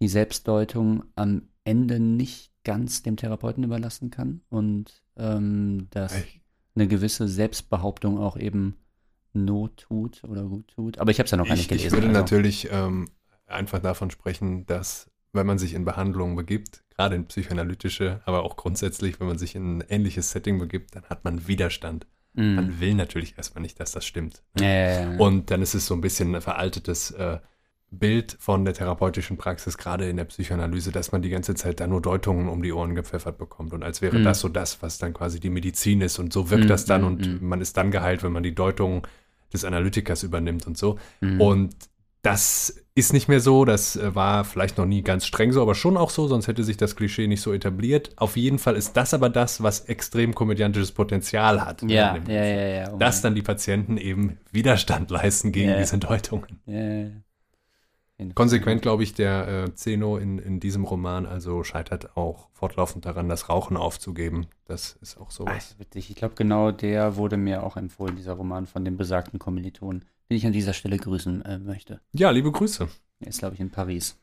die 0.00 0.08
Selbstdeutung 0.08 1.04
am 1.14 1.48
Ende 1.64 2.00
nicht 2.00 2.52
ganz 2.64 3.02
dem 3.02 3.16
Therapeuten 3.16 3.64
überlassen 3.64 4.10
kann 4.10 4.40
und 4.48 5.02
ähm, 5.16 5.88
dass 5.90 6.14
Ey. 6.14 6.24
eine 6.74 6.88
gewisse 6.88 7.28
Selbstbehauptung 7.28 8.18
auch 8.18 8.36
eben 8.36 8.76
Not 9.34 9.76
tut 9.76 10.24
oder 10.24 10.44
gut 10.44 10.68
tut. 10.68 10.98
Aber 10.98 11.10
ich 11.10 11.18
habe 11.18 11.26
es 11.26 11.30
ja 11.30 11.36
noch 11.36 11.46
gar 11.46 11.54
nicht 11.54 11.62
Ich, 11.62 11.68
gelesen. 11.68 11.86
ich 11.86 11.92
würde 11.92 12.08
also. 12.08 12.18
natürlich 12.18 12.68
ähm, 12.70 13.08
einfach 13.46 13.80
davon 13.80 14.10
sprechen, 14.10 14.66
dass 14.66 15.10
wenn 15.32 15.46
man 15.46 15.58
sich 15.58 15.74
in 15.74 15.84
Behandlungen 15.84 16.34
begibt, 16.36 16.82
gerade 16.98 17.14
in 17.14 17.26
psychoanalytische, 17.26 18.20
aber 18.24 18.42
auch 18.42 18.56
grundsätzlich, 18.56 19.20
wenn 19.20 19.28
man 19.28 19.38
sich 19.38 19.54
in 19.54 19.78
ein 19.78 19.84
ähnliches 19.88 20.32
Setting 20.32 20.58
begibt, 20.58 20.96
dann 20.96 21.04
hat 21.04 21.24
man 21.24 21.46
Widerstand. 21.46 22.06
Mm. 22.34 22.54
Man 22.56 22.80
will 22.80 22.94
natürlich 22.94 23.36
erstmal 23.38 23.62
nicht, 23.62 23.78
dass 23.78 23.92
das 23.92 24.04
stimmt. 24.04 24.42
Ja. 24.58 25.16
Und 25.16 25.50
dann 25.52 25.62
ist 25.62 25.74
es 25.74 25.86
so 25.86 25.94
ein 25.94 26.00
bisschen 26.00 26.34
ein 26.34 26.42
veraltetes 26.42 27.12
äh, 27.12 27.38
Bild 27.90 28.36
von 28.40 28.64
der 28.64 28.74
therapeutischen 28.74 29.36
Praxis, 29.38 29.78
gerade 29.78 30.08
in 30.10 30.16
der 30.16 30.24
Psychoanalyse, 30.24 30.90
dass 30.90 31.12
man 31.12 31.22
die 31.22 31.30
ganze 31.30 31.54
Zeit 31.54 31.78
da 31.80 31.86
nur 31.86 32.02
Deutungen 32.02 32.48
um 32.48 32.62
die 32.64 32.72
Ohren 32.72 32.96
gepfeffert 32.96 33.38
bekommt. 33.38 33.72
Und 33.72 33.84
als 33.84 34.02
wäre 34.02 34.18
Mhm. 34.18 34.24
das 34.24 34.40
so 34.40 34.48
das, 34.48 34.82
was 34.82 34.98
dann 34.98 35.14
quasi 35.14 35.38
die 35.38 35.50
Medizin 35.50 36.00
ist. 36.00 36.18
Und 36.18 36.32
so 36.32 36.50
wirkt 36.50 36.64
Mhm, 36.64 36.68
das 36.68 36.84
dann 36.84 37.02
mhm, 37.02 37.06
und 37.06 37.40
mhm. 37.42 37.48
man 37.48 37.60
ist 37.60 37.76
dann 37.76 37.92
geheilt, 37.92 38.24
wenn 38.24 38.32
man 38.32 38.42
die 38.42 38.54
Deutung 38.56 39.06
des 39.52 39.64
Analytikers 39.64 40.24
übernimmt 40.24 40.66
und 40.66 40.76
so. 40.76 40.98
Mhm. 41.20 41.40
Und 41.40 41.74
das 42.22 42.82
ist 42.94 43.12
nicht 43.12 43.28
mehr 43.28 43.40
so, 43.40 43.64
das 43.64 43.94
äh, 43.96 44.14
war 44.14 44.44
vielleicht 44.44 44.76
noch 44.76 44.86
nie 44.86 45.02
ganz 45.02 45.24
streng 45.24 45.52
so, 45.52 45.62
aber 45.62 45.74
schon 45.76 45.96
auch 45.96 46.10
so, 46.10 46.26
sonst 46.26 46.48
hätte 46.48 46.64
sich 46.64 46.76
das 46.76 46.96
Klischee 46.96 47.28
nicht 47.28 47.40
so 47.40 47.52
etabliert. 47.52 48.10
Auf 48.16 48.36
jeden 48.36 48.58
Fall 48.58 48.74
ist 48.76 48.96
das 48.96 49.14
aber 49.14 49.30
das, 49.30 49.62
was 49.62 49.82
extrem 49.82 50.34
komödiantisches 50.34 50.90
Potenzial 50.92 51.64
hat. 51.64 51.82
ja, 51.82 51.86
dem 51.86 51.90
ja, 51.90 52.18
Buch. 52.20 52.28
ja, 52.28 52.44
ja. 52.44 52.92
oh 52.92 52.96
Dass 52.98 53.22
dann 53.22 53.34
die 53.36 53.42
Patienten 53.42 53.96
eben 53.98 54.38
Widerstand 54.50 55.10
leisten 55.10 55.52
gegen 55.52 55.70
Ja. 55.70 55.78
diese 55.78 55.98
Deutungen. 55.98 56.60
ja, 56.66 56.74
ja, 56.80 56.98
ja. 57.04 57.10
Fall. 58.18 58.32
Konsequent, 58.34 58.82
glaube 58.82 59.04
ich, 59.04 59.14
der 59.14 59.46
äh, 59.68 59.74
Zeno 59.76 60.16
in, 60.16 60.38
in 60.40 60.58
diesem 60.58 60.82
Roman 60.82 61.24
also 61.24 61.62
scheitert 61.62 62.16
auch 62.16 62.48
fortlaufend 62.52 63.06
daran, 63.06 63.28
das 63.28 63.48
Rauchen 63.48 63.76
aufzugeben. 63.76 64.48
Das 64.64 64.98
ist 65.00 65.18
auch 65.18 65.26
Ach, 65.28 65.30
sowas. 65.30 65.76
witzig. 65.78 66.10
Ich 66.10 66.16
glaube, 66.16 66.34
genau 66.34 66.72
der 66.72 67.14
wurde 67.14 67.36
mir 67.36 67.62
auch 67.62 67.76
empfohlen, 67.76 68.16
dieser 68.16 68.32
Roman 68.32 68.66
von 68.66 68.84
dem 68.84 68.96
besagten 68.96 69.38
Kommilitonen, 69.38 70.04
den 70.30 70.36
ich 70.36 70.46
an 70.46 70.52
dieser 70.52 70.72
Stelle 70.72 70.96
grüßen 70.98 71.44
äh, 71.44 71.58
möchte. 71.58 72.00
Ja, 72.12 72.30
liebe 72.30 72.50
Grüße. 72.52 72.88
Er 73.20 73.26
ist, 73.26 73.38
glaube 73.40 73.54
ich, 73.54 73.60
in 73.60 73.70
Paris. 73.70 74.16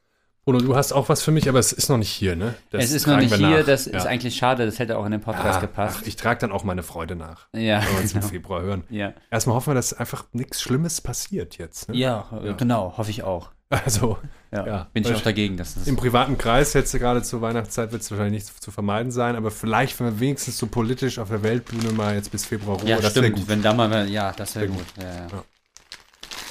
Bruno, 0.45 0.60
du 0.60 0.76
hast 0.76 0.91
auch 0.93 1.10
was 1.10 1.24
für 1.24 1.32
mich, 1.32 1.49
aber 1.49 1.58
es 1.58 1.72
ist 1.74 1.89
noch 1.89 1.97
nicht 1.97 2.12
hier, 2.12 2.36
ne? 2.36 2.53
Das 2.70 2.84
es 2.86 2.91
ist 2.91 3.08
noch 3.08 3.18
nicht 3.18 3.34
hier, 3.34 3.60
nach. 3.60 3.66
das 3.66 3.86
Ja. 3.88 3.97
ist 3.97 4.06
eigentlich 4.06 4.36
schade, 4.36 4.64
das 4.68 4.78
hätte 4.78 4.95
auch 4.99 5.06
in 5.06 5.12
den 5.12 5.22
Podcast 5.22 5.58
Ah, 5.58 5.62
gepasst. 5.62 5.97
Ach, 6.01 6.08
ich 6.08 6.16
trage 6.18 6.39
dann 6.39 6.51
auch 6.51 6.64
meine 6.64 6.84
Freude 6.84 7.16
nach, 7.16 7.47
ja, 7.53 7.82
wenn 7.84 7.93
wir 7.95 8.01
uns 8.01 8.14
im 8.14 8.20
genau. 8.20 8.30
Februar 8.32 8.62
hören. 8.62 8.84
ja. 8.91 9.14
Erstmal 9.32 9.56
hoffen 9.56 9.72
wir, 9.72 9.74
dass 9.74 9.93
einfach 9.93 10.26
nichts 10.34 10.62
Schlimmes 10.62 11.01
passiert 11.01 11.58
jetzt. 11.58 11.89
Ne? 11.89 11.97
Ja, 11.97 12.30
Ja. 12.43 12.53
genau, 12.53 12.93
hoffe 12.95 13.10
ich 13.10 13.24
auch. 13.24 13.51
Also 13.70 14.20
Ja, 14.51 14.68
Ja. 14.68 14.88
bin 14.93 15.03
ich 15.03 15.12
auch 15.16 15.22
dagegen, 15.22 15.58
dass 15.58 15.74
das 15.74 15.88
im 15.88 15.95
privaten 15.95 16.38
Kreis 16.38 16.74
jetzt 16.74 16.93
gerade 16.93 17.24
zur 17.24 17.41
Weihnachtszeit 17.41 17.91
wird 17.91 18.03
es 18.03 18.12
wahrscheinlich 18.12 18.43
nicht 18.45 18.64
zu 18.64 18.70
vermeiden 18.70 19.12
sein, 19.12 19.36
aber 19.36 19.49
vielleicht, 19.49 19.99
wenn 19.99 20.06
wir 20.06 20.20
wenigstens 20.20 20.60
so 20.60 20.68
politisch 20.68 21.18
auf 21.18 21.30
der 21.30 21.41
Weltbühne 21.41 21.91
mal 21.91 22.14
jetzt 22.14 22.30
bis 22.32 22.45
Februar 22.45 22.80
Ruhe, 22.80 22.88
ja, 22.88 22.97
das 22.97 23.16
wäre 23.16 23.26
stimmt, 23.26 23.39
gut. 23.39 23.47
wenn 23.49 23.64
da 23.64 23.74
mal, 23.74 24.08
ja, 24.08 24.32
das 24.34 24.53
wäre 24.56 24.68
Wär 24.70 24.76
gut. 24.76 24.86
Ja, 25.01 25.03
ja. 25.06 25.28
Ja. 25.32 25.43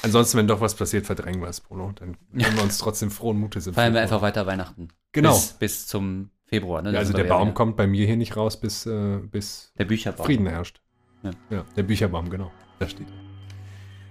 Ansonsten, 0.03 0.39
wenn 0.39 0.47
doch 0.47 0.61
was 0.61 0.75
passiert, 0.75 1.07
verdrängen 1.07 1.41
wir 1.41 1.49
es, 1.49 1.61
Bruno. 1.61 1.93
Dann 1.95 2.17
können 2.39 2.57
wir 2.57 2.63
uns 2.63 2.79
trotzdem 2.79 3.11
frohen 3.11 3.39
Mutes 3.39 3.67
im 3.67 3.75
Feiern 3.75 3.95
wir 3.95 4.01
einfach 4.03 4.23
weiter 4.23 4.47
Weihnachten. 4.47 4.89
Genau. 5.13 5.33
Bis, 5.33 5.53
bis 5.55 5.87
zum 5.87 6.31
Februar. 6.47 6.83
Ne? 6.83 6.93
Ja, 6.93 6.99
also 6.99 7.13
der 7.13 7.25
ja 7.25 7.31
Baum 7.35 7.49
wieder. 7.49 7.55
kommt 7.55 7.77
bei 7.77 7.87
mir 7.87 8.07
hier 8.07 8.17
nicht 8.17 8.37
raus, 8.37 8.59
bis, 8.61 8.87
äh, 8.87 9.19
bis 9.19 9.73
Der 9.79 9.87
Bücherbaum. 9.87 10.27
Frieden 10.27 10.47
herrscht. 10.47 10.81
Ja. 11.23 11.31
Ja. 11.51 11.65
der 11.77 11.83
Bücherbaum, 11.85 12.29
genau. 12.29 12.53
Da 12.79 12.89
steht. 12.89 13.07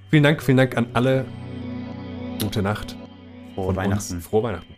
Vielen 0.10 0.24
Dank, 0.24 0.42
vielen 0.42 0.58
Dank 0.58 0.78
an 0.78 0.88
alle. 0.94 1.26
Gute 2.42 2.62
Nacht. 2.62 2.96
Frohe 3.56 3.76
Weihnachten. 3.76 4.16
Uns. 4.16 4.26
Frohe 4.28 4.44
Weihnachten. 4.44 4.76